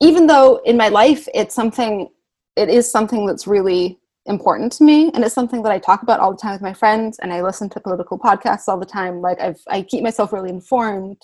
Even 0.01 0.27
though 0.27 0.57
in 0.65 0.77
my 0.77 0.89
life 0.89 1.29
it's 1.35 1.55
something 1.55 2.11
it 2.57 2.69
is 2.69 2.91
something 2.91 3.27
that's 3.27 3.47
really 3.47 4.01
important 4.27 4.73
to 4.73 4.85
me 4.85 5.11
and 5.15 5.25
it's 5.25 5.35
something 5.35 5.63
that 5.63 5.73
I 5.73 5.79
talk 5.79 6.03
about 6.03 6.21
all 6.21 6.33
the 6.33 6.39
time 6.39 6.53
with 6.53 6.63
my 6.63 6.75
friends 6.75 7.19
and 7.21 7.33
I 7.33 7.43
listen 7.43 7.69
to 7.71 7.81
political 7.81 8.19
podcasts 8.19 8.69
all 8.69 8.79
the 8.79 8.87
time. 8.87 9.21
Like 9.23 9.41
I've 9.41 9.61
I 9.69 9.83
keep 9.83 10.03
myself 10.03 10.33
really 10.33 10.51
informed. 10.51 11.23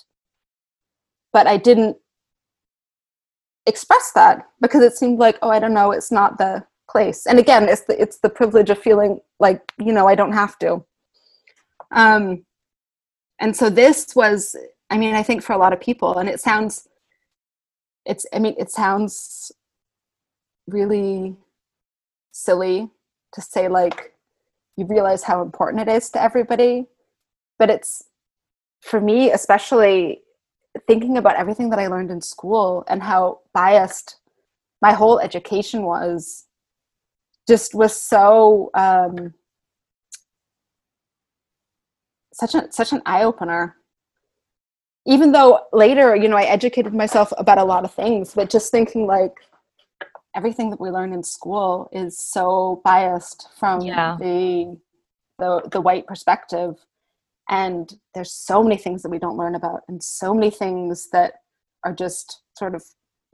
But 1.33 1.47
I 1.47 1.57
didn't 1.57 1.97
express 3.65 4.11
that 4.13 4.47
because 4.61 4.83
it 4.83 4.95
seemed 4.95 5.19
like 5.19 5.37
oh 5.41 5.49
i 5.49 5.59
don't 5.59 5.73
know 5.73 5.91
it's 5.91 6.11
not 6.11 6.37
the 6.37 6.63
place. 6.89 7.25
And 7.25 7.39
again 7.39 7.67
it's 7.67 7.81
the 7.81 7.99
it's 8.01 8.17
the 8.19 8.29
privilege 8.29 8.69
of 8.69 8.79
feeling 8.79 9.19
like 9.39 9.73
you 9.79 9.91
know 9.91 10.07
i 10.07 10.15
don't 10.15 10.33
have 10.33 10.57
to. 10.59 10.85
Um 11.91 12.45
and 13.39 13.55
so 13.55 13.69
this 13.69 14.15
was 14.15 14.55
i 14.89 14.97
mean 14.97 15.15
i 15.15 15.23
think 15.23 15.43
for 15.43 15.53
a 15.53 15.57
lot 15.57 15.73
of 15.73 15.79
people 15.79 16.17
and 16.17 16.29
it 16.29 16.39
sounds 16.39 16.87
it's 18.05 18.25
i 18.33 18.39
mean 18.39 18.55
it 18.57 18.71
sounds 18.71 19.51
really 20.67 21.35
silly 22.31 22.89
to 23.33 23.41
say 23.41 23.67
like 23.67 24.13
you 24.77 24.85
realize 24.85 25.23
how 25.23 25.41
important 25.41 25.87
it 25.87 25.91
is 25.91 26.09
to 26.09 26.21
everybody 26.21 26.85
but 27.59 27.69
it's 27.69 28.03
for 28.81 29.01
me 29.01 29.31
especially 29.31 30.21
thinking 30.87 31.17
about 31.17 31.35
everything 31.35 31.69
that 31.69 31.79
i 31.79 31.87
learned 31.87 32.11
in 32.11 32.21
school 32.21 32.83
and 32.87 33.01
how 33.01 33.39
biased 33.53 34.17
my 34.81 34.93
whole 34.93 35.19
education 35.19 35.83
was 35.83 36.45
just 37.47 37.73
was 37.73 37.95
so 37.95 38.69
um, 38.73 39.33
such 42.33 42.55
a 42.55 42.71
such 42.71 42.91
an 42.91 43.01
eye 43.05 43.23
opener. 43.23 43.77
Even 45.07 45.31
though 45.31 45.61
later, 45.71 46.15
you 46.15 46.27
know, 46.27 46.37
I 46.37 46.43
educated 46.43 46.93
myself 46.93 47.31
about 47.37 47.59
a 47.59 47.63
lot 47.63 47.85
of 47.85 47.93
things, 47.93 48.33
but 48.33 48.49
just 48.49 48.71
thinking 48.71 49.05
like 49.05 49.33
everything 50.35 50.69
that 50.71 50.81
we 50.81 50.89
learn 50.89 51.13
in 51.13 51.23
school 51.23 51.87
is 51.91 52.17
so 52.17 52.81
biased 52.83 53.47
from 53.57 53.81
Yeah. 53.81 54.17
the 54.19 54.77
the 55.37 55.61
the 55.69 55.81
white 55.81 56.07
perspective 56.07 56.83
and 57.49 57.93
there's 58.13 58.31
so 58.31 58.63
many 58.63 58.77
things 58.77 59.03
that 59.03 59.09
we 59.09 59.19
don't 59.19 59.37
learn 59.37 59.55
about 59.55 59.81
and 59.87 60.01
so 60.03 60.33
many 60.33 60.49
things 60.49 61.09
that 61.11 61.33
are 61.83 61.93
just 61.93 62.41
sort 62.57 62.73
of 62.75 62.83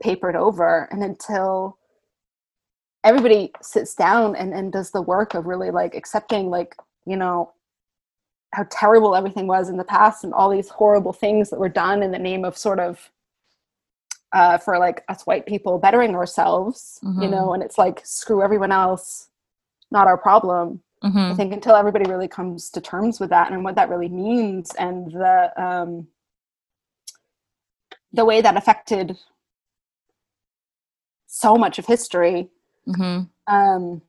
papered 0.02 0.36
over 0.36 0.88
and 0.90 1.02
until 1.02 1.78
everybody 3.04 3.50
sits 3.62 3.94
down 3.94 4.36
and, 4.36 4.52
and 4.52 4.72
does 4.72 4.90
the 4.90 5.02
work 5.02 5.34
of 5.34 5.46
really 5.46 5.70
like 5.70 5.94
accepting 5.94 6.50
like 6.50 6.74
you 7.06 7.16
know 7.16 7.52
how 8.54 8.66
terrible 8.70 9.16
everything 9.16 9.46
was 9.46 9.68
in 9.70 9.76
the 9.78 9.84
past 9.84 10.24
and 10.24 10.34
all 10.34 10.50
these 10.50 10.68
horrible 10.68 11.12
things 11.12 11.48
that 11.48 11.58
were 11.58 11.68
done 11.70 12.02
in 12.02 12.10
the 12.10 12.18
name 12.18 12.44
of 12.44 12.56
sort 12.56 12.78
of 12.78 13.10
uh, 14.34 14.56
for 14.58 14.78
like 14.78 15.04
us 15.08 15.22
white 15.22 15.46
people 15.46 15.78
bettering 15.78 16.14
ourselves 16.14 16.98
you 17.02 17.08
Mhm. 17.28 17.30
know 17.30 17.54
and 17.54 17.62
it's 17.62 17.78
like 17.78 18.00
screw 18.04 18.42
everyone 18.42 18.72
else 18.72 19.28
not 19.90 20.06
our 20.06 20.18
problem 20.18 20.82
I 21.02 21.08
Mhm. 21.08 21.36
think 21.36 21.52
until 21.52 21.74
everybody 21.74 22.08
really 22.08 22.28
comes 22.28 22.70
to 22.70 22.80
terms 22.80 23.18
with 23.18 23.30
that 23.30 23.50
and 23.50 23.64
what 23.64 23.74
that 23.74 23.88
really 23.88 24.08
means 24.08 24.74
and 24.76 25.10
the 25.12 25.52
um, 25.62 26.08
the 28.12 28.24
way 28.24 28.40
that 28.40 28.56
affected 28.56 29.18
so 31.26 31.56
much 31.56 31.78
of 31.78 31.86
history, 31.86 32.50
Mhm. 32.86 33.28
um, 33.46 34.02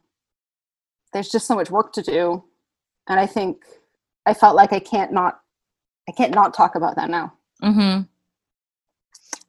there's 1.13 1.29
just 1.29 1.47
so 1.47 1.55
much 1.55 1.71
work 1.71 1.93
to 1.93 2.01
do, 2.01 2.43
and 3.07 3.19
I 3.19 3.25
think 3.25 3.63
I 4.25 4.33
felt 4.33 4.55
like 4.55 4.73
I 4.73 4.79
can't 4.79 5.11
not 5.11 5.41
I 6.07 6.11
can't 6.11 6.35
not 6.35 6.53
talk 6.53 6.75
about 6.75 6.95
that 6.97 7.09
now. 7.09 7.33
Mhm. 7.61 8.07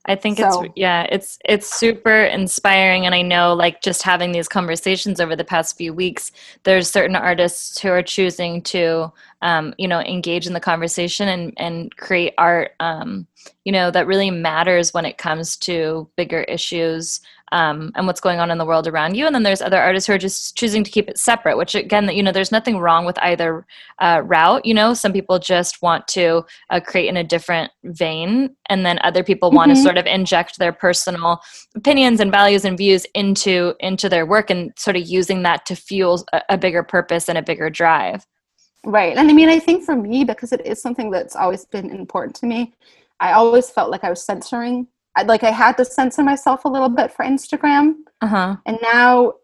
I 0.07 0.17
think 0.17 0.39
So- 0.39 0.65
it's 0.65 0.73
yeah, 0.77 1.07
it's 1.11 1.39
it's 1.45 1.73
super 1.75 2.25
inspiring 2.25 3.07
and 3.07 3.15
I 3.15 3.23
know 3.23 3.55
like 3.55 3.81
just 3.81 4.03
having 4.03 4.33
these 4.33 4.49
conversations 4.49 5.21
over 5.21 5.35
the 5.35 5.45
past 5.45 5.77
few 5.77 5.95
weeks 5.95 6.31
there's 6.65 6.91
certain 6.91 7.17
artists 7.17 7.81
who 7.81 7.89
are 7.89 8.03
choosing 8.03 8.63
to 8.63 9.13
um, 9.43 9.75
you 9.79 9.89
know 9.89 10.01
engage 10.01 10.47
in 10.47 10.53
the 10.53 10.61
conversation 10.61 11.29
and 11.29 11.53
and 11.57 11.97
create 11.97 12.35
art 12.37 12.73
um, 12.81 13.27
you 13.65 13.73
know 13.73 13.91
that 13.91 14.07
really 14.07 14.31
matters 14.31 14.93
when 14.93 15.07
it 15.07 15.19
comes 15.19 15.57
to 15.57 16.09
bigger 16.17 16.43
issues 16.43 17.21
um, 17.55 17.93
and 17.95 18.09
what's 18.09 18.21
going 18.21 18.41
on 18.41 18.51
in 18.51 18.59
the 18.59 18.65
world 18.65 18.89
around 18.89 19.15
you 19.15 19.27
and 19.27 19.35
then 19.35 19.45
there's 19.45 19.63
other 19.63 19.79
artists 19.79 20.09
who 20.09 20.13
are 20.13 20.19
just 20.19 20.57
choosing 20.57 20.83
to 20.83 20.91
keep 20.91 21.09
it 21.09 21.17
separate 21.17 21.57
which 21.57 21.77
again 21.77 22.05
that 22.07 22.17
you 22.17 22.23
know 22.23 22.33
there's 22.33 22.51
nothing 22.51 22.79
wrong 22.79 23.07
with 23.07 23.17
either 23.19 23.65
uh, 24.01 24.21
route 24.25 24.65
you 24.67 24.75
know 24.75 24.93
some 24.93 25.13
people 25.13 25.39
just 25.39 25.81
want 25.81 26.07
to 26.09 26.45
uh, 26.71 26.81
create 26.81 27.09
in 27.09 27.17
a 27.17 27.23
different 27.23 27.71
vein 27.85 28.55
and 28.69 28.85
then 28.85 28.99
other 29.05 29.23
people 29.23 29.53
want 29.53 29.71
to 29.71 29.77
sort 29.77 29.97
of 29.97 30.05
inject 30.05 30.59
their 30.59 30.73
personal 30.73 31.41
opinions 31.77 32.19
and 32.19 32.33
values 32.33 32.65
and 32.65 32.77
views 32.77 33.07
into 33.15 33.75
into 33.79 34.09
their 34.09 34.27
work 34.27 34.51
and 34.51 34.73
sort 34.77 34.97
of 34.97 35.07
using 35.07 35.45
that 35.45 35.65
to 35.65 35.77
fuel 35.77 36.25
a, 36.33 36.43
a 36.51 36.59
bigger 36.59 36.83
purpose 36.83 37.29
and 37.29 37.39
a 37.39 37.43
bigger 37.43 37.71
drive 37.71 38.27
Right, 38.87 39.17
and 39.17 39.31
I 39.31 39.33
mean, 39.33 39.49
I 39.49 39.59
think 39.59 39.83
for 39.83 39.97
me 39.97 40.25
because 40.25 40.53
it 40.53 40.67
is 40.67 40.83
something 40.83 41.11
that's 41.11 41.35
always 41.35 41.65
been 41.65 41.89
important 41.89 42.37
to 42.37 42.47
me. 42.47 42.75
I 43.19 43.33
always 43.33 43.71
felt 43.71 43.91
like 43.91 44.05
I 44.05 44.11
was 44.11 44.23
censoring. 44.23 44.89
I 45.17 45.23
like 45.23 45.45
I 45.45 45.51
had 45.51 45.77
to 45.77 45.85
censor 45.85 46.23
myself 46.23 46.65
a 46.65 46.69
little 46.69 46.89
bit 46.89 47.13
for 47.13 47.25
Instagram. 47.25 47.95
uh-huh. 48.21 48.57
And 48.67 48.79
now 48.83 49.35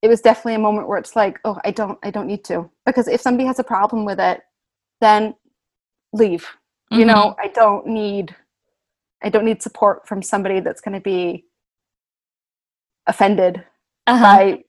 it 0.00 0.08
was 0.08 0.20
definitely 0.20 0.54
a 0.54 0.58
moment 0.58 0.88
where 0.88 0.98
it's 0.98 1.14
like 1.14 1.38
oh 1.44 1.58
i 1.64 1.70
don't 1.70 1.98
i 2.02 2.10
don't 2.10 2.26
need 2.26 2.44
to. 2.44 2.68
Because 2.86 3.08
if 3.08 3.20
somebody 3.20 3.46
has 3.46 3.58
a 3.58 3.64
problem 3.64 4.04
with 4.04 4.20
it 4.20 4.42
then 5.00 5.34
leave. 6.12 6.46
You 6.90 7.06
know 7.06 7.34
i 7.38 7.48
don't 7.48 7.86
need 7.86 8.36
i 9.22 9.30
don't 9.30 9.46
need 9.46 9.62
support 9.62 10.06
from 10.06 10.20
somebody 10.22 10.60
that's 10.60 10.82
going 10.82 10.94
to 10.94 11.00
be 11.00 11.46
offended 13.06 13.64
uh-huh. 14.06 14.22
by 14.22 14.64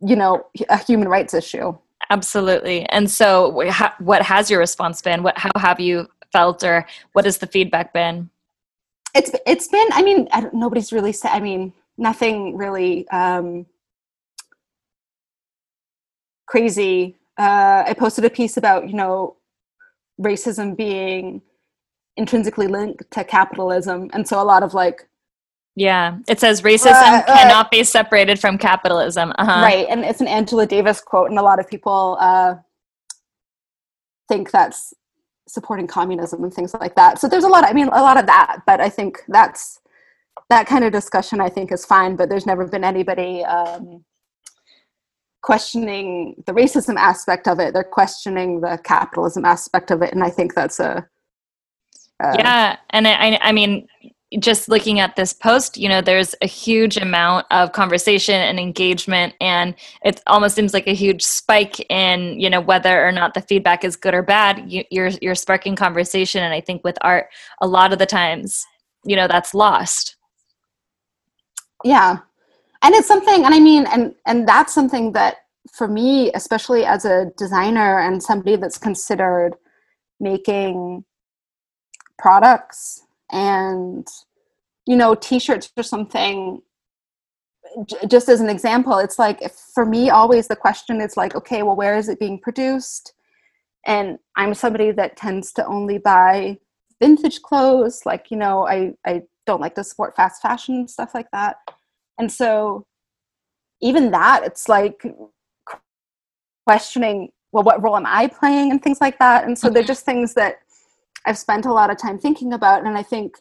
you 0.00 0.16
know 0.16 0.46
a 0.68 0.78
human 0.78 1.08
rights 1.08 1.34
issue. 1.34 1.76
Absolutely. 2.10 2.84
And 2.90 3.10
so 3.10 3.48
what 3.98 4.22
has 4.22 4.50
your 4.50 4.60
response 4.60 5.00
been? 5.00 5.22
What 5.22 5.38
how 5.38 5.50
have 5.56 5.80
you 5.80 6.08
felt 6.32 6.62
or 6.62 6.86
what 7.12 7.24
has 7.24 7.38
the 7.38 7.46
feedback 7.46 7.92
been 7.92 8.28
it's 9.14 9.30
it's 9.46 9.68
been 9.68 9.88
i 9.92 10.02
mean 10.02 10.28
I 10.32 10.40
don't, 10.42 10.54
nobody's 10.54 10.92
really 10.92 11.12
said 11.12 11.30
i 11.30 11.40
mean 11.40 11.72
nothing 11.96 12.56
really 12.56 13.08
um 13.08 13.66
crazy. 16.46 17.16
Uh 17.38 17.84
i 17.86 17.94
posted 17.96 18.24
a 18.24 18.30
piece 18.30 18.56
about 18.56 18.88
you 18.88 18.94
know 18.94 19.36
racism 20.20 20.76
being 20.76 21.42
intrinsically 22.16 22.68
linked 22.68 23.10
to 23.10 23.24
capitalism. 23.24 24.08
And 24.12 24.26
so 24.28 24.40
a 24.40 24.44
lot 24.44 24.62
of 24.62 24.74
like 24.74 25.08
yeah 25.76 26.18
it 26.28 26.38
says 26.38 26.62
racism 26.62 26.92
Right, 26.92 27.24
right. 27.26 27.26
cannot 27.26 27.70
be 27.70 27.82
separated 27.82 28.38
from 28.38 28.58
capitalism. 28.58 29.32
Uh-huh. 29.38 29.62
Right 29.62 29.86
and 29.88 30.04
it's 30.04 30.20
an 30.20 30.28
angela 30.28 30.66
davis 30.66 31.00
quote 31.00 31.30
and 31.30 31.38
a 31.38 31.42
lot 31.42 31.58
of 31.58 31.68
people 31.68 32.16
uh 32.20 32.54
think 34.28 34.50
that's 34.50 34.94
supporting 35.48 35.86
communism 35.86 36.42
and 36.44 36.52
things 36.54 36.74
like 36.74 36.94
that. 36.96 37.18
So 37.20 37.28
there's 37.28 37.44
a 37.44 37.48
lot 37.48 37.64
i 37.64 37.72
mean 37.72 37.88
a 37.88 38.02
lot 38.02 38.18
of 38.18 38.26
that 38.26 38.62
but 38.66 38.80
i 38.80 38.88
think 38.88 39.22
that's 39.28 39.80
that 40.50 40.66
kind 40.66 40.84
of 40.84 40.92
discussion 40.92 41.40
i 41.40 41.48
think 41.48 41.72
is 41.72 41.84
fine 41.84 42.16
but 42.16 42.28
there's 42.28 42.46
never 42.46 42.66
been 42.66 42.84
anybody 42.84 43.44
um 43.44 44.04
questioning 45.42 46.42
the 46.46 46.52
racism 46.52 46.96
aspect 46.96 47.46
of 47.48 47.60
it. 47.60 47.74
They're 47.74 47.84
questioning 47.84 48.60
the 48.62 48.80
capitalism 48.84 49.44
aspect 49.44 49.90
of 49.90 50.02
it 50.02 50.12
and 50.12 50.24
i 50.24 50.30
think 50.30 50.54
that's 50.54 50.80
a 50.80 51.06
uh, 52.22 52.32
yeah 52.38 52.76
and 52.90 53.06
I- 53.08 53.38
I 53.42 53.52
mean 53.52 53.86
just 54.38 54.68
looking 54.68 55.00
at 55.00 55.16
this 55.16 55.32
post 55.32 55.76
you 55.76 55.88
know 55.88 56.00
there's 56.00 56.34
a 56.42 56.46
huge 56.46 56.96
amount 56.96 57.46
of 57.50 57.72
conversation 57.72 58.34
and 58.34 58.58
engagement 58.58 59.34
and 59.40 59.74
it 60.04 60.20
almost 60.26 60.56
seems 60.56 60.74
like 60.74 60.86
a 60.86 60.94
huge 60.94 61.22
spike 61.22 61.78
in 61.90 62.38
you 62.38 62.50
know 62.50 62.60
whether 62.60 63.06
or 63.06 63.12
not 63.12 63.34
the 63.34 63.40
feedback 63.42 63.84
is 63.84 63.96
good 63.96 64.14
or 64.14 64.22
bad. 64.22 64.70
You, 64.70 64.84
you're 64.90 65.10
you're 65.22 65.34
sparking 65.34 65.76
conversation 65.76 66.42
and 66.42 66.52
i 66.52 66.60
think 66.60 66.82
with 66.84 66.98
art 67.00 67.26
a 67.60 67.66
lot 67.66 67.92
of 67.92 67.98
the 67.98 68.06
times 68.06 68.64
you 69.04 69.16
know 69.16 69.28
that's 69.28 69.54
lost. 69.54 70.16
Yeah. 71.84 72.18
And 72.82 72.94
it's 72.94 73.08
something 73.08 73.44
and 73.44 73.54
i 73.54 73.60
mean 73.60 73.86
and 73.86 74.14
and 74.26 74.48
that's 74.48 74.74
something 74.74 75.12
that 75.12 75.36
for 75.72 75.88
me 75.88 76.30
especially 76.32 76.84
as 76.84 77.04
a 77.04 77.32
designer 77.36 78.00
and 78.00 78.22
somebody 78.22 78.56
that's 78.56 78.78
considered 78.78 79.54
making 80.20 81.04
products 82.18 83.02
and 83.30 84.06
you 84.86 84.96
know 84.96 85.14
t-shirts 85.14 85.70
or 85.76 85.82
something 85.82 86.60
just 88.06 88.28
as 88.28 88.40
an 88.40 88.50
example 88.50 88.98
it's 88.98 89.18
like 89.18 89.40
if, 89.42 89.52
for 89.52 89.84
me 89.84 90.10
always 90.10 90.48
the 90.48 90.56
question 90.56 91.00
is 91.00 91.16
like 91.16 91.34
okay 91.34 91.62
well 91.62 91.76
where 91.76 91.96
is 91.96 92.08
it 92.08 92.18
being 92.18 92.38
produced? 92.38 93.12
And 93.86 94.18
i'm 94.36 94.54
somebody 94.54 94.92
that 94.92 95.16
tends 95.16 95.52
to 95.54 95.66
only 95.66 95.98
buy 95.98 96.58
vintage 97.00 97.42
clothes 97.42 98.02
like 98.06 98.30
you 98.30 98.36
know 98.36 98.66
i 98.66 98.92
i 99.04 99.22
don't 99.46 99.60
like 99.60 99.74
to 99.74 99.84
support 99.84 100.16
fast 100.16 100.40
fashion 100.40 100.74
and 100.76 100.90
stuff 100.90 101.14
like 101.14 101.30
that. 101.32 101.56
And 102.18 102.30
so 102.30 102.86
even 103.82 104.10
that 104.12 104.42
it's 104.44 104.68
like 104.68 105.04
questioning 106.66 107.30
well 107.52 107.62
what 107.62 107.82
role 107.82 107.96
am 107.96 108.06
i 108.06 108.26
playing 108.26 108.70
and 108.70 108.82
things 108.82 109.00
like 109.00 109.18
that. 109.18 109.44
And 109.44 109.58
so 109.58 109.68
they're 109.68 109.82
mm-hmm. 109.82 109.88
just 109.88 110.04
things 110.04 110.34
that 110.34 110.60
i've 111.26 111.38
spent 111.38 111.66
a 111.66 111.72
lot 111.72 111.90
of 111.90 111.98
time 111.98 112.18
thinking 112.18 112.52
about 112.52 112.84
and 112.86 112.96
i 112.98 113.02
think 113.02 113.38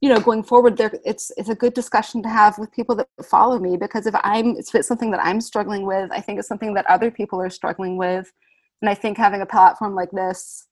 you 0.00 0.08
know 0.08 0.20
going 0.20 0.42
forward 0.42 0.76
there 0.76 0.92
it's 1.04 1.30
it's 1.36 1.48
a 1.48 1.54
good 1.54 1.74
discussion 1.74 2.22
to 2.22 2.28
have 2.28 2.58
with 2.58 2.72
people 2.72 2.94
that 2.94 3.06
follow 3.24 3.58
me 3.58 3.76
because 3.76 4.06
if 4.06 4.14
i'm 4.22 4.56
if 4.56 4.74
it's 4.74 4.88
something 4.88 5.10
that 5.10 5.24
i'm 5.24 5.40
struggling 5.40 5.84
with 5.86 6.10
i 6.12 6.20
think 6.20 6.38
it's 6.38 6.48
something 6.48 6.74
that 6.74 6.86
other 6.86 7.10
people 7.10 7.40
are 7.40 7.50
struggling 7.50 7.96
with 7.96 8.32
and 8.80 8.88
i 8.88 8.94
think 8.94 9.18
having 9.18 9.42
a 9.42 9.46
platform 9.46 9.94
like 9.94 10.10
this 10.12 10.66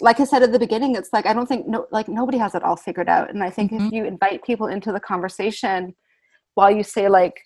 like 0.00 0.20
i 0.20 0.24
said 0.24 0.42
at 0.42 0.52
the 0.52 0.58
beginning 0.58 0.94
it's 0.94 1.12
like 1.12 1.26
i 1.26 1.32
don't 1.32 1.46
think 1.46 1.66
no 1.66 1.86
like 1.90 2.08
nobody 2.08 2.36
has 2.38 2.54
it 2.54 2.62
all 2.62 2.76
figured 2.76 3.08
out 3.08 3.30
and 3.30 3.42
i 3.42 3.50
think 3.50 3.72
Mhm. 3.72 3.86
if 3.86 3.92
you 3.92 4.04
invite 4.04 4.44
people 4.44 4.66
into 4.66 4.92
the 4.92 5.00
conversation 5.00 5.94
while 6.54 6.70
you 6.70 6.82
say 6.82 7.08
like 7.08 7.40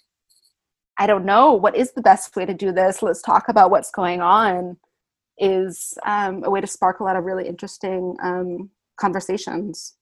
i 0.98 1.06
don't 1.06 1.24
know 1.24 1.52
what 1.54 1.76
is 1.76 1.92
the 1.92 2.02
best 2.02 2.34
way 2.34 2.44
to 2.44 2.54
do 2.54 2.72
this 2.72 3.02
let's 3.02 3.22
talk 3.22 3.48
about 3.48 3.70
what's 3.70 3.90
going 3.92 4.20
on 4.20 4.76
is 5.40 5.94
um, 6.04 6.44
a 6.44 6.50
way 6.50 6.60
to 6.60 6.66
spark 6.66 7.00
a 7.00 7.04
lot 7.04 7.16
of 7.16 7.24
really 7.24 7.48
interesting 7.48 8.14
um, 8.22 8.70
conversations. 9.00 9.94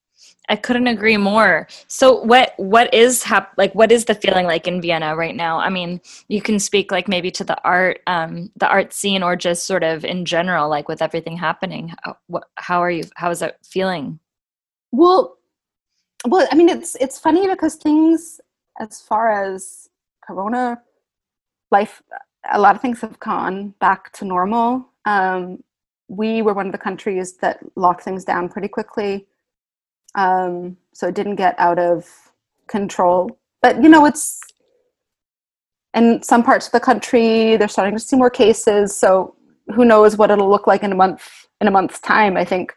I 0.49 0.57
couldn't 0.57 0.87
agree 0.87 1.17
more. 1.17 1.69
So 1.89 2.23
what 2.23 2.55
what 2.57 2.93
is 2.95 3.23
hap- 3.23 3.53
like 3.57 3.75
what 3.75 3.93
is 3.93 4.07
the 4.07 4.15
feeling 4.15 4.47
like 4.47 4.67
in 4.67 4.81
Vienna 4.81 5.15
right 5.15 5.37
now? 5.37 5.59
I 5.59 5.69
mean, 5.69 6.01
you 6.29 6.41
can 6.41 6.59
speak 6.59 6.91
like 6.91 7.07
maybe 7.07 7.31
to 7.33 7.45
the 7.45 7.61
art 7.65 8.01
um 8.07 8.51
the 8.57 8.69
art 8.69 8.93
scene 8.93 9.23
or 9.23 9.37
just 9.37 9.67
sort 9.67 9.85
of 9.85 10.05
in 10.05 10.25
general 10.25 10.69
like 10.69 10.89
with 10.89 11.03
everything 11.03 11.37
happening. 11.37 11.95
How, 12.03 12.17
what, 12.29 12.45
how 12.57 12.83
are 12.83 12.91
you 12.91 13.05
how 13.17 13.31
is 13.31 13.41
that 13.41 13.59
feeling? 13.65 14.19
Well, 14.91 15.37
well, 16.27 16.49
I 16.51 16.55
mean 16.55 16.71
it's 16.71 16.97
it's 16.97 17.19
funny 17.19 17.47
because 17.47 17.75
things 17.75 18.41
as 18.81 19.01
far 19.01 19.31
as 19.55 19.91
corona 20.25 20.81
life 21.71 22.03
a 22.51 22.59
lot 22.59 22.75
of 22.75 22.81
things 22.81 23.01
have 23.03 23.19
gone 23.21 23.75
back 23.81 24.13
to 24.15 24.25
normal. 24.25 24.89
Um, 25.05 25.63
we 26.09 26.41
were 26.41 26.55
one 26.55 26.67
of 26.67 26.73
the 26.73 26.79
countries 26.79 27.37
that 27.39 27.59
locked 27.77 28.03
things 28.03 28.25
down 28.25 28.49
pretty 28.49 28.69
quickly 28.69 29.27
um, 30.15 30.77
so 30.93 31.09
it 31.09 31.15
didn't 31.15 31.37
get 31.37 31.55
out 31.59 31.79
of 31.79 32.07
control. 32.67 33.39
But 33.63 33.83
you 33.83 33.89
know, 33.89 34.05
it's 34.07 34.41
in 35.95 36.23
some 36.23 36.43
parts 36.43 36.67
of 36.67 36.73
the 36.73 36.81
country 36.81 37.57
they're 37.57 37.69
starting 37.69 37.95
to 37.95 38.01
see 38.01 38.17
more 38.17 38.31
cases. 38.31 38.97
So 38.97 39.35
who 39.75 39.85
knows 39.85 40.17
what 40.17 40.31
it'll 40.31 40.49
look 40.49 40.67
like 40.67 40.83
in 40.83 40.93
a 40.93 40.95
month 40.95 41.47
in 41.61 41.69
a 41.69 41.71
month's 41.71 42.01
time? 42.01 42.37
I 42.37 42.45
think 42.45 42.73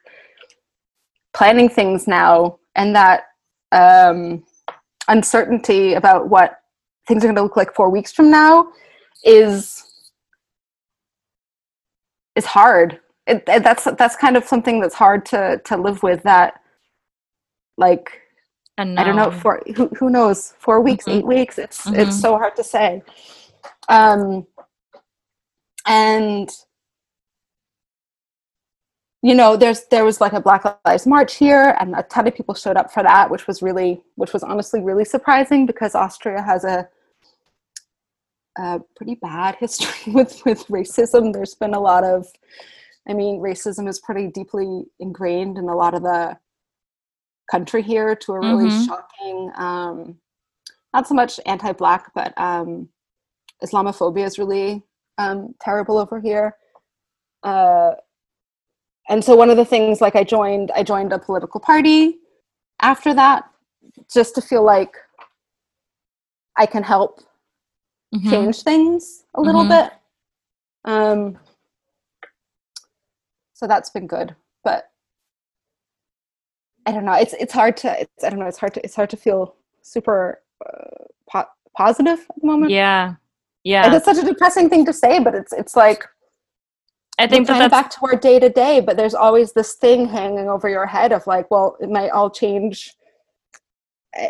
planning 1.33 1.69
things 1.69 2.07
now 2.07 2.59
and 2.75 2.95
that 2.95 3.23
um, 3.71 4.43
uncertainty 5.07 5.93
about 5.93 6.29
what 6.29 6.61
things 7.07 7.23
are 7.23 7.27
going 7.27 7.35
to 7.35 7.43
look 7.43 7.57
like 7.57 7.73
four 7.73 7.89
weeks 7.89 8.11
from 8.11 8.29
now 8.29 8.67
is 9.23 9.83
is 12.35 12.45
hard. 12.45 12.99
It, 13.27 13.45
that's 13.45 13.85
that's 13.97 14.15
kind 14.15 14.35
of 14.35 14.43
something 14.45 14.79
that's 14.81 14.95
hard 14.95 15.25
to 15.27 15.61
to 15.65 15.77
live 15.77 16.03
with. 16.03 16.23
That 16.23 16.59
like 17.77 18.21
I 18.77 19.03
don't 19.03 19.15
know 19.15 19.31
for 19.31 19.61
who 19.75 19.87
who 19.89 20.09
knows 20.09 20.53
four 20.57 20.81
weeks 20.81 21.05
mm-hmm. 21.05 21.19
eight 21.19 21.27
weeks 21.27 21.59
it's 21.59 21.85
mm-hmm. 21.85 21.99
it's 21.99 22.19
so 22.19 22.37
hard 22.37 22.55
to 22.55 22.63
say 22.63 23.03
um 23.89 24.47
and 25.87 26.49
you 29.21 29.35
know 29.35 29.55
there's 29.55 29.85
there 29.91 30.05
was 30.05 30.19
like 30.19 30.33
a 30.33 30.41
black 30.41 30.63
lives 30.85 31.05
march 31.05 31.35
here 31.35 31.75
and 31.79 31.95
a 31.95 32.03
ton 32.03 32.27
of 32.27 32.35
people 32.35 32.55
showed 32.55 32.77
up 32.77 32.91
for 32.91 33.03
that 33.03 33.29
which 33.29 33.45
was 33.47 33.61
really 33.61 34.01
which 34.15 34.33
was 34.33 34.43
honestly 34.43 34.81
really 34.81 35.05
surprising 35.05 35.65
because 35.65 35.93
austria 35.93 36.41
has 36.41 36.63
a, 36.63 36.87
a 38.57 38.79
pretty 38.95 39.15
bad 39.15 39.55
history 39.59 40.13
with 40.13 40.43
with 40.45 40.65
racism 40.67 41.31
there's 41.33 41.55
been 41.55 41.75
a 41.75 41.79
lot 41.79 42.03
of 42.03 42.25
i 43.07 43.13
mean 43.13 43.39
racism 43.39 43.87
is 43.87 43.99
pretty 43.99 44.27
deeply 44.27 44.85
ingrained 44.99 45.57
in 45.57 45.65
a 45.69 45.75
lot 45.75 45.93
of 45.93 46.01
the 46.01 46.35
country 47.51 47.81
here 47.81 48.15
to 48.15 48.31
a 48.31 48.39
really 48.39 48.69
mm-hmm. 48.69 48.85
shocking 48.85 49.51
um, 49.57 50.15
not 50.93 51.07
so 51.07 51.13
much 51.13 51.39
anti-black 51.45 52.11
but 52.15 52.33
um, 52.37 52.87
islamophobia 53.63 54.25
is 54.25 54.39
really 54.39 54.81
um, 55.17 55.53
terrible 55.59 55.97
over 55.97 56.19
here 56.19 56.55
uh, 57.43 57.91
and 59.09 59.23
so 59.23 59.35
one 59.35 59.49
of 59.49 59.57
the 59.57 59.65
things 59.65 59.99
like 59.99 60.15
i 60.15 60.23
joined 60.23 60.71
i 60.71 60.81
joined 60.81 61.11
a 61.11 61.19
political 61.19 61.59
party 61.59 62.19
after 62.81 63.13
that 63.13 63.43
just 64.11 64.33
to 64.33 64.41
feel 64.41 64.63
like 64.63 64.95
i 66.57 66.65
can 66.65 66.83
help 66.83 67.19
mm-hmm. 68.15 68.29
change 68.29 68.61
things 68.63 69.25
a 69.35 69.41
little 69.41 69.65
mm-hmm. 69.65 69.89
bit 69.89 69.93
um, 70.85 71.37
so 73.53 73.67
that's 73.67 73.89
been 73.89 74.07
good 74.07 74.35
I 76.85 76.91
don't 76.91 77.05
know. 77.05 77.13
It's 77.13 77.33
it's 77.33 77.53
hard 77.53 77.77
to. 77.77 78.01
It's, 78.01 78.23
I 78.23 78.29
don't 78.29 78.39
know. 78.39 78.47
It's 78.47 78.57
hard 78.57 78.73
to. 78.75 78.83
It's 78.83 78.95
hard 78.95 79.09
to 79.11 79.17
feel 79.17 79.55
super 79.81 80.41
uh, 80.65 81.05
po- 81.29 81.49
positive 81.77 82.19
at 82.29 82.41
the 82.41 82.47
moment. 82.47 82.71
Yeah, 82.71 83.15
yeah. 83.63 83.85
And 83.85 83.93
it's 83.93 84.05
such 84.05 84.17
a 84.17 84.25
depressing 84.25 84.69
thing 84.69 84.85
to 84.85 84.93
say, 84.93 85.19
but 85.19 85.35
it's 85.35 85.53
it's 85.53 85.75
like. 85.75 86.05
I 87.19 87.27
think 87.27 87.45
that 87.47 87.59
that's 87.59 87.71
back 87.71 87.91
to 87.91 87.99
our 88.03 88.15
day 88.15 88.39
to 88.39 88.49
day, 88.49 88.79
but 88.79 88.97
there's 88.97 89.13
always 89.13 89.51
this 89.51 89.75
thing 89.75 90.07
hanging 90.07 90.49
over 90.49 90.67
your 90.67 90.87
head 90.87 91.11
of 91.11 91.27
like, 91.27 91.51
well, 91.51 91.77
it 91.79 91.89
might 91.89 92.09
all 92.09 92.31
change, 92.31 92.95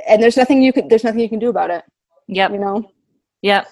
and 0.07 0.21
there's 0.21 0.35
nothing 0.35 0.61
you 0.61 0.73
can. 0.73 0.89
There's 0.89 1.05
nothing 1.05 1.21
you 1.21 1.29
can 1.29 1.39
do 1.39 1.49
about 1.49 1.69
it. 1.69 1.85
Yep. 2.27 2.51
You 2.51 2.59
know. 2.59 2.91
Yep. 3.43 3.67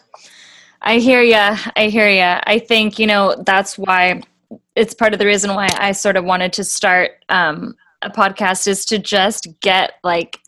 I 0.82 1.00
hear 1.00 1.22
ya. 1.22 1.58
I 1.76 1.88
hear 1.88 2.10
ya. 2.10 2.40
I 2.46 2.60
think 2.60 2.98
you 2.98 3.08
know 3.08 3.36
that's 3.46 3.78
why 3.78 4.22
it's 4.76 4.94
part 4.94 5.12
of 5.14 5.20
the 5.20 5.26
reason 5.26 5.54
why 5.54 5.68
I 5.78 5.92
sort 5.92 6.16
of 6.16 6.24
wanted 6.24 6.54
to 6.54 6.64
start 6.64 7.12
um, 7.28 7.76
a 8.02 8.10
podcast 8.10 8.68
is 8.68 8.86
to 8.86 9.00
just 9.00 9.47
get 9.62 9.93
like 10.04 10.39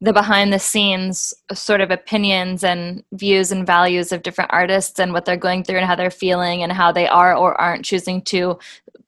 the 0.00 0.12
behind 0.12 0.52
the 0.52 0.58
scenes 0.58 1.34
sort 1.52 1.80
of 1.80 1.90
opinions 1.90 2.62
and 2.62 3.02
views 3.12 3.50
and 3.50 3.66
values 3.66 4.12
of 4.12 4.22
different 4.22 4.52
artists 4.52 5.00
and 5.00 5.12
what 5.12 5.24
they're 5.24 5.36
going 5.36 5.64
through 5.64 5.78
and 5.78 5.86
how 5.86 5.96
they're 5.96 6.10
feeling 6.10 6.62
and 6.62 6.72
how 6.72 6.92
they 6.92 7.08
are 7.08 7.34
or 7.34 7.60
aren't 7.60 7.84
choosing 7.84 8.22
to 8.22 8.58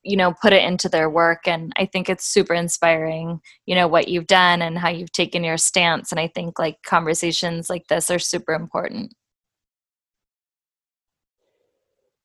you 0.02 0.16
know 0.16 0.32
put 0.42 0.52
it 0.52 0.64
into 0.64 0.88
their 0.88 1.08
work. 1.08 1.46
And 1.46 1.72
i 1.76 1.86
think 1.86 2.08
it's 2.08 2.26
super 2.26 2.54
inspiring 2.54 3.40
you 3.66 3.74
know 3.74 3.86
what 3.86 4.08
you've 4.08 4.26
done 4.26 4.62
and 4.62 4.78
how 4.78 4.88
you've 4.88 5.12
taken 5.12 5.44
your 5.44 5.58
stance. 5.58 6.10
And 6.10 6.20
i 6.20 6.26
think 6.26 6.58
like 6.58 6.82
conversations 6.82 7.70
like 7.70 7.86
this 7.88 8.10
are 8.10 8.18
super 8.18 8.52
important. 8.52 9.14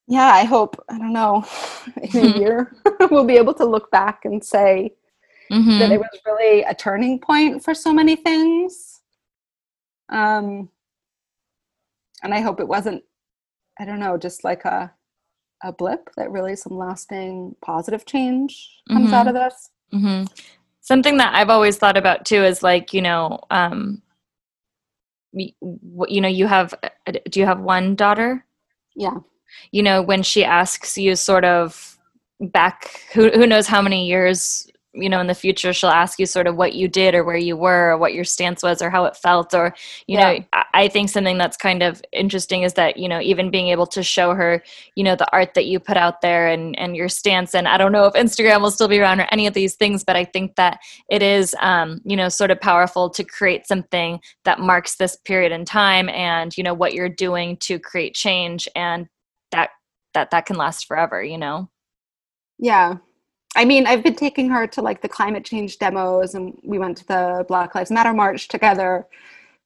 Yeah 0.08 0.32
i 0.32 0.44
hope 0.44 0.82
i 0.88 0.98
don't 0.98 1.12
know 1.12 1.44
in 2.02 2.34
a 2.34 2.38
year 2.38 2.72
we'll 3.10 3.24
be 3.24 3.36
able 3.36 3.54
to 3.54 3.64
look 3.64 3.90
back 3.90 4.24
and 4.24 4.44
say 4.44 4.92
mm-hmm. 5.50 5.78
that 5.78 5.92
it 5.92 5.98
was 5.98 6.20
really 6.26 6.62
a 6.62 6.74
turning 6.74 7.18
point 7.18 7.62
for 7.62 7.74
so 7.74 7.92
many 7.92 8.16
things. 8.16 9.00
Um, 10.08 10.70
and 12.22 12.32
I 12.32 12.40
hope 12.40 12.60
it 12.60 12.68
wasn't, 12.68 13.02
I 13.78 13.84
don't 13.84 14.00
know, 14.00 14.16
just 14.16 14.44
like 14.44 14.64
a 14.64 14.92
a 15.62 15.72
blip 15.72 16.10
that 16.16 16.30
really 16.30 16.54
some 16.54 16.76
lasting 16.76 17.56
positive 17.62 18.04
change 18.04 18.82
comes 18.88 19.06
mm-hmm. 19.06 19.14
out 19.14 19.26
of 19.26 19.34
this. 19.34 19.70
Mm-hmm. 19.92 20.24
Something 20.80 21.16
that 21.16 21.34
I've 21.34 21.50
always 21.50 21.78
thought 21.78 21.96
about 21.96 22.26
too 22.26 22.44
is 22.44 22.62
like 22.62 22.92
you 22.92 23.02
know, 23.02 23.40
um, 23.50 24.02
you 25.32 26.20
know, 26.20 26.28
you 26.28 26.46
have 26.46 26.74
uh, 26.82 27.12
do 27.30 27.40
you 27.40 27.46
have 27.46 27.60
one 27.60 27.94
daughter? 27.94 28.44
Yeah. 28.94 29.18
You 29.72 29.82
know, 29.82 30.02
when 30.02 30.22
she 30.22 30.44
asks 30.44 30.98
you, 30.98 31.16
sort 31.16 31.44
of 31.44 31.98
back 32.40 33.00
who 33.12 33.30
who 33.30 33.46
knows 33.46 33.66
how 33.66 33.80
many 33.80 34.06
years 34.06 34.68
you 34.96 35.08
know 35.08 35.20
in 35.20 35.26
the 35.26 35.34
future 35.34 35.72
she'll 35.72 35.90
ask 35.90 36.18
you 36.18 36.26
sort 36.26 36.46
of 36.46 36.56
what 36.56 36.74
you 36.74 36.88
did 36.88 37.14
or 37.14 37.22
where 37.22 37.36
you 37.36 37.56
were 37.56 37.90
or 37.90 37.98
what 37.98 38.14
your 38.14 38.24
stance 38.24 38.62
was 38.62 38.80
or 38.80 38.90
how 38.90 39.04
it 39.04 39.16
felt 39.16 39.54
or 39.54 39.74
you 40.06 40.18
yeah. 40.18 40.38
know 40.38 40.62
i 40.74 40.88
think 40.88 41.08
something 41.08 41.38
that's 41.38 41.56
kind 41.56 41.82
of 41.82 42.02
interesting 42.12 42.62
is 42.62 42.74
that 42.74 42.96
you 42.96 43.08
know 43.08 43.20
even 43.20 43.50
being 43.50 43.68
able 43.68 43.86
to 43.86 44.02
show 44.02 44.34
her 44.34 44.62
you 44.94 45.04
know 45.04 45.14
the 45.14 45.30
art 45.32 45.54
that 45.54 45.66
you 45.66 45.78
put 45.78 45.96
out 45.96 46.20
there 46.20 46.48
and 46.48 46.78
and 46.78 46.96
your 46.96 47.08
stance. 47.08 47.54
And 47.54 47.68
i 47.68 47.76
don't 47.76 47.92
know 47.92 48.06
if 48.06 48.14
instagram 48.14 48.62
will 48.62 48.70
still 48.70 48.88
be 48.88 48.98
around 48.98 49.20
or 49.20 49.28
any 49.30 49.46
of 49.46 49.54
these 49.54 49.74
things 49.74 50.02
but 50.02 50.16
i 50.16 50.24
think 50.24 50.56
that 50.56 50.80
it 51.10 51.22
is 51.22 51.54
um, 51.60 52.00
you 52.04 52.16
know 52.16 52.28
sort 52.28 52.50
of 52.50 52.60
powerful 52.60 53.10
to 53.10 53.22
create 53.24 53.66
something 53.66 54.20
that 54.44 54.60
marks 54.60 54.96
this 54.96 55.16
period 55.16 55.52
in 55.52 55.64
time 55.64 56.08
and 56.08 56.56
you 56.56 56.64
know 56.64 56.74
what 56.74 56.94
you're 56.94 57.08
doing 57.08 57.56
to 57.58 57.78
create 57.78 58.14
change 58.14 58.68
and 58.74 59.08
that 59.52 59.70
that 60.14 60.30
that 60.30 60.46
can 60.46 60.56
last 60.56 60.86
forever 60.86 61.22
you 61.22 61.38
know? 61.38 61.68
Yeah 62.58 62.96
I 63.56 63.64
mean, 63.64 63.86
I've 63.86 64.02
been 64.04 64.14
taking 64.14 64.48
her 64.50 64.66
to 64.68 64.82
like 64.82 65.00
the 65.02 65.08
climate 65.08 65.44
change 65.44 65.78
demos, 65.78 66.34
and 66.34 66.56
we 66.62 66.78
went 66.78 66.98
to 66.98 67.06
the 67.06 67.44
Black 67.48 67.74
Lives 67.74 67.90
Matter 67.90 68.12
march 68.12 68.48
together. 68.48 69.06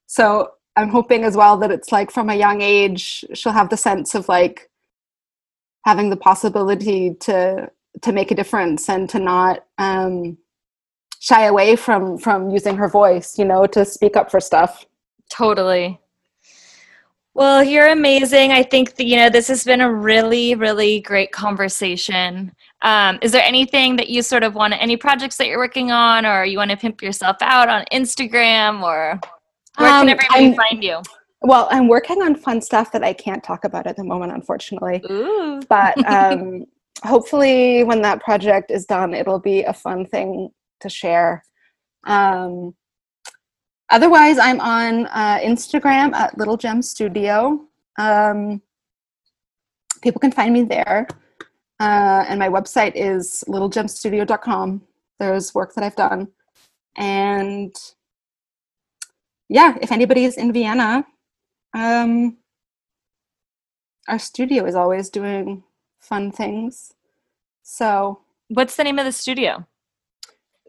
So 0.07 0.53
I'm 0.77 0.89
hoping 0.89 1.25
as 1.25 1.37
well 1.37 1.57
that 1.59 1.71
it's 1.71 1.93
like 1.93 2.11
from 2.11 2.31
a 2.31 2.35
young 2.35 2.63
age, 2.63 3.25
she'll 3.35 3.53
have 3.53 3.69
the 3.69 3.77
sense 3.77 4.15
of 4.15 4.29
like 4.29 4.71
having 5.85 6.11
the 6.11 6.17
possibility 6.17 7.15
to 7.21 7.71
to 8.03 8.13
make 8.13 8.31
a 8.31 8.35
difference 8.35 8.89
and 8.89 9.11
to 9.11 9.19
not 9.19 9.65
um, 9.79 10.39
shy 11.19 11.45
away 11.47 11.77
from 11.77 12.17
from 12.19 12.51
using 12.51 12.77
her 12.77 12.89
voice, 12.89 13.39
you 13.39 13.45
know, 13.45 13.67
to 13.67 13.85
speak 13.85 14.17
up 14.17 14.31
for 14.31 14.41
stuff. 14.41 14.87
Totally. 15.31 16.01
Well, 17.35 17.63
you're 17.63 17.89
amazing. 17.89 18.51
I 18.51 18.65
think 18.65 18.97
that, 18.97 19.07
you 19.07 19.17
know, 19.17 19.31
this 19.31 19.49
has 19.49 19.63
been 19.65 19.81
a 19.81 19.93
really, 19.93 20.57
really 20.57 21.01
great 21.01 21.31
conversation. 21.31 22.53
Um, 22.83 23.19
is 23.21 23.33
there 23.33 23.43
anything 23.45 23.97
that 23.97 24.09
you 24.09 24.23
sort 24.23 24.43
of 24.43 24.55
want, 24.55 24.75
any 24.79 24.97
projects 24.97 25.37
that 25.37 25.47
you're 25.47 25.59
working 25.59 25.91
on, 25.91 26.25
or 26.25 26.45
you 26.45 26.59
want 26.59 26.71
to 26.71 26.77
pimp 26.77 27.03
yourself 27.03 27.37
out 27.41 27.69
on 27.69 27.85
Instagram, 27.93 28.83
or 28.83 29.21
where 29.77 29.91
um, 29.91 30.07
can 30.07 30.09
everybody 30.09 30.47
I'm, 30.47 30.55
find 30.55 30.83
you? 30.83 31.01
Well, 31.43 31.69
I'm 31.71 31.89
working 31.89 32.23
on 32.23 32.35
fun 32.35 32.61
stuff 32.61 32.93
that 32.93 33.05
I 33.05 33.13
can't 33.13 33.43
talk 33.43 33.65
about 33.65 33.87
at 33.87 33.97
the 33.97 34.05
moment, 34.05 34.33
unfortunately. 34.33 35.03
Ooh. 35.11 35.61
But 35.69 36.05
um, 36.11 36.65
hopefully, 37.05 37.85
when 37.85 38.03
that 38.03 38.21
project 38.23 38.71
is 38.71 38.87
done, 38.87 39.15
it'll 39.15 39.41
be 39.41 39.63
a 39.63 39.73
fun 39.73 40.07
thing 40.07 40.51
to 40.81 40.89
share. 40.89 41.45
Um, 42.05 42.75
otherwise, 43.91 44.39
I'm 44.39 44.61
on 44.61 45.07
uh, 45.07 45.39
Instagram 45.43 46.15
at 46.15 46.37
Little 46.39 46.57
Gem 46.57 46.81
Studio. 46.81 47.67
Um, 47.99 48.63
people 50.03 50.21
can 50.21 50.33
find 50.33 50.55
me 50.55 50.63
there. 50.63 51.07
Uh, 51.81 52.27
and 52.29 52.39
my 52.39 52.49
website 52.49 52.93
is 52.95 53.43
littlegemstudio.com. 53.49 54.83
There's 55.19 55.55
work 55.55 55.75
that 55.75 55.83
I've 55.83 55.97
done. 55.97 56.29
And 56.97 57.75
yeah, 59.49 59.77
if 59.81 59.91
anybody 59.91 60.25
is 60.25 60.37
in 60.37 60.53
Vienna, 60.53 61.07
um, 61.75 62.37
our 64.09 64.19
studio 64.19 64.67
is 64.67 64.75
always 64.75 65.09
doing 65.09 65.63
fun 65.99 66.31
things. 66.31 66.93
So, 67.63 68.21
what's 68.49 68.77
the 68.77 68.85
name 68.85 68.99
of 68.99 69.07
the 69.07 69.13
studio? 69.13 69.67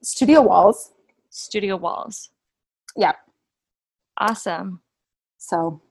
Studio 0.02 0.42
Walls. 0.42 0.92
Studio 1.30 1.76
Walls. 1.76 2.30
Yeah. 2.96 3.14
Awesome. 4.18 4.82
So, 5.38 5.82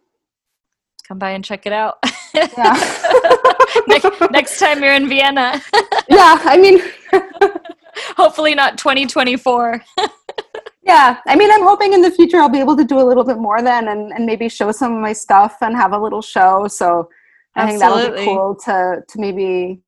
come 1.07 1.19
by 1.19 1.33
and 1.33 1.45
check 1.45 1.67
it 1.67 1.73
out. 1.73 1.99
Yeah. 2.35 3.53
next, 3.91 4.31
next 4.31 4.59
time 4.59 4.83
you're 4.83 4.95
in 4.95 5.09
Vienna. 5.09 5.61
yeah, 6.09 6.39
I 6.45 6.57
mean, 6.57 6.81
hopefully 8.17 8.55
not 8.55 8.79
2024. 8.79 9.83
yeah, 10.83 11.19
I 11.27 11.37
mean, 11.37 11.51
I'm 11.51 11.63
hoping 11.63 11.93
in 11.93 12.03
the 12.03 12.11
future 12.11 12.39
I'll 12.39 12.49
be 12.49 12.61
able 12.61 12.77
to 12.77 12.85
do 12.85 12.99
a 13.01 13.05
little 13.05 13.25
bit 13.25 13.39
more 13.39 13.63
then 13.63 13.89
and, 13.89 14.13
and 14.13 14.27
maybe 14.27 14.49
show 14.49 14.73
some 14.73 14.95
of 14.95 15.01
my 15.01 15.13
stuff 15.13 15.57
and 15.61 15.77
have 15.77 15.93
a 15.93 15.99
little 15.99 16.23
show. 16.23 16.67
So 16.69 17.09
I 17.55 17.67
think 17.67 17.81
that'll 17.81 18.15
be 18.15 18.25
cool 18.25 18.55
to 18.65 19.03
to 19.07 19.21
maybe 19.21 19.81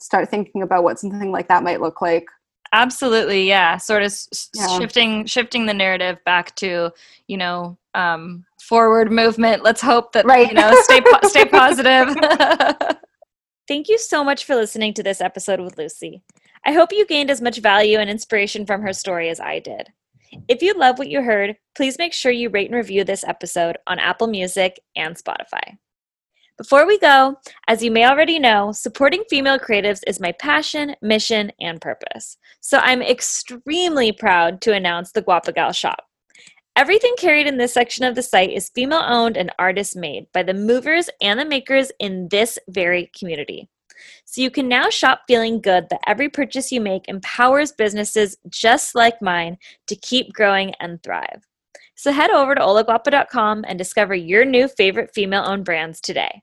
start 0.00 0.28
thinking 0.28 0.62
about 0.62 0.82
what 0.82 0.98
something 0.98 1.32
like 1.32 1.48
that 1.48 1.62
might 1.62 1.80
look 1.80 2.00
like. 2.00 2.24
Absolutely, 2.72 3.48
yeah. 3.48 3.76
Sort 3.78 4.02
of 4.02 4.14
yeah. 4.54 4.78
shifting 4.78 5.26
shifting 5.26 5.66
the 5.66 5.74
narrative 5.74 6.18
back 6.24 6.54
to 6.56 6.90
you 7.26 7.36
know 7.36 7.78
um, 7.94 8.44
forward 8.60 9.10
movement. 9.10 9.62
Let's 9.62 9.80
hope 9.80 10.12
that 10.12 10.26
right. 10.26 10.48
you 10.48 10.54
know 10.54 10.72
stay 10.82 11.00
po- 11.00 11.28
stay 11.28 11.44
positive. 11.46 12.14
Thank 13.68 13.90
you 13.90 13.98
so 13.98 14.24
much 14.24 14.46
for 14.46 14.56
listening 14.56 14.94
to 14.94 15.02
this 15.02 15.20
episode 15.20 15.60
with 15.60 15.76
Lucy. 15.76 16.22
I 16.64 16.72
hope 16.72 16.90
you 16.90 17.04
gained 17.04 17.30
as 17.30 17.42
much 17.42 17.58
value 17.58 17.98
and 17.98 18.08
inspiration 18.08 18.64
from 18.64 18.80
her 18.80 18.94
story 18.94 19.28
as 19.28 19.40
I 19.40 19.58
did. 19.58 19.92
If 20.48 20.62
you 20.62 20.72
love 20.72 20.98
what 20.98 21.10
you 21.10 21.20
heard, 21.22 21.54
please 21.74 21.98
make 21.98 22.14
sure 22.14 22.32
you 22.32 22.48
rate 22.48 22.70
and 22.70 22.76
review 22.76 23.04
this 23.04 23.24
episode 23.24 23.76
on 23.86 23.98
Apple 23.98 24.26
Music 24.26 24.80
and 24.96 25.14
Spotify. 25.16 25.76
Before 26.56 26.86
we 26.86 26.98
go, 26.98 27.36
as 27.68 27.82
you 27.82 27.90
may 27.90 28.06
already 28.06 28.38
know, 28.38 28.72
supporting 28.72 29.22
female 29.28 29.58
creatives 29.58 30.00
is 30.06 30.18
my 30.18 30.32
passion, 30.32 30.96
mission, 31.02 31.52
and 31.60 31.78
purpose. 31.78 32.38
So 32.62 32.78
I'm 32.78 33.02
extremely 33.02 34.12
proud 34.12 34.62
to 34.62 34.72
announce 34.72 35.12
the 35.12 35.22
Guapagal 35.22 35.76
Shop. 35.76 36.07
Everything 36.78 37.16
carried 37.18 37.48
in 37.48 37.56
this 37.56 37.74
section 37.74 38.04
of 38.04 38.14
the 38.14 38.22
site 38.22 38.52
is 38.52 38.70
female 38.72 39.02
owned 39.04 39.36
and 39.36 39.50
artist 39.58 39.96
made 39.96 40.28
by 40.32 40.44
the 40.44 40.54
movers 40.54 41.10
and 41.20 41.40
the 41.40 41.44
makers 41.44 41.90
in 41.98 42.28
this 42.30 42.56
very 42.68 43.10
community. 43.18 43.68
So 44.24 44.42
you 44.42 44.48
can 44.52 44.68
now 44.68 44.88
shop 44.88 45.22
feeling 45.26 45.60
good 45.60 45.88
that 45.90 45.98
every 46.06 46.28
purchase 46.28 46.70
you 46.70 46.80
make 46.80 47.08
empowers 47.08 47.72
businesses 47.72 48.36
just 48.48 48.94
like 48.94 49.20
mine 49.20 49.58
to 49.88 49.96
keep 49.96 50.32
growing 50.32 50.72
and 50.78 51.02
thrive. 51.02 51.48
So 51.96 52.12
head 52.12 52.30
over 52.30 52.54
to 52.54 52.60
olaguapa.com 52.60 53.64
and 53.66 53.76
discover 53.76 54.14
your 54.14 54.44
new 54.44 54.68
favorite 54.68 55.10
female 55.12 55.42
owned 55.44 55.64
brands 55.64 56.00
today. 56.00 56.42